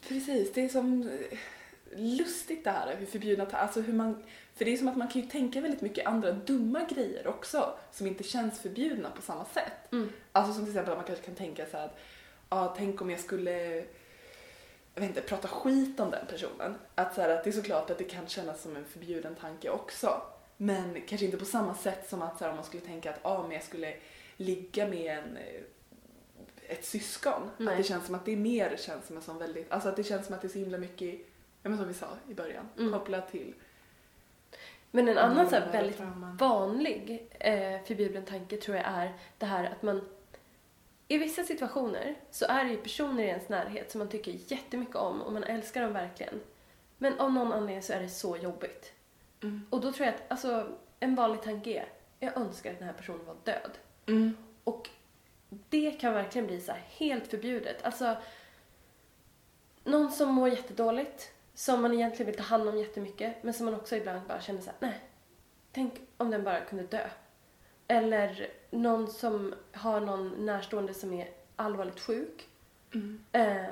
Precis, 0.08 0.52
det 0.52 0.64
är 0.64 0.68
som 0.68 1.02
eh, 1.02 1.38
lustigt 1.96 2.64
det 2.64 2.70
här 2.70 2.96
hur 2.96 3.06
förbjudna 3.06 3.46
alltså 3.46 3.80
hur 3.80 3.92
man 3.92 4.22
För 4.54 4.64
det 4.64 4.72
är 4.72 4.76
som 4.76 4.88
att 4.88 4.96
man 4.96 5.08
kan 5.08 5.22
ju 5.22 5.28
tänka 5.28 5.60
väldigt 5.60 5.80
mycket 5.80 6.06
andra 6.06 6.32
dumma 6.32 6.84
grejer 6.84 7.26
också 7.26 7.78
som 7.92 8.06
inte 8.06 8.24
känns 8.24 8.60
förbjudna 8.60 9.10
på 9.10 9.22
samma 9.22 9.44
sätt. 9.44 9.92
Mm. 9.92 10.12
Alltså 10.32 10.52
som 10.52 10.62
till 10.64 10.72
exempel 10.72 10.92
att 10.92 10.98
man 10.98 11.06
kanske 11.06 11.24
kan 11.24 11.34
tänka 11.34 11.66
så 11.66 11.76
här 11.76 11.84
att 11.84 11.98
ja, 12.50 12.74
tänk 12.78 13.00
om 13.00 13.10
jag 13.10 13.20
skulle 13.20 13.84
jag 14.96 15.00
vet 15.00 15.08
inte, 15.08 15.20
prata 15.20 15.48
skit 15.48 16.00
om 16.00 16.10
den 16.10 16.26
personen. 16.26 16.74
Att, 16.94 17.14
så 17.14 17.20
här, 17.20 17.28
att 17.28 17.44
det 17.44 17.50
är 17.50 17.52
såklart 17.52 17.90
att 17.90 17.98
det 17.98 18.04
kan 18.04 18.26
kännas 18.26 18.62
som 18.62 18.76
en 18.76 18.84
förbjuden 18.84 19.34
tanke 19.34 19.70
också. 19.70 20.22
Men 20.56 21.00
kanske 21.06 21.24
inte 21.24 21.38
på 21.38 21.44
samma 21.44 21.74
sätt 21.74 22.08
som 22.08 22.22
att 22.22 22.38
så 22.38 22.44
här, 22.44 22.50
om 22.50 22.56
man 22.56 22.64
skulle 22.64 22.82
tänka 22.82 23.10
att 23.10 23.18
ah, 23.22 23.42
men 23.42 23.50
jag 23.50 23.62
skulle 23.62 23.94
ligga 24.36 24.88
med 24.88 25.18
en, 25.18 25.36
eh, 25.36 25.62
ett 26.68 26.84
syskon. 26.84 27.50
Nej. 27.56 27.72
Att 27.72 27.78
det 27.78 27.84
känns 27.84 28.06
som 28.06 28.14
att 28.14 28.24
det 28.24 28.32
är 28.32 28.36
mer 28.36 28.76
känns 28.76 29.06
som 29.06 29.16
en 29.16 29.22
sån 29.22 29.38
väldigt, 29.38 29.72
alltså 29.72 29.88
att 29.88 29.96
det 29.96 30.04
känns 30.04 30.26
som 30.26 30.34
att 30.34 30.42
det 30.42 30.46
är 30.46 30.52
så 30.52 30.58
himla 30.58 30.78
mycket, 30.78 31.14
ja 31.62 31.68
men 31.68 31.78
som 31.78 31.88
vi 31.88 31.94
sa 31.94 32.08
i 32.28 32.34
början, 32.34 32.68
Mm. 32.78 32.92
kopplat 32.92 33.30
till 33.30 33.54
Men 34.90 35.08
en 35.08 35.18
annan 35.18 35.48
så 35.48 35.54
här 35.54 35.72
väldigt 35.72 36.00
vanlig 36.38 37.28
eh, 37.40 37.84
förbjuden 37.84 38.24
tanke 38.24 38.56
tror 38.56 38.76
jag 38.76 38.86
är 38.86 39.12
det 39.38 39.46
här 39.46 39.64
att 39.64 39.82
man 39.82 40.08
i 41.08 41.18
vissa 41.18 41.44
situationer 41.44 42.14
så 42.30 42.46
är 42.46 42.64
det 42.64 42.70
ju 42.70 42.76
personer 42.76 43.22
i 43.24 43.26
ens 43.26 43.48
närhet 43.48 43.90
som 43.90 43.98
man 43.98 44.08
tycker 44.08 44.52
jättemycket 44.52 44.96
om 44.96 45.22
och 45.22 45.32
man 45.32 45.44
älskar 45.44 45.82
dem 45.82 45.92
verkligen. 45.92 46.40
Men 46.98 47.20
av 47.20 47.32
någon 47.32 47.52
anledning 47.52 47.82
så 47.82 47.92
är 47.92 48.00
det 48.00 48.08
så 48.08 48.36
jobbigt. 48.36 48.92
Mm. 49.42 49.66
Och 49.70 49.80
då 49.80 49.92
tror 49.92 50.06
jag 50.06 50.14
att 50.14 50.22
alltså, 50.28 50.68
en 51.00 51.14
vanlig 51.14 51.42
tanke 51.42 51.70
är 51.70 51.88
jag 52.18 52.36
önskar 52.36 52.72
att 52.72 52.78
den 52.78 52.88
här 52.88 52.94
personen 52.94 53.26
var 53.26 53.36
död. 53.44 53.70
Mm. 54.06 54.36
Och 54.64 54.88
det 55.68 55.90
kan 55.90 56.12
verkligen 56.12 56.46
bli 56.46 56.60
så 56.60 56.72
helt 56.72 57.26
förbjudet. 57.26 57.82
Alltså, 57.82 58.16
någon 59.84 60.12
som 60.12 60.34
mår 60.34 60.48
jättedåligt, 60.48 61.32
som 61.54 61.82
man 61.82 61.94
egentligen 61.94 62.26
vill 62.26 62.36
ta 62.36 62.42
hand 62.42 62.68
om 62.68 62.78
jättemycket, 62.78 63.42
men 63.42 63.54
som 63.54 63.66
man 63.66 63.74
också 63.74 63.96
ibland 63.96 64.26
bara 64.26 64.40
känner 64.40 64.60
så 64.60 64.70
här, 64.70 64.76
nej, 64.80 65.00
tänk 65.72 65.94
om 66.16 66.30
den 66.30 66.44
bara 66.44 66.60
kunde 66.60 66.84
dö. 66.84 67.08
Eller 67.88 68.50
någon 68.70 69.08
som 69.08 69.54
har 69.72 70.00
någon 70.00 70.46
närstående 70.46 70.94
som 70.94 71.12
är 71.12 71.28
allvarligt 71.56 72.00
sjuk, 72.00 72.48
Mm. 72.94 73.24
eh, 73.32 73.64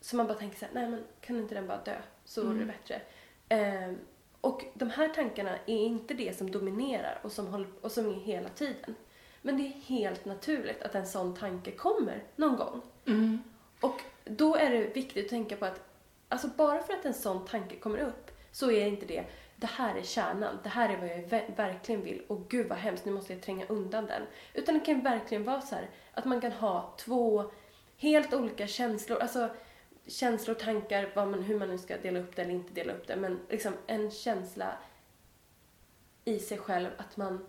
så 0.00 0.16
man 0.16 0.26
bara 0.26 0.38
tänker 0.38 0.58
så 0.58 0.64
här, 0.64 0.74
nej 0.74 0.88
men 0.90 1.04
kan 1.20 1.36
inte 1.36 1.54
den 1.54 1.66
bara 1.66 1.80
dö, 1.84 1.96
så 2.24 2.40
vore 2.42 2.54
det 2.54 2.62
Mm. 2.62 2.74
bättre. 2.76 3.00
Eh, 3.48 3.92
och 4.40 4.64
de 4.74 4.90
här 4.90 5.08
tankarna 5.08 5.56
är 5.66 5.76
inte 5.78 6.14
det 6.14 6.38
som 6.38 6.50
dominerar 6.50 7.18
och 7.22 7.32
som, 7.32 7.46
håller, 7.46 7.68
och 7.80 7.92
som 7.92 8.06
är 8.08 8.12
hela 8.14 8.48
tiden. 8.48 8.94
Men 9.42 9.56
det 9.56 9.62
är 9.62 9.68
helt 9.80 10.24
naturligt 10.24 10.82
att 10.82 10.94
en 10.94 11.06
sån 11.06 11.34
tanke 11.36 11.70
kommer 11.70 12.22
någon 12.36 12.56
gång. 12.56 12.82
Mm. 13.06 13.42
Och 13.80 14.00
då 14.24 14.56
är 14.56 14.70
det 14.70 14.80
viktigt 14.80 15.24
att 15.24 15.30
tänka 15.30 15.56
på 15.56 15.64
att 15.64 15.80
alltså 16.28 16.48
bara 16.48 16.82
för 16.82 16.92
att 16.92 17.04
en 17.04 17.14
sån 17.14 17.44
tanke 17.46 17.76
kommer 17.76 17.98
upp 17.98 18.30
så 18.52 18.70
är 18.70 18.86
inte 18.86 19.06
det 19.06 19.24
det 19.60 19.66
här 19.66 19.94
är 19.94 20.02
kärnan, 20.02 20.58
det 20.62 20.68
här 20.68 20.88
är 20.88 20.96
vad 20.96 21.08
jag 21.08 21.56
verkligen 21.56 22.02
vill 22.02 22.22
och 22.28 22.48
gud 22.48 22.68
vad 22.68 22.78
hemskt, 22.78 23.04
nu 23.04 23.12
måste 23.12 23.32
jag 23.32 23.42
tränga 23.42 23.66
undan 23.66 24.06
den. 24.06 24.22
Utan 24.54 24.74
det 24.74 24.84
kan 24.84 25.00
verkligen 25.00 25.44
vara 25.44 25.60
så 25.60 25.74
här 25.74 25.90
att 26.12 26.24
man 26.24 26.40
kan 26.40 26.52
ha 26.52 26.94
två 26.98 27.50
helt 27.96 28.34
olika 28.34 28.66
känslor, 28.66 29.18
alltså 29.18 29.50
känslor, 30.06 30.54
tankar, 30.54 31.12
vad 31.14 31.28
man, 31.28 31.42
hur 31.42 31.58
man 31.58 31.68
nu 31.68 31.78
ska 31.78 31.96
dela 31.98 32.20
upp 32.20 32.36
det 32.36 32.42
eller 32.42 32.54
inte 32.54 32.72
dela 32.72 32.92
upp 32.92 33.06
det, 33.06 33.16
men 33.16 33.40
liksom 33.48 33.72
en 33.86 34.10
känsla 34.10 34.72
i 36.24 36.38
sig 36.38 36.58
själv 36.58 36.88
att 36.96 37.16
man 37.16 37.46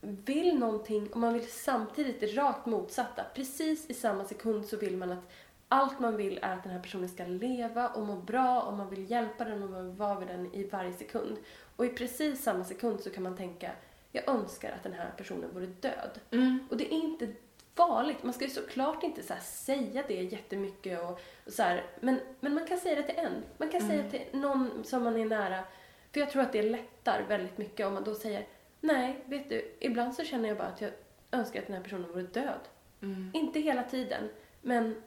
vill 0.00 0.58
någonting 0.58 1.12
och 1.12 1.16
man 1.16 1.34
vill 1.34 1.50
samtidigt 1.50 2.20
det 2.20 2.26
rakt 2.26 2.66
motsatta. 2.66 3.24
Precis 3.34 3.90
i 3.90 3.94
samma 3.94 4.24
sekund 4.24 4.66
så 4.66 4.76
vill 4.76 4.96
man 4.96 5.12
att 5.12 5.30
allt 5.72 6.00
man 6.00 6.16
vill 6.16 6.38
är 6.42 6.56
att 6.56 6.62
den 6.62 6.72
här 6.72 6.80
personen 6.80 7.08
ska 7.08 7.24
leva 7.24 7.88
och 7.88 8.06
må 8.06 8.16
bra 8.16 8.62
och 8.62 8.72
man 8.72 8.90
vill 8.90 9.10
hjälpa 9.10 9.44
den 9.44 9.62
och 9.62 9.70
man 9.70 9.86
vill 9.86 9.96
vara 9.96 10.18
med 10.18 10.28
den 10.28 10.54
i 10.54 10.64
varje 10.64 10.92
sekund. 10.92 11.38
Och 11.76 11.84
i 11.86 11.88
precis 11.88 12.42
samma 12.42 12.64
sekund 12.64 13.00
så 13.00 13.10
kan 13.10 13.22
man 13.22 13.36
tänka 13.36 13.70
jag 14.12 14.28
önskar 14.28 14.72
att 14.72 14.82
den 14.82 14.92
här 14.92 15.10
personen 15.16 15.50
vore 15.54 15.66
död. 15.66 16.20
Mm. 16.30 16.68
Och 16.70 16.76
det 16.76 16.86
är 16.86 16.92
inte 16.92 17.28
farligt. 17.74 18.22
Man 18.22 18.32
ska 18.32 18.44
ju 18.44 18.50
såklart 18.50 19.02
inte 19.02 19.22
så 19.22 19.34
säga 19.42 20.04
det 20.08 20.22
jättemycket 20.22 21.00
och, 21.02 21.20
och 21.46 21.52
så 21.52 21.62
här, 21.62 21.86
men, 22.00 22.20
men 22.40 22.54
man 22.54 22.66
kan 22.66 22.78
säga 22.78 22.96
det 22.96 23.02
till 23.02 23.18
en. 23.18 23.42
Man 23.58 23.68
kan 23.68 23.80
säga 23.80 24.10
till 24.10 24.40
någon 24.40 24.84
som 24.84 25.04
man 25.04 25.16
är 25.16 25.24
nära 25.24 25.64
För 26.12 26.20
jag 26.20 26.30
tror 26.30 26.42
att 26.42 26.52
det 26.52 26.62
lättar 26.62 27.22
väldigt 27.28 27.58
mycket 27.58 27.86
om 27.86 27.94
man 27.94 28.04
då 28.04 28.14
säger 28.14 28.46
nej, 28.80 29.24
vet 29.24 29.48
du, 29.48 29.76
ibland 29.80 30.14
så 30.14 30.24
känner 30.24 30.48
jag 30.48 30.58
bara 30.58 30.68
att 30.68 30.80
jag 30.80 30.90
önskar 31.30 31.60
att 31.60 31.66
den 31.66 31.76
här 31.76 31.82
personen 31.82 32.12
vore 32.12 32.22
död. 32.22 32.60
Mm. 33.02 33.30
Inte 33.34 33.60
hela 33.60 33.82
tiden, 33.82 34.28
men 34.62 35.02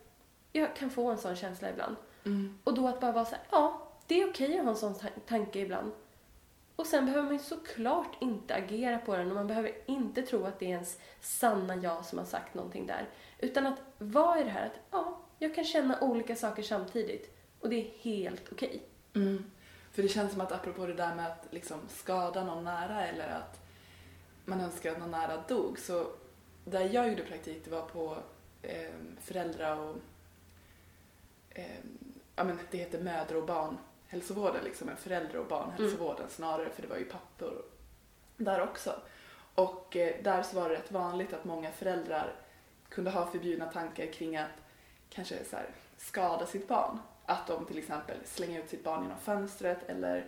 jag 0.59 0.75
kan 0.75 0.89
få 0.89 1.11
en 1.11 1.17
sån 1.17 1.35
känsla 1.35 1.69
ibland. 1.69 1.95
Mm. 2.25 2.59
Och 2.63 2.73
då 2.73 2.87
att 2.87 2.99
bara 2.99 3.11
vara 3.11 3.25
så 3.25 3.35
här, 3.35 3.43
ja, 3.51 3.87
det 4.07 4.21
är 4.21 4.29
okej 4.29 4.57
att 4.57 4.63
ha 4.63 4.71
en 4.71 4.77
sån 4.77 4.95
ta- 4.95 5.07
tanke 5.27 5.59
ibland. 5.59 5.91
Och 6.75 6.87
sen 6.87 7.05
behöver 7.05 7.23
man 7.23 7.33
ju 7.33 7.39
såklart 7.39 8.17
inte 8.21 8.55
agera 8.55 8.97
på 8.97 9.15
den 9.17 9.29
och 9.29 9.35
man 9.35 9.47
behöver 9.47 9.71
inte 9.85 10.21
tro 10.21 10.43
att 10.43 10.59
det 10.59 10.65
är 10.65 10.69
ens 10.69 10.99
sanna 11.21 11.75
jag 11.75 12.05
som 12.05 12.17
har 12.17 12.25
sagt 12.25 12.53
någonting 12.53 12.87
där. 12.87 13.09
Utan 13.39 13.67
att 13.67 13.79
vara 13.97 14.39
i 14.39 14.43
det 14.43 14.49
här 14.49 14.65
att, 14.65 14.79
ja, 14.91 15.19
jag 15.39 15.55
kan 15.55 15.63
känna 15.63 15.99
olika 15.99 16.35
saker 16.35 16.63
samtidigt 16.63 17.37
och 17.59 17.69
det 17.69 17.75
är 17.75 17.91
helt 18.01 18.51
okej. 18.51 18.83
Mm. 19.13 19.51
För 19.91 20.01
det 20.01 20.09
känns 20.09 20.31
som 20.31 20.41
att 20.41 20.51
apropå 20.51 20.85
det 20.85 20.93
där 20.93 21.15
med 21.15 21.27
att 21.27 21.47
liksom 21.49 21.79
skada 21.89 22.43
någon 22.43 22.63
nära 22.63 23.07
eller 23.07 23.27
att 23.27 23.59
man 24.45 24.61
önskar 24.61 24.91
att 24.91 24.99
någon 24.99 25.11
nära 25.11 25.43
dog 25.47 25.79
så 25.79 26.07
där 26.65 26.89
jag 26.93 27.09
gjorde 27.09 27.23
praktik 27.23 27.65
det 27.65 27.71
var 27.71 27.81
på 27.81 28.17
eh, 28.61 28.91
föräldra 29.21 29.79
och 29.79 29.95
ja 32.35 32.43
men 32.43 32.59
det 32.71 32.77
heter 32.77 32.99
mödra 32.99 33.37
och 33.37 33.45
barnhälsovården 33.45 34.63
liksom, 34.63 34.87
men 34.87 34.97
föräldra 34.97 35.39
och 35.39 35.47
barnhälsovården 35.47 36.29
snarare 36.29 36.69
för 36.69 36.81
det 36.81 36.87
var 36.87 36.97
ju 36.97 37.05
pappor 37.05 37.65
där 38.37 38.61
också. 38.61 39.01
Och 39.55 39.95
eh, 39.95 40.23
där 40.23 40.43
så 40.43 40.55
var 40.55 40.69
det 40.69 40.75
rätt 40.75 40.91
vanligt 40.91 41.33
att 41.33 41.45
många 41.45 41.71
föräldrar 41.71 42.33
kunde 42.89 43.11
ha 43.11 43.31
förbjudna 43.31 43.65
tankar 43.65 44.05
kring 44.05 44.37
att 44.37 44.49
kanske 45.09 45.45
så 45.45 45.55
här, 45.55 45.69
skada 45.97 46.45
sitt 46.45 46.67
barn. 46.67 46.99
Att 47.25 47.47
de 47.47 47.65
till 47.65 47.77
exempel 47.77 48.17
slänger 48.25 48.59
ut 48.59 48.69
sitt 48.69 48.83
barn 48.83 49.03
genom 49.03 49.17
fönstret 49.17 49.89
eller 49.89 50.25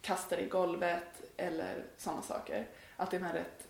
kastar 0.00 0.38
i 0.38 0.46
golvet 0.46 1.22
eller 1.36 1.84
sådana 1.96 2.22
saker. 2.22 2.66
Att 2.96 3.10
det 3.10 3.16
är 3.16 3.20
en 3.20 3.32
rätt 3.32 3.68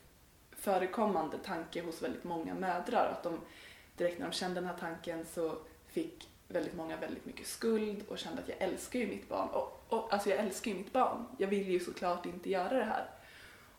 förekommande 0.51 1.38
tanke 1.38 1.83
hos 1.83 2.03
väldigt 2.03 2.24
många 2.24 2.55
mödrar. 2.55 3.12
Att 3.12 3.22
de 3.22 3.40
direkt 3.96 4.18
när 4.18 4.27
de 4.27 4.33
kände 4.33 4.61
den 4.61 4.68
här 4.68 4.77
tanken 4.81 5.27
så 5.27 5.59
fick 5.88 6.29
väldigt 6.48 6.74
många 6.74 6.96
väldigt 6.96 7.27
mycket 7.27 7.46
skuld 7.46 8.05
och 8.09 8.18
kände 8.18 8.42
att 8.42 8.48
jag 8.48 8.57
älskar 8.61 8.98
ju 8.98 9.07
mitt 9.07 9.29
barn. 9.29 9.48
Och, 9.48 9.85
och, 9.88 10.12
alltså 10.12 10.31
jag 10.31 10.38
älskar 10.38 10.70
ju 10.70 10.77
mitt 10.77 10.92
barn. 10.92 11.24
Jag 11.38 11.48
vill 11.48 11.68
ju 11.68 11.81
såklart 11.81 12.27
inte 12.27 12.51
göra 12.51 12.79
det 12.79 12.85
här. 12.85 13.05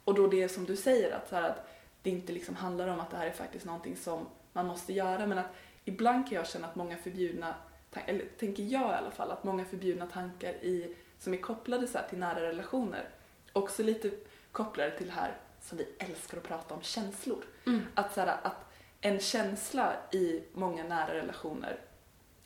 Och 0.04 0.13
då 0.15 0.28
det 0.28 0.50
som 0.50 0.65
du 0.65 0.76
säger 0.76 1.12
att, 1.12 1.30
så 1.30 1.36
här, 1.36 1.50
att 1.50 1.69
det 2.02 2.10
inte 2.10 2.34
liksom 2.34 2.56
handlar 2.56 2.88
om 2.88 3.00
att 3.00 3.12
det 3.12 3.17
här 3.17 3.28
är 3.28 3.32
faktiskt 3.32 3.65
någonting 3.65 3.95
som 3.98 4.26
man 4.54 4.65
måste 4.65 4.93
göra 4.93 5.28
men 5.28 5.38
att 5.38 5.56
ibland 5.86 6.28
kan 6.28 6.36
jag 6.36 6.48
känna 6.48 6.67
att 6.67 6.76
många 6.76 6.98
förbjudna, 6.98 7.56
eller 8.06 8.26
tänker 8.39 8.63
jag 8.63 8.91
i 8.91 8.93
alla 8.93 9.12
fall, 9.12 9.32
att 9.32 9.43
många 9.43 9.65
förbjudna 9.65 10.08
tankar 10.08 10.54
i, 10.54 10.95
som 11.19 11.34
är 11.34 11.38
kopplade 11.38 11.88
så 11.88 12.00
till 12.10 12.17
nära 12.17 12.41
relationer 12.41 13.10
också 13.54 13.84
lite 13.84 14.12
kopplade 14.52 14.98
till 14.98 15.08
det 15.08 15.13
här 15.13 15.38
som 15.62 15.78
vi 15.78 15.88
älskar 15.98 16.38
att 16.38 16.43
prata 16.43 16.76
om, 16.76 16.82
känslor. 16.82 17.43
Att, 17.93 18.13
så 18.13 18.22
här, 18.22 18.38
att 18.43 18.65
en 19.02 19.19
känsla 19.19 19.93
i 20.12 20.43
många 20.54 20.84
nära 20.84 21.13
relationer 21.13 21.80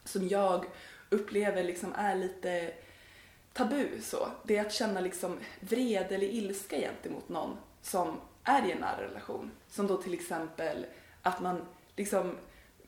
som 0.04 0.28
jag 0.28 0.66
upplever 1.10 1.63
liksom 1.63 1.94
är 1.96 2.16
lite 2.16 2.74
tabu 3.54 4.02
så, 4.02 4.28
det 4.44 4.58
är 4.58 4.62
att 4.62 4.74
känna 4.74 5.00
liksom 5.00 5.39
vrede 5.60 6.16
eller 6.16 6.28
ilska 6.28 6.78
gentemot 6.78 7.30
någon 7.30 7.58
som 7.82 8.20
är 8.44 8.68
i 8.68 8.72
en 8.72 8.78
nära 8.78 9.02
relation. 9.02 9.52
Som 9.70 9.88
då 9.88 9.98
till 9.98 10.13
exempel 10.13 10.86
att 11.22 11.42
man 11.42 11.66
liksom, 11.96 12.38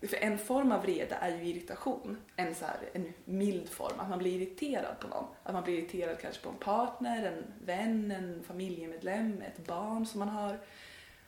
för 0.01 0.17
en 0.17 0.38
form 0.38 0.71
av 0.71 0.82
vrede 0.82 1.15
är 1.15 1.38
ju 1.38 1.45
irritation, 1.45 2.17
en, 2.36 2.56
så 2.56 2.65
här, 2.65 2.78
en 2.93 3.13
mild 3.25 3.69
form, 3.69 3.99
att 3.99 4.10
man 4.10 4.19
blir 4.19 4.41
irriterad 4.41 4.99
på 4.99 5.08
någon. 5.08 5.25
Att 5.43 5.54
man 5.54 5.63
blir 5.63 5.80
irriterad 5.80 6.19
kanske 6.19 6.43
på 6.43 6.49
en 6.49 6.56
partner, 6.56 7.23
en 7.23 7.43
vän, 7.65 8.12
en 8.12 8.43
familjemedlem, 8.47 9.41
ett 9.41 9.67
barn 9.67 10.06
som 10.06 10.19
man 10.19 10.30
har. 10.30 10.60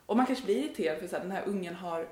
Och 0.05 0.17
man 0.17 0.25
kanske 0.25 0.45
blir 0.45 0.57
irriterad 0.57 0.97
för 0.97 1.05
att 1.05 1.21
den 1.21 1.31
här 1.31 1.45
ungen 1.45 1.75
har, 1.75 2.07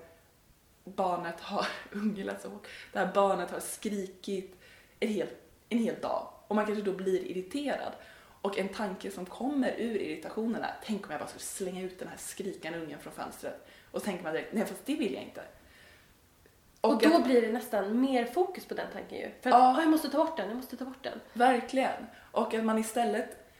barnet 0.86 1.40
har, 1.42 1.68
ungen 1.92 2.26
lät 2.26 2.42
så 2.42 2.50
hårt, 2.50 2.68
det 2.94 3.00
här 3.00 3.14
barnet 3.14 3.52
har 3.52 3.60
skrikit 3.60 4.56
en 5.00 5.10
hel, 5.10 5.28
en 5.70 5.78
hel 5.80 6.00
dag 6.02 6.28
och 6.48 6.56
man 6.56 6.66
kanske 6.66 6.84
då 6.84 6.92
blir 6.94 7.24
irriterad. 7.32 7.92
Och 8.42 8.58
en 8.60 8.70
tanke 8.70 9.12
som 9.12 9.26
kommer 9.26 9.74
ur 9.78 9.96
irritationen 10.02 10.62
är, 10.64 10.74
tänk 10.86 11.06
om 11.06 11.12
jag 11.12 11.20
bara 11.20 11.28
skulle 11.30 11.42
slänga 11.44 11.82
ut 11.82 12.00
den 12.00 12.08
här 12.08 12.18
skrikande 12.18 12.80
ungen 12.80 13.00
från 13.00 13.14
fönstret. 13.14 13.68
Och 13.92 14.00
så 14.00 14.06
tänker 14.06 14.24
man 14.24 14.34
direkt, 14.34 14.54
nej 14.54 14.66
fast 14.66 14.86
det 14.86 14.96
vill 14.96 15.14
jag 15.14 15.24
inte. 15.24 15.42
Och, 16.82 17.02
då 17.02 17.16
att- 17.16 17.26
blir 17.26 17.42
det 17.42 17.52
nästan 17.52 18.02
mer 18.02 18.26
fokus 18.26 18.66
på 18.66 18.74
den 18.74 18.88
tanken 18.94 19.18
ju. 19.18 19.30
För 19.42 19.50
att, 19.50 19.56
Ja. 19.56 19.76
"Ah, 19.78 19.82
jag 19.82 19.90
måste 19.90 20.10
ta 20.10 20.18
bort 20.18 20.38
den, 20.38 20.48
jag 20.48 20.56
måste 20.58 20.78
ta 20.78 20.86
bort 20.86 21.04
den. 21.04 21.20
Verkligen. 21.34 22.06
Och 22.32 22.54
att 22.54 22.64
man 22.64 22.78
istället, 22.78 23.52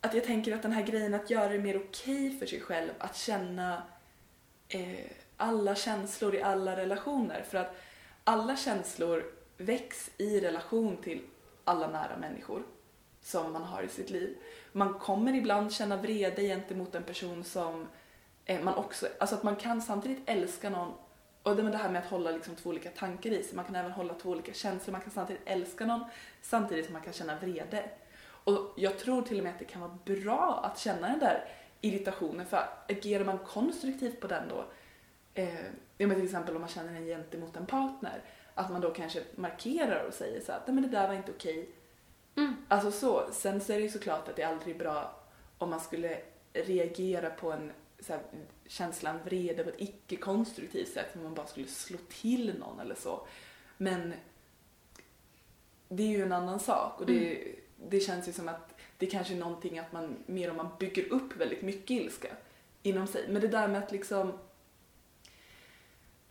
att 0.00 0.14
jag 0.14 0.24
tänker 0.24 0.54
att 0.54 0.62
den 0.62 0.72
här 0.72 0.82
grejen 0.82 1.14
att 1.14 1.30
göra 1.30 1.48
det 1.48 1.58
mer 1.58 1.76
okej 1.76 2.38
för 2.38 2.46
sig 2.46 2.60
själv 2.60 2.90
att 2.98 3.16
känna 3.16 3.82
eh, 4.68 5.10
alla 5.40 5.74
känslor 5.74 6.34
i 6.34 6.42
alla 6.42 6.76
relationer. 6.76 7.42
För 7.42 7.58
att 7.58 7.76
alla 8.24 8.56
känslor 8.56 9.24
väcks 9.56 10.10
i 10.16 10.40
relation 10.40 10.96
till 10.96 11.20
alla 11.64 11.86
nära 11.86 12.16
människor 12.16 12.62
som 13.22 13.52
man 13.52 13.62
har 13.62 13.82
i 13.82 13.88
sitt 13.88 14.10
liv. 14.10 14.36
Man 14.72 14.94
kommer 14.94 15.34
ibland 15.34 15.72
känna 15.72 15.96
vrede 15.96 16.42
gentemot 16.42 16.94
en 16.94 17.02
person 17.02 17.44
som 17.44 17.88
eh, 18.44 18.62
man 18.62 18.74
också, 18.74 19.06
alltså 19.20 19.36
att 19.36 19.42
man 19.42 19.56
kan 19.56 19.82
samtidigt 19.82 20.22
älska 20.26 20.70
någon 20.70 20.92
och 21.42 21.56
det 21.56 21.62
det 21.62 21.76
här 21.76 21.90
med 21.90 22.02
att 22.02 22.10
hålla 22.10 22.30
liksom 22.30 22.56
två 22.56 22.70
olika 22.70 22.90
tankar 22.90 23.30
i 23.30 23.42
sig. 23.42 23.56
Man 23.56 23.64
kan 23.64 23.76
även 23.76 23.92
hålla 23.92 24.14
två 24.14 24.30
olika 24.30 24.52
känslor. 24.52 24.92
Man 24.92 25.00
kan 25.00 25.10
samtidigt 25.10 25.42
älska 25.44 25.86
någon 25.86 26.04
samtidigt 26.42 26.84
som 26.84 26.92
man 26.92 27.02
kan 27.02 27.12
känna 27.12 27.38
vrede. 27.38 27.90
Och 28.22 28.74
jag 28.76 28.98
tror 28.98 29.22
till 29.22 29.38
och 29.38 29.44
med 29.44 29.52
att 29.52 29.58
det 29.58 29.64
kan 29.64 29.80
vara 29.80 29.98
bra 30.04 30.60
att 30.64 30.78
känna 30.78 31.08
den 31.08 31.18
där 31.18 31.44
irritationen 31.80 32.46
för 32.46 32.68
agerar 32.88 33.24
man 33.24 33.38
konstruktivt 33.38 34.20
på 34.20 34.26
den 34.26 34.48
då, 34.48 34.64
eh, 35.34 35.64
ja, 35.98 36.06
men 36.06 36.14
till 36.14 36.24
exempel 36.24 36.54
om 36.54 36.60
man 36.60 36.70
känner 36.70 36.92
den 36.92 37.06
gentemot 37.06 37.56
en 37.56 37.66
partner, 37.66 38.22
att 38.54 38.70
man 38.70 38.80
då 38.80 38.90
kanske 38.90 39.22
markerar 39.34 40.04
och 40.04 40.14
säger 40.14 40.40
så 40.40 40.52
att 40.52 40.66
nej 40.66 40.74
men 40.74 40.82
det 40.82 40.88
där 40.88 41.08
var 41.08 41.14
inte 41.14 41.32
okej. 41.32 41.68
Mm. 42.36 42.56
Alltså 42.68 42.90
så. 42.90 43.32
Sen 43.32 43.60
så 43.60 43.72
är 43.72 43.76
det 43.76 43.82
ju 43.82 43.90
såklart 43.90 44.28
att 44.28 44.36
det 44.36 44.42
aldrig 44.42 44.74
är 44.74 44.78
bra 44.78 45.20
om 45.58 45.70
man 45.70 45.80
skulle 45.80 46.20
reagera 46.52 47.30
på 47.30 47.52
en 47.52 47.72
så 48.00 48.12
här, 48.12 48.22
känslan 48.66 49.18
vrede 49.24 49.64
på 49.64 49.70
ett 49.70 49.80
icke-konstruktivt 49.80 50.88
sätt, 50.88 51.06
om 51.14 51.22
man 51.22 51.34
bara 51.34 51.46
skulle 51.46 51.66
slå 51.66 51.98
till 52.08 52.58
någon 52.58 52.80
eller 52.80 52.94
så. 52.94 53.26
Men 53.76 54.14
det 55.88 56.02
är 56.02 56.08
ju 56.08 56.22
en 56.22 56.32
annan 56.32 56.60
sak 56.60 57.00
och 57.00 57.06
det, 57.06 57.54
det 57.88 58.00
känns 58.00 58.28
ju 58.28 58.32
som 58.32 58.48
att 58.48 58.74
det 58.98 59.06
kanske 59.06 59.34
är 59.34 59.38
någonting 59.38 59.78
att 59.78 59.92
man 59.92 60.16
mer 60.26 60.50
om 60.50 60.56
man 60.56 60.68
bygger 60.78 61.12
upp 61.12 61.36
väldigt 61.36 61.62
mycket 61.62 61.90
ilska 61.90 62.28
inom 62.82 63.06
sig. 63.06 63.24
Men 63.28 63.42
det 63.42 63.48
där 63.48 63.68
med 63.68 63.82
att 63.82 63.92
liksom 63.92 64.32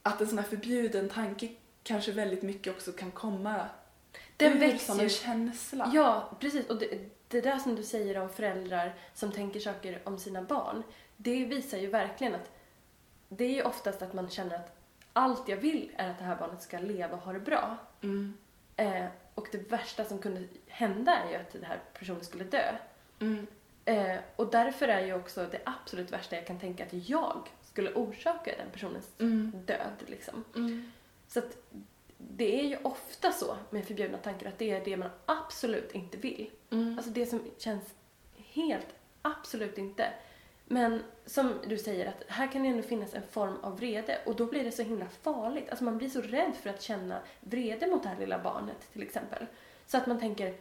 att 0.10 0.22
en 0.22 0.28
sån 0.28 0.38
här 0.38 0.46
förbjuden 0.46 1.10
tanke 1.10 1.50
kanske 1.84 2.12
väldigt 2.12 2.42
mycket 2.42 2.76
också 2.76 2.92
kan 2.92 3.12
komma 3.12 3.66
Den 4.38 4.54
ur 4.54 4.60
väcks 4.60 4.86
som 4.86 5.00
en 5.00 5.10
känsla. 5.10 5.92
Ja, 5.94 6.38
precis. 6.40 6.68
Och 6.68 6.80
det, 6.80 7.10
det 7.28 7.42
där 7.42 7.58
som 7.58 7.76
du 7.76 7.84
säger 7.84 8.18
om 8.18 8.30
föräldrar 8.30 8.94
som 9.14 9.32
tänker 9.32 9.60
saker 9.60 10.02
om 10.04 10.18
sina 10.18 10.42
barn, 10.42 10.84
det 11.18 11.46
visar 11.46 11.78
ju 11.78 11.88
verkligen 11.88 12.36
att 12.36 12.52
det 13.30 13.44
är 13.44 13.54
ju 13.54 13.64
oftast 13.64 14.02
att 14.02 14.14
man 14.14 14.30
känner 14.30 14.56
att 14.56 14.76
allt 15.14 15.48
jag 15.48 15.58
vill 15.58 15.92
är 15.96 16.10
att 16.10 16.18
det 16.18 16.26
här 16.26 16.36
barnet 16.36 16.62
ska 16.62 16.80
leva 16.80 17.18
och 17.18 17.24
ha 17.24 17.34
det 17.34 17.40
bra. 17.40 17.78
Mm. 18.02 18.38
Eh, 18.76 19.06
och 19.36 19.48
det 19.52 19.72
värsta 19.72 20.06
som 20.06 20.20
kunde 20.20 20.44
hända 20.68 21.18
är 21.18 21.30
ju 21.30 21.36
att 21.36 21.52
den 21.52 21.64
här 21.64 21.80
personen 21.94 22.24
skulle 22.24 22.44
dö. 22.44 22.76
Mm. 23.20 23.48
Eh, 23.86 24.18
och 24.36 24.52
därför 24.52 24.88
är 24.88 25.06
ju 25.06 25.14
också 25.14 25.48
det 25.52 25.62
absolut 25.66 26.12
värsta 26.12 26.36
jag 26.36 26.48
kan 26.48 26.60
tänka 26.60 26.86
att 26.86 27.10
jag 27.10 27.50
skulle 27.80 27.94
orsaka 27.94 28.52
den 28.58 28.72
personens 28.72 29.10
Mm. 29.20 29.52
död. 29.66 30.04
Liksom. 30.08 30.44
Mm. 30.56 30.92
Så 31.28 31.40
att 31.40 31.58
det 32.18 32.60
är 32.60 32.64
ju 32.68 32.78
ofta 32.84 33.32
så 33.32 33.58
med 33.70 33.86
förbjudna 33.86 34.18
tankar 34.18 34.48
att 34.48 34.58
det 34.58 34.72
är 34.72 34.86
det 34.86 34.98
man 34.98 35.10
absolut 35.26 35.92
inte 35.92 36.18
vill. 36.18 36.50
Mm. 36.70 36.98
Alltså 36.98 37.12
det 37.12 37.26
som 37.26 37.42
känns 37.58 37.84
helt, 38.36 38.88
absolut 39.22 39.78
inte. 39.78 40.14
Men 40.66 41.04
som 41.26 41.54
du 41.68 41.78
säger, 41.78 42.06
att 42.08 42.24
här 42.28 42.52
kan 42.52 42.64
det 42.64 42.70
ändå 42.70 42.84
finnas 42.84 43.14
en 43.14 43.28
form 43.32 43.56
av 43.62 43.80
vrede 43.80 44.18
och 44.26 44.36
då 44.36 44.46
blir 44.46 44.64
det 44.64 44.72
så 44.72 44.84
himla 44.84 45.10
farligt. 45.10 45.70
Alltså 45.70 45.84
man 45.84 45.98
blir 45.98 46.10
så 46.10 46.22
rädd 46.22 46.54
för 46.62 46.70
att 46.70 46.82
känna 46.82 47.20
vrede 47.40 47.88
mot 47.88 48.04
det 48.04 48.10
här 48.10 48.20
lilla 48.20 48.40
barnet 48.40 48.94
till 48.94 49.04
exempel. 49.04 49.46
Så 49.88 49.98
att 49.98 50.08
man 50.08 50.20
tänker, 50.20 50.56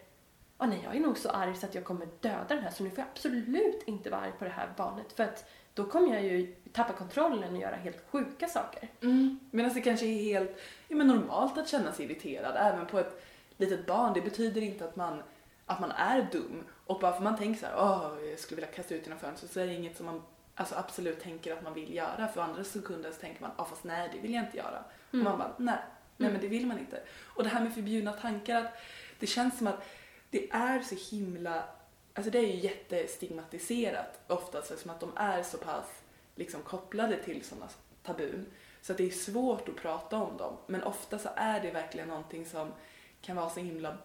ah, 0.57 0.67
nej 0.67 0.81
jag 0.85 0.97
är 0.97 1.01
nog 1.01 1.19
så 1.19 1.31
arg 1.31 1.57
så 1.57 1.67
att 1.67 1.75
jag 1.75 1.85
kommer 1.85 2.09
döda 2.21 2.47
den 2.49 2.63
här 2.63 2.71
så 2.71 2.83
nu 2.85 2.91
får 2.91 2.99
jag 2.99 3.09
absolut 3.13 3.83
inte 3.87 4.11
vara 4.11 4.21
arg 4.21 4.33
på 4.39 4.45
det 4.45 4.51
här 4.51 4.73
barnet 4.77 5.13
för 5.13 5.25
att 5.25 5.51
då 5.79 5.85
kommer 5.85 6.15
jag 6.15 6.23
ju 6.23 6.55
tappa 6.73 6.93
kontrollen 6.93 7.55
och 7.55 7.61
göra 7.61 7.77
helt 7.77 8.11
sjuka 8.11 8.49
saker. 8.49 8.89
Mm. 9.01 9.39
Medan 9.51 9.75
det 9.75 9.81
kanske 9.81 10.07
är 10.07 10.23
helt 10.23 10.59
ja, 10.89 10.97
men 10.97 11.07
normalt 11.07 11.59
att 11.59 11.69
känna 11.69 11.93
sig 11.93 12.05
irriterad 12.05 12.55
även 12.57 12.87
på 12.87 12.99
ett 12.99 13.23
litet 13.57 13.87
barn. 13.87 14.13
Det 14.15 14.21
betyder 14.21 14.61
inte 14.61 14.85
att 14.85 14.97
man, 14.97 15.23
att 15.67 15.81
man 15.81 15.91
är 15.91 16.29
dum. 16.33 16.65
Och 16.87 17.01
bara 17.01 17.13
för 17.13 17.23
man 17.23 17.37
tänker 17.37 17.61
så 17.61 17.67
här, 17.67 17.75
åh, 17.77 18.29
jag 18.31 18.39
skulle 18.39 18.57
vilja 18.57 18.75
kasta 18.75 18.95
ut 18.95 19.03
genom 19.05 19.19
fönstret 19.19 19.53
så 19.53 19.61
är 19.61 19.67
det 19.67 19.75
inget 19.75 19.97
som 19.97 20.07
man 20.07 20.23
alltså, 20.55 20.75
absolut 20.75 21.21
tänker 21.21 21.53
att 21.53 21.63
man 21.63 21.75
vill 21.75 21.95
göra. 21.95 22.29
För 22.29 22.41
andra 22.41 22.65
sekunder 22.65 23.11
så 23.11 23.21
tänker 23.21 23.43
man, 23.43 23.51
ja 23.59 23.65
fast 23.65 23.85
nej 23.85 24.11
det 24.13 24.19
vill 24.19 24.35
jag 24.35 24.45
inte 24.45 24.57
göra. 24.57 24.85
Mm. 25.13 25.27
Och 25.27 25.33
man 25.33 25.39
bara, 25.39 25.55
nej, 25.57 25.79
nej 26.17 26.33
men 26.33 26.41
det 26.41 26.49
vill 26.49 26.67
man 26.67 26.79
inte. 26.79 27.01
Och 27.23 27.43
det 27.43 27.49
här 27.49 27.61
med 27.61 27.75
förbjudna 27.75 28.13
tankar, 28.13 28.65
att 28.65 28.79
det 29.19 29.27
känns 29.27 29.59
som 29.59 29.67
att 29.67 29.89
det 30.31 30.51
är 30.51 30.81
så 30.81 31.17
himla 31.17 31.65
alltså 32.19 32.31
det 32.31 32.39
är 32.39 32.47
ju 32.47 32.57
jättestigmatiserat 32.57 34.21
oftast 34.27 34.71
eftersom 34.71 34.91
att 34.91 35.01
de 35.01 35.13
är 35.17 35.43
så 35.43 35.59
pass 35.59 36.03
liksom 36.35 36.63
kopplade 36.63 37.23
till 37.23 37.45
sådana 37.45 37.69
tabun. 38.03 38.47
Så 38.83 38.93
att 38.93 38.99
det 38.99 39.07
är 39.07 39.11
svårt 39.11 39.69
att 39.69 39.77
prata 39.77 40.17
om 40.17 40.37
dem. 40.37 40.57
Men 40.67 40.83
ofta 40.83 41.19
så 41.19 41.29
är 41.37 41.61
det 41.61 41.71
verkligen 41.71 42.09
någonting 42.09 42.47
som 42.47 42.73
kan 43.21 43.37
vara 43.37 43.51
så 43.51 43.61
himla 43.61 43.99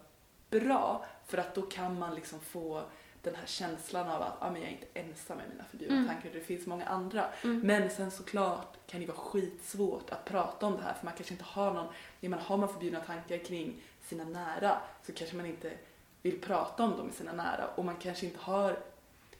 bra 0.49 1.05
för 1.27 1.37
att 1.37 1.55
då 1.55 1.61
kan 1.61 1.99
man 1.99 2.15
liksom 2.15 2.39
få 2.39 2.83
den 3.21 3.35
här 3.35 3.45
känslan 3.45 4.09
av 4.09 4.21
att 4.21 4.33
ah, 4.39 4.51
men 4.51 4.61
jag 4.61 4.69
är 4.69 4.73
inte 4.73 4.87
ensam 4.93 5.37
med 5.37 5.49
mina 5.49 5.63
förbjudna 5.63 5.95
Mm. 5.95 6.07
tankar, 6.07 6.29
det 6.33 6.41
finns 6.41 6.67
många 6.67 6.85
andra. 6.85 7.25
Mm. 7.43 7.59
Men 7.59 7.89
sen 7.89 8.11
såklart 8.11 8.77
kan 8.87 8.99
det 9.01 9.07
vara 9.07 9.17
skitsvårt 9.17 10.09
att 10.09 10.25
prata 10.25 10.65
om 10.65 10.77
det 10.77 10.83
här 10.83 10.93
för 10.93 11.05
man 11.05 11.13
kanske 11.13 11.33
inte 11.33 11.45
har 11.45 11.73
någon, 11.73 11.87
jag 12.19 12.29
menar 12.29 12.43
har 12.43 12.57
man 12.57 12.69
förbjudna 12.69 12.99
tankar 12.99 13.37
kring 13.37 13.81
sina 14.01 14.23
nära 14.23 14.77
så 15.05 15.13
kanske 15.13 15.35
man 15.35 15.45
inte 15.45 15.71
vill 16.23 16.41
prata 16.41 16.83
om 16.83 16.91
dem 16.91 17.05
med 17.05 17.15
sina 17.15 17.33
nära 17.33 17.67
och 17.75 17.85
man 17.85 17.95
kanske 17.95 18.25
inte 18.25 18.39
har, 18.39 18.79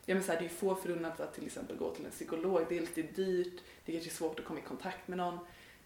jag 0.06 0.16
menar 0.16 0.22
så 0.26 0.32
här, 0.32 0.40
det 0.40 0.46
är 0.46 0.50
ju 0.50 0.56
få 0.56 0.76
förunnat 0.76 1.20
att 1.20 1.34
till 1.34 1.46
exempel 1.46 1.78
gå 1.78 1.96
till 1.96 2.06
en 2.06 2.12
psykolog, 2.12 2.66
det 2.70 2.78
är 2.78 3.04
dyrt, 3.16 3.62
det 3.86 3.92
kanske 3.92 4.10
är 4.10 4.14
svårt 4.14 4.40
att 4.40 4.46
komma 4.46 4.60
i 4.60 4.64
kontakt 4.64 5.08
med 5.08 5.18
någon. 5.18 5.40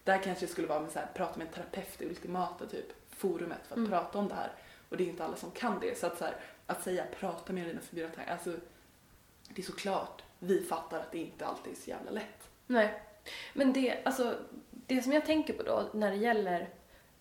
Där 0.03 0.23
kanske 0.23 0.45
det 0.45 0.51
skulle 0.51 0.67
vara 0.67 0.79
med 0.81 0.91
så 0.91 0.99
här, 0.99 1.07
prata 1.13 1.37
med 1.37 1.47
en 1.47 1.53
terapeut, 1.53 1.95
det 1.97 2.05
ultimata 2.05 2.65
typ 2.65 2.85
forumet 3.09 3.59
för 3.67 3.73
att 3.73 3.77
Mm. 3.77 3.89
prata 3.89 4.17
om 4.19 4.27
det 4.27 4.35
här. 4.35 4.51
Och 4.89 4.97
det 4.97 5.03
är 5.03 5.07
inte 5.07 5.25
alla 5.25 5.35
som 5.35 5.51
kan 5.51 5.79
det. 5.79 5.97
Så 5.99 6.07
att, 6.07 6.17
så 6.17 6.25
här, 6.25 6.35
att 6.65 6.83
säga 6.83 7.05
prata 7.19 7.53
med 7.53 7.67
dina 7.67 7.81
förbjudna 7.81 8.15
tankar, 8.15 8.31
alltså 8.33 8.53
det 9.49 9.61
är 9.61 9.65
såklart 9.65 10.23
vi 10.39 10.63
fattar 10.63 10.99
att 10.99 11.11
det 11.11 11.17
inte 11.17 11.45
alltid 11.45 11.73
är 11.73 11.77
så 11.77 11.89
jävla 11.89 12.11
lätt. 12.11 12.49
Nej. 12.67 13.01
Men 13.53 13.73
det, 13.73 14.03
alltså, 14.05 14.35
det 14.71 15.01
som 15.01 15.11
jag 15.11 15.25
tänker 15.25 15.53
på 15.53 15.63
då 15.63 15.89
när 15.93 16.11
det 16.11 16.17
gäller 16.17 16.69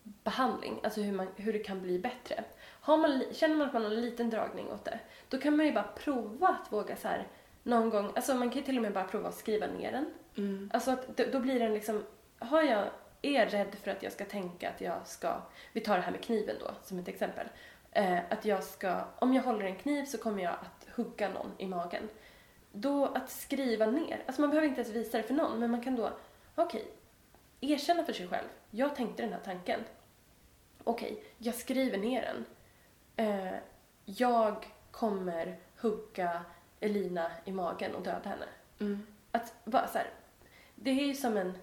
behandling, 0.03 0.79
alltså 0.83 1.01
hur, 1.01 1.11
man, 1.11 1.27
hur 1.35 1.53
det 1.53 1.59
kan 1.59 1.81
bli 1.81 1.99
bättre. 1.99 2.43
Man, 2.87 3.23
känner 3.31 3.55
man 3.55 3.67
att 3.67 3.73
man 3.73 3.83
har 3.83 3.91
en 3.91 4.01
liten 4.01 4.29
dragning 4.29 4.71
åt 4.71 4.85
det, 4.85 4.99
då 5.29 5.37
kan 5.37 5.57
man 5.57 5.65
ju 5.65 5.73
bara 5.73 5.89
prova 5.95 6.47
att 6.47 6.71
våga 6.73 6.95
så 6.95 7.07
här 7.07 7.27
någon 7.63 7.89
gång, 7.89 8.11
alltså 8.15 8.35
man 8.35 8.49
kan 8.49 8.59
ju 8.59 8.65
till 8.65 8.77
och 8.77 8.81
med 8.81 8.93
bara 8.93 9.03
prova 9.03 9.29
att 9.29 9.35
skriva 9.35 9.67
ner 9.67 9.91
den. 9.91 10.05
Mm. 10.37 10.71
Alltså 10.73 10.91
att 10.91 11.17
då, 11.17 11.23
då 11.31 11.39
blir 11.39 11.59
den 11.59 11.73
liksom, 11.73 12.03
har 12.39 12.61
jag, 12.61 12.87
är 13.21 13.45
rädd 13.45 13.75
för 13.83 13.91
att 13.91 14.03
jag 14.03 14.11
ska 14.11 14.25
tänka 14.25 14.69
att 14.69 14.81
jag 14.81 15.07
ska, 15.07 15.41
vi 15.73 15.81
tar 15.81 15.95
det 15.95 16.01
här 16.01 16.11
med 16.11 16.23
kniven 16.23 16.55
då 16.59 16.71
som 16.83 16.99
ett 16.99 17.07
exempel. 17.07 17.47
Eh, 17.91 18.19
att 18.29 18.45
jag 18.45 18.63
ska, 18.63 19.01
om 19.19 19.33
jag 19.33 19.43
håller 19.43 19.65
en 19.65 19.75
kniv 19.75 20.05
så 20.05 20.17
kommer 20.17 20.43
jag 20.43 20.53
att 20.53 20.95
hugga 20.95 21.29
någon 21.29 21.51
i 21.57 21.65
magen. 21.65 22.09
Då 22.71 23.05
att 23.05 23.29
skriva 23.29 23.85
ner, 23.85 24.23
alltså 24.25 24.41
man 24.41 24.49
behöver 24.49 24.67
inte 24.67 24.81
ens 24.81 24.95
visa 24.95 25.17
det 25.17 25.23
för 25.23 25.33
någon, 25.33 25.59
men 25.59 25.71
man 25.71 25.81
kan 25.81 25.95
då, 25.95 26.11
okej, 26.55 26.85
erkänna 27.61 28.03
för 28.03 28.13
sig 28.13 28.27
själv, 28.27 28.47
jag 28.71 28.95
tänkte 28.95 29.23
den 29.23 29.33
här 29.33 29.39
tanken. 29.45 29.79
Okej, 30.83 31.23
jag 31.37 31.55
skriver 31.55 31.97
ner 31.97 32.21
den. 32.21 32.45
Eh, 33.17 33.53
jag 34.05 34.67
kommer 34.91 35.57
hugga 35.81 36.41
Elina 36.79 37.31
i 37.45 37.51
magen 37.51 37.95
och 37.95 38.01
döda 38.03 38.29
henne 38.29 38.45
Mm. 38.79 39.07
att 39.31 39.53
vara 39.63 39.87
så 39.87 39.97
här, 39.97 40.07
det 40.75 40.89
är 40.89 41.05
ju 41.05 41.13
som 41.15 41.37
en 41.37 41.57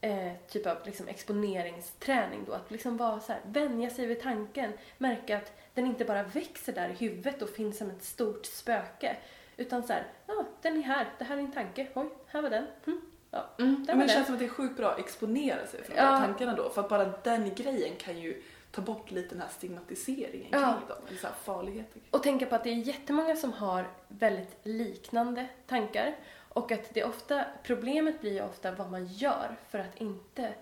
eh, 0.00 0.32
typ 0.48 0.66
av 0.66 0.76
liksom 0.84 1.08
exponeringsträning 1.08 2.44
då, 2.46 2.52
att 2.52 2.70
liksom 2.70 2.96
vara 2.96 3.20
så 3.20 3.32
här, 3.32 3.40
vänja 3.44 3.90
sig 3.90 4.06
vid 4.06 4.22
tanken, 4.22 4.72
märka 4.98 5.36
att 5.36 5.52
den 5.74 5.86
inte 5.86 6.04
bara 6.04 6.22
växer 6.22 6.72
där 6.72 6.88
i 6.88 6.92
huvudet 6.92 7.42
och 7.42 7.48
finns 7.48 7.78
som 7.78 7.90
ett 7.90 8.02
stort 8.04 8.46
spöke, 8.46 9.16
utan 9.56 9.82
så 9.82 9.92
här, 9.92 10.06
ja, 10.26 10.44
den 10.62 10.76
är 10.76 10.82
här, 10.82 11.06
det 11.18 11.24
här 11.24 11.36
är 11.36 11.40
en 11.40 11.52
tanke, 11.52 11.86
oj, 11.94 12.08
här 12.26 12.42
var 12.42 12.50
den, 12.50 12.66
hm, 12.84 13.00
ja, 13.30 13.44
Mm. 13.58 13.84
Men 13.88 13.98
det 13.98 14.08
känns 14.08 14.26
som 14.26 14.34
att 14.34 14.38
det 14.40 14.46
är 14.46 14.48
sjukt 14.48 14.76
bra 14.76 14.90
att 14.90 14.98
exponera 14.98 15.66
sig 15.66 15.82
för 15.84 15.94
de 15.94 16.00
Ja. 16.00 16.18
tankarna 16.18 16.54
då. 16.54 16.70
För 16.70 16.80
att 16.82 16.88
bara 16.88 17.04
den 17.04 17.54
grejen 17.54 17.96
kan 17.96 18.18
ju 18.18 18.42
ta 18.74 18.82
bort 18.82 19.10
lite 19.10 19.28
den 19.28 19.40
här 19.40 19.48
stigmatiseringen 19.48 20.48
Ja. 20.52 20.58
kring 20.78 20.88
dem. 20.88 20.96
Eller 21.08 21.18
så 21.18 21.26
här 21.26 21.34
farligheten. 21.34 22.02
Och 22.10 22.22
tänka 22.22 22.46
på 22.46 22.54
att 22.54 22.64
det 22.64 22.70
är 22.70 22.74
jättemånga 22.74 23.36
som 23.36 23.52
har 23.52 23.88
väldigt 24.08 24.58
liknande 24.62 25.46
tankar 25.66 26.16
och 26.48 26.72
att 26.72 26.94
det 26.94 27.04
ofta, 27.04 27.44
problemet 27.62 28.20
blir 28.20 28.32
ju 28.32 28.42
ofta 28.44 28.72
vad 28.72 28.90
man 28.90 29.06
gör 29.06 29.56
för 29.70 29.78
att 29.78 29.96
inte 29.96 30.54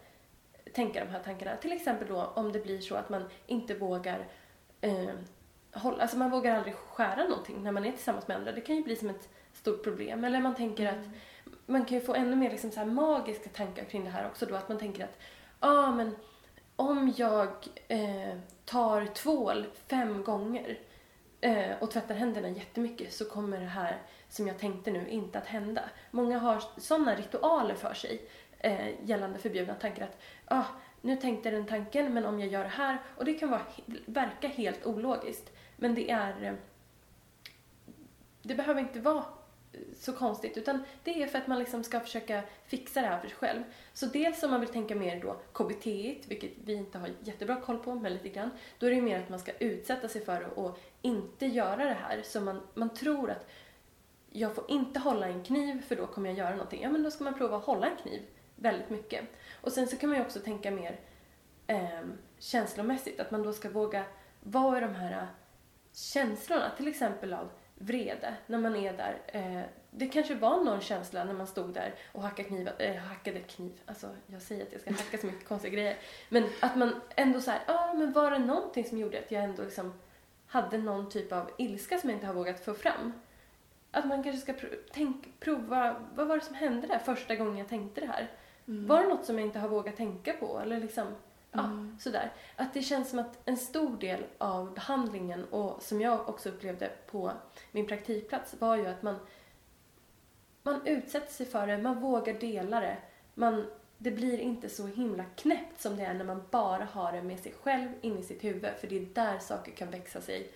tänka 0.73 1.05
de 1.05 1.11
här 1.11 1.21
tankarna. 1.21 1.57
Till 1.57 1.73
exempel 1.73 2.09
då 2.09 2.25
om 2.35 2.53
det 2.53 2.61
blir 2.61 2.81
så 2.81 2.95
att 2.95 3.09
man 3.09 3.25
inte 3.47 3.75
vågar 3.75 4.27
eh, 4.81 5.11
hålla, 5.73 6.03
alltså 6.03 6.17
man 6.17 6.31
vågar 6.31 6.57
aldrig 6.57 6.75
skära 6.75 7.25
någonting 7.25 7.63
när 7.63 7.73
man 7.73 7.85
är 7.85 7.93
tillsammans 7.93 8.29
med 8.29 8.37
andra. 8.37 8.53
Det 8.53 8.61
kan 8.61 8.77
ju 8.77 8.83
bli 8.83 8.97
som 8.97 9.11
ett 9.11 9.29
stort 9.53 9.85
problem. 9.85 10.25
Eller 10.25 10.41
man 10.41 10.55
tänker 10.55 10.87
att 10.87 11.05
man 11.67 11.85
kan 11.85 11.99
ju 11.99 12.05
få 12.05 12.15
ännu 12.15 12.37
mer 12.37 12.51
liksom 12.51 12.71
så 12.71 12.85
magiska 12.85 13.51
tankar 13.51 13.85
kring 13.85 14.05
det 14.05 14.11
här 14.11 14.27
också 14.27 14.47
då. 14.47 14.55
Att 14.55 14.69
man 14.69 14.79
tänker 14.79 15.05
att, 15.05 15.19
ja 15.61 15.69
ah, 15.69 15.93
men 15.93 16.17
om 16.83 17.15
jag 17.17 17.49
eh, 17.89 18.35
tar 18.65 19.07
tvål 19.07 19.67
fem 19.87 20.23
gånger 20.23 20.79
eh, 21.41 21.71
och 21.81 21.91
tvättar 21.91 22.15
händerna 22.15 22.49
jättemycket 22.49 23.13
så 23.13 23.25
kommer 23.25 23.61
det 23.61 23.67
här 23.67 24.03
som 24.29 24.47
jag 24.47 24.59
tänkte 24.59 24.91
nu 24.91 25.09
inte 25.09 25.39
att 25.39 25.47
hända. 25.47 25.83
Många 26.11 26.39
har 26.39 26.63
sådana 26.77 27.15
ritualer 27.15 27.75
för 27.75 27.95
sig 27.95 28.23
eh, 28.59 28.89
gällande 29.05 29.39
förbjudna 29.39 29.75
tankar 29.75 30.05
att 30.05 30.19
ah, 30.45 30.65
nu 31.01 31.17
tänkte 31.17 31.49
jag 31.49 31.59
den 31.59 31.67
tanken 31.67 32.15
men 32.15 32.27
om 32.27 32.41
jag 32.41 32.49
gör 32.49 32.63
det 32.63 32.71
här 32.71 32.99
och 33.17 33.25
det 33.25 33.35
kan 33.35 33.51
vara, 33.51 33.63
verka 34.07 34.49
helt 34.49 34.87
ologiskt 34.87 35.53
men 35.77 35.95
det 35.95 36.11
är 36.11 36.45
eh, 36.45 36.55
det 38.43 38.55
behöver 38.55 38.81
inte 38.81 39.01
vara 39.01 39.25
så 39.97 40.13
konstigt 40.13 40.57
utan 40.57 40.83
det 41.05 41.23
är 41.23 41.27
för 41.27 41.39
att 41.39 41.47
man 41.47 41.59
liksom 41.59 41.85
ska 41.85 42.01
försöka 42.01 42.43
fixa 42.67 43.01
det 43.01 43.07
här 43.07 43.21
för 43.21 43.29
sig 43.29 43.37
själv. 43.37 43.63
Så 43.93 44.07
dels 44.07 44.43
om 44.43 44.51
man 44.51 44.61
vill 44.61 44.69
tänka 44.69 44.95
mer 44.95 45.21
då 45.21 45.37
KBT, 45.53 45.87
vilket 46.29 46.53
vi 46.65 46.75
inte 46.75 46.99
har 46.99 47.11
jättebra 47.21 47.61
koll 47.61 47.79
på, 47.79 47.95
men 47.95 48.13
lite 48.13 48.29
grann, 48.29 48.51
då 48.79 48.87
är 48.87 48.91
det 48.91 48.97
ju 48.97 49.03
mer 49.03 49.21
att 49.21 49.29
man 49.29 49.39
ska 49.39 49.53
utsätta 49.53 50.09
sig 50.09 50.25
för 50.25 50.41
det 50.41 50.47
och 50.47 50.79
inte 51.03 51.47
göra 51.47 51.85
det 51.85 51.97
här. 52.01 52.23
Så 52.23 52.41
man, 52.41 52.63
man 52.75 52.95
tror 52.95 53.31
att 53.31 53.47
jag 54.31 54.55
får 54.55 54.65
inte 54.69 55.01
hålla 55.01 55.29
en 55.29 55.45
kniv 55.45 55.83
för 55.83 55.97
då 55.97 56.07
kommer 56.07 56.29
jag 56.29 56.39
göra 56.39 56.51
någonting. 56.51 56.83
Ja, 56.83 56.91
men 56.91 57.03
då 57.03 57.11
ska 57.11 57.25
man 57.25 57.35
prova 57.35 57.57
att 57.57 57.65
hålla 57.65 57.87
en 57.87 57.97
kniv 57.97 58.23
väldigt 58.57 58.91
mycket. 58.91 59.25
Och 59.61 59.73
sen 59.73 59.89
så 59.89 59.97
kan 59.97 60.09
man 60.09 60.19
ju 60.19 60.25
också 60.25 60.41
tänka 60.41 60.71
mer 60.71 61.01
eh, 61.67 62.01
känslomässigt, 62.39 63.21
att 63.21 63.31
man 63.31 63.43
då 63.43 63.53
ska 63.53 63.71
våga 63.71 64.05
vara 64.41 64.79
i 64.79 64.81
de 64.81 64.95
här 64.95 65.13
äh, 65.13 65.27
känslorna, 65.93 66.71
till 66.77 66.89
exempel 66.89 67.33
av 67.33 67.51
vrede, 67.83 68.35
när 68.47 68.59
man 68.59 68.77
är 68.77 68.93
där. 68.93 69.19
Eh, 69.27 69.63
det 69.91 70.07
kanske 70.07 70.35
var 70.35 70.65
någon 70.65 70.81
känsla 70.81 71.25
när 71.25 71.33
man 71.33 71.47
stod 71.47 71.75
där 71.75 71.95
och 72.13 72.23
hackade 72.23 72.49
kniv, 72.49 72.69
eh, 72.79 72.97
hackade 72.97 73.41
kniv, 73.41 73.73
alltså 73.87 74.09
jag 74.27 74.43
säger 74.43 74.63
att 74.63 74.73
jag 74.73 74.81
ska 74.81 74.91
hacka 74.91 75.19
så 75.19 75.27
mycket 75.27 75.49
konstiga 75.49 75.75
grejer, 75.75 75.97
men 76.29 76.45
att 76.61 76.77
man 76.77 77.01
ändå 77.17 77.41
så 77.41 77.51
här, 77.51 77.61
ja 77.67 77.91
ah, 77.91 77.95
men 77.95 78.13
var 78.13 78.31
det 78.31 78.39
någonting 78.39 78.85
som 78.85 78.99
gjorde 78.99 79.19
att 79.19 79.31
jag 79.31 79.45
ändå 79.45 79.63
liksom 79.63 79.95
hade 80.47 80.79
någon 80.79 81.11
typ 81.11 81.33
av 81.33 81.51
ilska 81.59 81.99
som 81.99 82.11
jag 82.11 82.17
inte 82.17 82.27
har 82.27 82.35
vågat 82.35 82.65
få 82.65 82.75
fram? 82.75 83.13
Att 83.91 84.07
man 84.07 84.23
kanske 84.23 84.41
ska 84.41 84.53
pr- 84.53 84.79
tänk, 84.93 85.41
prova, 85.41 85.97
vad 86.15 86.27
var 86.27 86.37
det 86.37 86.45
som 86.45 86.55
hände 86.55 86.87
där 86.87 86.99
första 86.99 87.37
gången 87.37 87.59
jag 87.59 87.69
tänkte 87.69 88.01
det 88.01 88.07
här? 88.07 88.31
Mm. 88.69 88.87
Var 88.87 89.03
det 89.03 89.09
något 89.09 89.25
som 89.25 89.39
jag 89.39 89.47
inte 89.47 89.59
har 89.59 89.69
vågat 89.69 89.97
tänka 89.97 90.33
på? 90.33 90.61
Eller 90.61 90.81
liksom, 90.81 91.07
ja, 91.53 91.65
Mm. 91.65 91.97
sådär. 92.01 92.33
Att 92.57 92.75
det 92.75 92.83
känns 92.83 93.11
som 93.11 93.19
att 93.19 93.39
en 93.45 93.57
stor 93.57 93.97
del 93.97 94.25
av 94.39 94.75
behandlingen 94.75 95.45
och 95.45 95.83
som 95.83 96.01
jag 96.01 96.29
också 96.29 96.49
upplevde 96.49 96.91
på 97.07 97.33
min 97.73 97.87
praktikplats 97.87 98.55
var 98.59 98.77
ju 98.77 98.87
att 98.87 99.03
man, 99.03 99.17
man 100.63 100.87
utsätter 100.87 101.33
sig 101.33 101.47
för 101.47 101.67
det, 101.67 101.79
man 101.79 102.01
vågar 102.01 102.35
dela 102.35 102.81
det. 102.81 102.97
Man, 103.35 103.71
det 103.99 104.11
blir 104.11 104.39
inte 104.39 104.69
så 104.69 104.87
himla 104.87 105.25
knäppt 105.37 105.81
som 105.81 105.97
det 105.97 106.05
är 106.05 106.15
när 106.15 106.25
man 106.25 106.43
bara 106.51 106.85
har 106.85 107.13
det 107.13 107.23
med 107.23 107.41
sig 107.41 107.53
själv 107.63 107.89
in 108.01 108.19
i 108.19 108.23
sitt 108.23 108.45
huvud. 108.45 108.71
För 108.81 108.87
det 108.87 108.97
är 108.97 109.07
där 109.15 109.39
saker 109.39 109.73
kan 109.73 109.91
växa 109.91 110.21
sig 110.21 110.53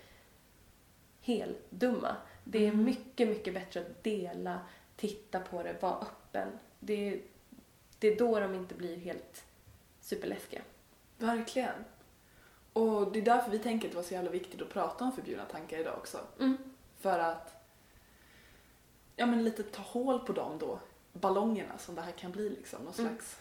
heldumma. 1.21 2.17
Det 2.45 2.59
är 2.67 2.69
Mm. 2.73 2.85
mycket, 2.85 3.29
mycket 3.29 3.55
bättre 3.55 3.81
att 3.81 4.05
dela, 4.05 4.61
titta 4.97 5.41
på 5.41 5.63
det, 5.63 5.77
vara 5.83 5.97
öppen. 6.01 6.49
Det 6.81 7.21
det 7.99 8.09
är 8.09 8.17
då 8.19 8.41
de 8.41 8.55
inte 8.55 8.75
blir 8.75 8.97
helt 8.97 9.45
superläskiga. 10.01 10.61
Verkligen. 11.19 11.85
Och 12.73 13.13
det 13.13 13.19
är 13.19 13.23
därför 13.23 13.51
vi 13.51 13.59
tänker 13.59 13.87
att 13.89 13.93
det 13.93 13.97
var 13.97 14.05
så 14.05 14.15
jävla 14.15 14.31
viktigt 14.31 14.63
att 14.63 14.69
prata 14.71 15.05
om 15.05 15.13
förbjudna 15.13 15.45
tankar 15.45 15.79
idag 15.79 15.95
också. 15.99 16.19
Mm. 16.41 16.57
För 17.01 17.19
att 17.19 17.65
ja, 19.17 19.27
men 19.27 19.45
lite 19.45 19.63
ta 19.63 19.83
hål 19.83 20.19
på 20.21 20.33
dem 20.33 20.59
då, 20.59 20.79
ballongerna 21.13 21.79
som 21.79 21.95
det 21.95 22.03
här 22.03 22.13
kan 22.13 22.33
bli 22.33 22.49
liksom, 22.49 22.83
någon 22.85 22.95
Mm. 22.99 23.09
slags 23.09 23.37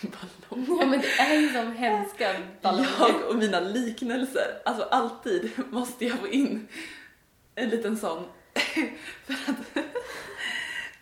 ballong. 0.48 0.78
Ja 0.80 0.86
men 0.86 1.00
det 1.00 1.08
är 1.18 1.40
ju 1.40 1.48
som 1.48 1.72
hemska 1.72 2.36
ballonger. 2.62 2.90
Jag 2.98 3.28
och 3.28 3.36
mina 3.36 3.60
liknelser, 3.60 4.62
alltså 4.64 4.82
alltid 4.82 5.50
måste 5.70 6.04
jag 6.04 6.18
få 6.18 6.28
in 6.28 6.68
en 7.54 7.68
liten 7.68 7.96
sån. 7.96 8.24
För 9.24 9.32
att, 9.34 9.84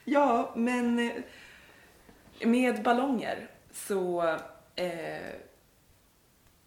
ja, 0.04 0.52
men 0.56 0.98
eh, 0.98 2.46
med 2.48 2.82
ballonger 2.82 3.50
så 3.72 4.22
eh, 4.76 5.34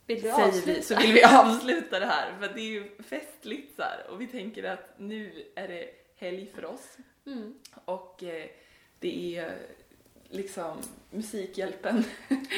Vill 0.07 0.21
du 0.21 0.29
säger 0.29 0.47
avsluta? 0.47 0.71
vi, 0.71 0.81
så 0.81 0.95
vill 0.95 1.13
vi 1.13 1.23
avsluta 1.23 1.99
det 1.99 2.05
här 2.05 2.37
för 2.39 2.53
det 2.53 2.61
är 2.61 2.71
ju 2.71 2.97
festligt 3.03 3.75
så 3.75 3.81
här, 3.81 4.07
och 4.09 4.21
vi 4.21 4.27
tänker 4.27 4.63
att 4.63 4.93
nu 4.97 5.45
är 5.55 5.67
det 5.67 5.89
helg 6.15 6.51
för 6.55 6.65
oss 6.65 6.97
Mm. 7.25 7.53
och 7.85 8.23
eh, 8.23 8.45
det 8.99 9.37
är 9.37 9.57
liksom 10.29 10.77
Musikhjälpen. 11.11 12.03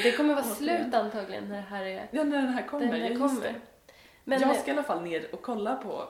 Det 0.04 0.18
kommer 0.18 0.34
vara 0.34 0.44
slut 0.56 0.94
antagligen 0.94 1.50
när 1.50 1.56
det 1.56 1.62
här 1.62 1.84
är... 1.86 2.08
Ja, 2.12 2.24
när 2.24 2.42
den 2.42 2.54
här 2.54 2.68
kommer. 2.68 2.86
Den 2.86 3.02
här 3.02 3.10
ja, 3.10 3.18
kommer. 3.18 3.56
Men 4.24 4.40
jag 4.40 4.50
eh, 4.50 4.62
ska 4.62 4.72
i 4.72 4.74
alla 4.74 4.84
fall 4.84 5.04
ner 5.04 5.36
och 5.36 5.42
kolla 5.42 5.76
på 5.76 6.10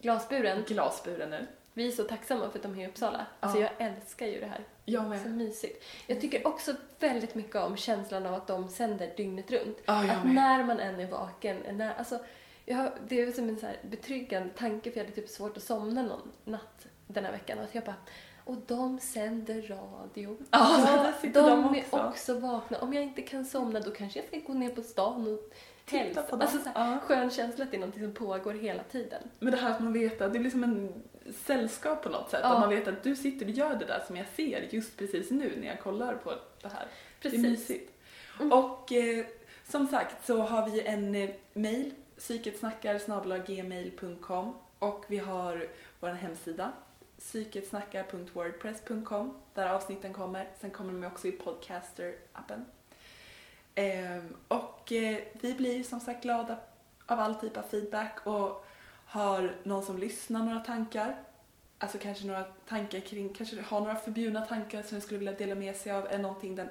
glasburen. 0.00 0.64
Glasburen 0.66 1.30
nu. 1.30 1.46
Vi 1.74 1.86
är 1.88 1.90
så 1.92 2.04
tacksamma 2.04 2.50
för 2.50 2.58
att 2.58 2.62
de 2.62 2.78
är 2.78 2.84
i 2.84 2.86
Uppsala. 2.88 3.26
Alltså 3.40 3.60
Ja. 3.60 3.68
jag 3.78 3.86
älskar 3.88 4.26
ju 4.26 4.40
det 4.40 4.46
här. 4.46 4.60
Jag 4.84 5.02
Så 5.02 5.08
med. 5.08 5.30
mysigt. 5.36 5.84
Jag 6.06 6.20
tycker 6.20 6.46
också 6.46 6.74
väldigt 6.98 7.34
mycket 7.34 7.56
om 7.56 7.76
känslan 7.76 8.26
av 8.26 8.34
att 8.34 8.46
de 8.46 8.68
sänder 8.68 9.12
dygnet 9.16 9.50
runt. 9.50 9.78
Ja, 9.84 10.04
jag 10.04 10.16
att 10.16 10.24
med. 10.24 10.34
när 10.34 10.64
man 10.64 10.80
än 10.80 11.00
är 11.00 11.06
vaken, 11.06 11.56
när, 11.72 11.94
alltså, 11.94 12.18
jag, 12.64 12.90
det 13.08 13.20
är 13.20 13.32
som 13.32 13.48
en 13.48 13.58
så 13.58 13.66
här 13.66 13.76
betryggande 13.82 14.48
tanke 14.48 14.90
för 14.90 14.98
jag 14.98 15.04
hade 15.04 15.16
typ 15.16 15.28
svårt 15.28 15.56
att 15.56 15.62
somna 15.62 16.02
någon 16.02 16.32
natt 16.44 16.86
den 17.06 17.24
här 17.24 17.32
veckan. 17.32 17.58
Och 17.58 17.64
att 17.64 17.74
jag 17.74 17.84
bara, 17.84 17.96
och 18.44 18.56
de 18.66 18.98
sänder 18.98 19.62
radio. 19.62 20.38
Ja, 20.50 21.12
sitter 21.20 21.42
de 21.50 21.74
är 21.74 21.84
också. 21.90 21.98
också 22.08 22.38
vakna. 22.38 22.78
Om 22.78 22.92
jag 22.92 23.02
inte 23.02 23.22
kan 23.22 23.44
somna 23.44 23.80
då 23.80 23.90
kanske 23.90 24.18
jag 24.18 24.28
ska 24.28 24.38
gå 24.52 24.58
ner 24.58 24.70
på 24.70 24.82
stan 24.82 25.32
och 25.34 25.52
Titta 25.84 26.22
på 26.22 26.30
dem. 26.30 26.40
Alltså, 26.40 26.58
så 26.58 26.68
här, 26.68 26.92
Ja. 26.92 26.98
Skön 27.00 27.30
känsla 27.30 27.64
att 27.64 27.70
det 27.70 27.76
är 27.76 27.80
något 27.86 27.94
som 27.94 28.14
pågår 28.14 28.52
hela 28.54 28.82
tiden. 28.82 29.22
Men 29.38 29.50
det 29.50 29.56
här 29.58 29.70
att 29.70 29.80
man 29.80 29.92
vet 29.92 30.20
att 30.20 30.32
det 30.32 30.38
är 30.38 30.42
liksom 30.42 30.64
en 30.64 31.02
sällskap 31.44 32.02
på 32.02 32.08
något 32.08 32.30
sätt. 32.30 32.40
Ja. 32.42 32.52
Att 32.52 32.60
man 32.60 32.70
vet 32.70 32.88
att 32.88 33.02
du 33.02 33.16
sitter 33.16 33.46
och 33.46 33.52
gör 33.52 33.74
det 33.74 33.84
där 33.84 34.02
som 34.06 34.16
jag 34.16 34.26
ser 34.36 34.68
just 34.70 34.96
precis 34.96 35.30
nu 35.30 35.52
när 35.60 35.66
jag 35.66 35.80
kollar 35.80 36.14
på 36.14 36.34
det 36.62 36.68
här. 36.68 36.86
Precis. 37.20 37.42
Det 37.42 37.48
är 37.48 37.50
mysigt. 37.50 37.92
Mm. 38.40 38.52
Och 38.52 38.92
eh, 38.92 39.26
som 39.68 39.86
sagt 39.86 40.26
så 40.26 40.42
har 40.42 40.70
vi 40.70 40.86
en 40.86 41.14
eh, 41.14 41.30
mail, 41.52 41.94
psyketsnackar 42.18 43.46
gmail.com 43.46 44.54
och 44.78 45.04
vi 45.08 45.18
har 45.18 45.66
vår 46.00 46.08
hemsida 46.08 46.72
psyketsnackar.wordpress.com 47.18 49.34
där 49.54 49.68
avsnitten 49.68 50.12
kommer. 50.12 50.48
Sen 50.60 50.70
kommer 50.70 50.92
de 50.92 51.04
också 51.06 51.28
i 51.28 51.30
Podcaster-appen. 51.30 52.64
Ehm, 53.74 54.36
och 54.48 54.92
eh, 54.92 55.18
vi 55.32 55.54
blir 55.54 55.82
som 55.82 56.00
sagt 56.00 56.22
glada 56.22 56.56
av 57.06 57.20
all 57.20 57.34
typ 57.34 57.56
av 57.56 57.62
feedback 57.62 58.26
och 58.26 58.66
har 59.12 59.54
någon 59.62 59.82
som 59.82 59.98
lyssnar 59.98 60.44
några 60.44 60.60
tankar, 60.60 61.16
alltså 61.78 61.98
kanske 61.98 62.26
några 62.26 62.44
tankar 62.44 63.00
kring, 63.00 63.28
kanske 63.28 63.62
har 63.62 63.80
några 63.80 63.96
förbjudna 63.96 64.46
tankar 64.46 64.82
som 64.82 64.90
den 64.90 65.00
skulle 65.00 65.18
vilja 65.18 65.32
dela 65.32 65.54
med 65.54 65.76
sig 65.76 65.92
av, 65.92 66.06
eller 66.06 66.22
någonting 66.22 66.56
den 66.56 66.68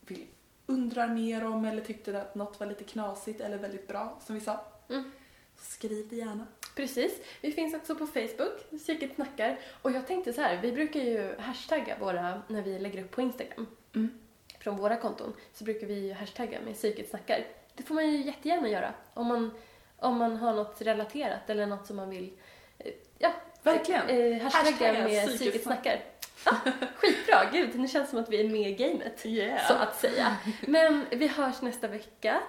vill, 0.00 0.26
undrar 0.66 1.08
mer 1.08 1.44
om 1.44 1.64
eller 1.64 1.84
tyckte 1.84 2.20
att 2.22 2.34
något 2.34 2.60
var 2.60 2.66
lite 2.66 2.84
knasigt 2.84 3.40
eller 3.40 3.58
väldigt 3.58 3.88
bra, 3.88 4.18
som 4.26 4.34
vi 4.34 4.40
sa. 4.40 4.60
Mm. 4.88 5.10
Skriv 5.56 6.08
det 6.08 6.16
gärna. 6.16 6.46
Precis. 6.74 7.12
Vi 7.40 7.52
finns 7.52 7.74
också 7.74 7.94
på 7.94 8.06
Facebook, 8.06 8.70
Psyket 8.78 9.14
snackar. 9.14 9.58
Och 9.82 9.90
jag 9.90 10.06
tänkte 10.06 10.32
så 10.32 10.40
här, 10.40 10.62
vi 10.62 10.72
brukar 10.72 11.00
ju 11.00 11.34
hashtagga 11.38 11.98
våra, 11.98 12.42
när 12.48 12.62
vi 12.62 12.78
lägger 12.78 13.04
upp 13.04 13.10
på 13.10 13.20
Instagram. 13.20 13.66
Mm. 13.94 14.10
Från 14.58 14.76
våra 14.76 14.96
konton 14.96 15.32
så 15.52 15.64
brukar 15.64 15.86
vi 15.86 15.94
ju 15.94 16.12
hashtagga 16.12 16.60
med 16.64 16.74
Psyket 16.74 17.10
snackar. 17.10 17.46
Det 17.74 17.82
får 17.82 17.94
man 17.94 18.10
ju 18.10 18.22
jättegärna 18.22 18.68
göra. 18.68 18.94
Om 19.14 19.26
man, 19.26 19.50
om 19.98 20.16
man 20.18 20.36
har 20.36 20.52
något 20.54 20.82
relaterat 20.82 21.50
eller 21.50 21.66
något 21.66 21.86
som 21.86 21.96
man 21.96 22.10
vill, 22.10 22.32
eh, 22.78 22.92
ja. 23.18 23.32
Verkligen. 23.62 24.08
Eh, 24.08 24.42
hashtagga 24.42 24.70
Hashtagga 24.70 25.04
med 25.08 25.28
Psyket 25.28 25.62
snackar. 25.62 26.00
Ja, 26.46 26.56
skitbra, 26.96 27.44
gud, 27.52 27.78
nu 27.80 27.88
känns 27.88 28.04
det 28.06 28.10
som 28.10 28.18
att 28.18 28.28
vi 28.28 28.40
är 28.40 28.48
med 28.48 28.70
i 28.70 28.74
gamet. 28.74 29.26
Yeah. 29.26 29.66
Så 29.68 29.74
att 29.74 29.96
säga. 30.00 30.36
Men 30.66 31.04
vi 31.10 31.26
hörs 31.28 31.62
nästa 31.62 31.88
vecka. 31.88 32.40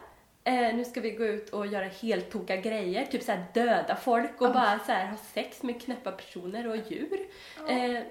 Eh, 0.43 0.75
nu 0.75 0.85
ska 0.85 1.01
vi 1.01 1.11
gå 1.11 1.25
ut 1.25 1.49
och 1.49 1.67
göra 1.67 1.85
helt 1.85 2.31
tokiga 2.31 2.57
grejer, 2.57 3.05
typ 3.05 3.23
så 3.23 3.31
här 3.31 3.45
döda 3.53 3.95
folk 3.95 4.41
och 4.41 4.47
Ja. 4.47 4.53
bara 4.53 4.79
så 4.79 4.91
här 4.91 5.05
ha 5.05 5.17
sex 5.33 5.63
med 5.63 5.81
knäppa 5.81 6.11
personer 6.11 6.67
och 6.67 6.77
djur. 6.77 7.19
Ja. 7.67 7.73
Eh, 7.73 8.01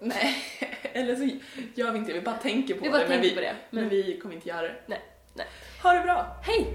Nej, 0.00 0.36
eller 0.92 1.16
så 1.16 1.28
gör 1.74 1.90
vi 1.92 1.98
inte 1.98 2.12
det, 2.12 2.18
vi 2.18 2.24
bara 2.24 2.36
tänker 2.36 2.74
på 2.74 2.84
vi 2.84 2.90
bara 2.90 3.02
det, 3.02 3.08
men, 3.08 3.20
tänker 3.20 3.28
vi, 3.28 3.34
på 3.34 3.40
det. 3.40 3.54
men 3.70 3.80
Men, 3.80 3.88
vi 3.90 4.18
kommer 4.20 4.34
inte 4.34 4.48
göra 4.48 4.62
det. 4.62 4.74
Nej, 4.86 5.00
nej. 5.34 5.46
Ha 5.82 5.92
det 5.92 6.00
bra! 6.00 6.36
hej! 6.42 6.66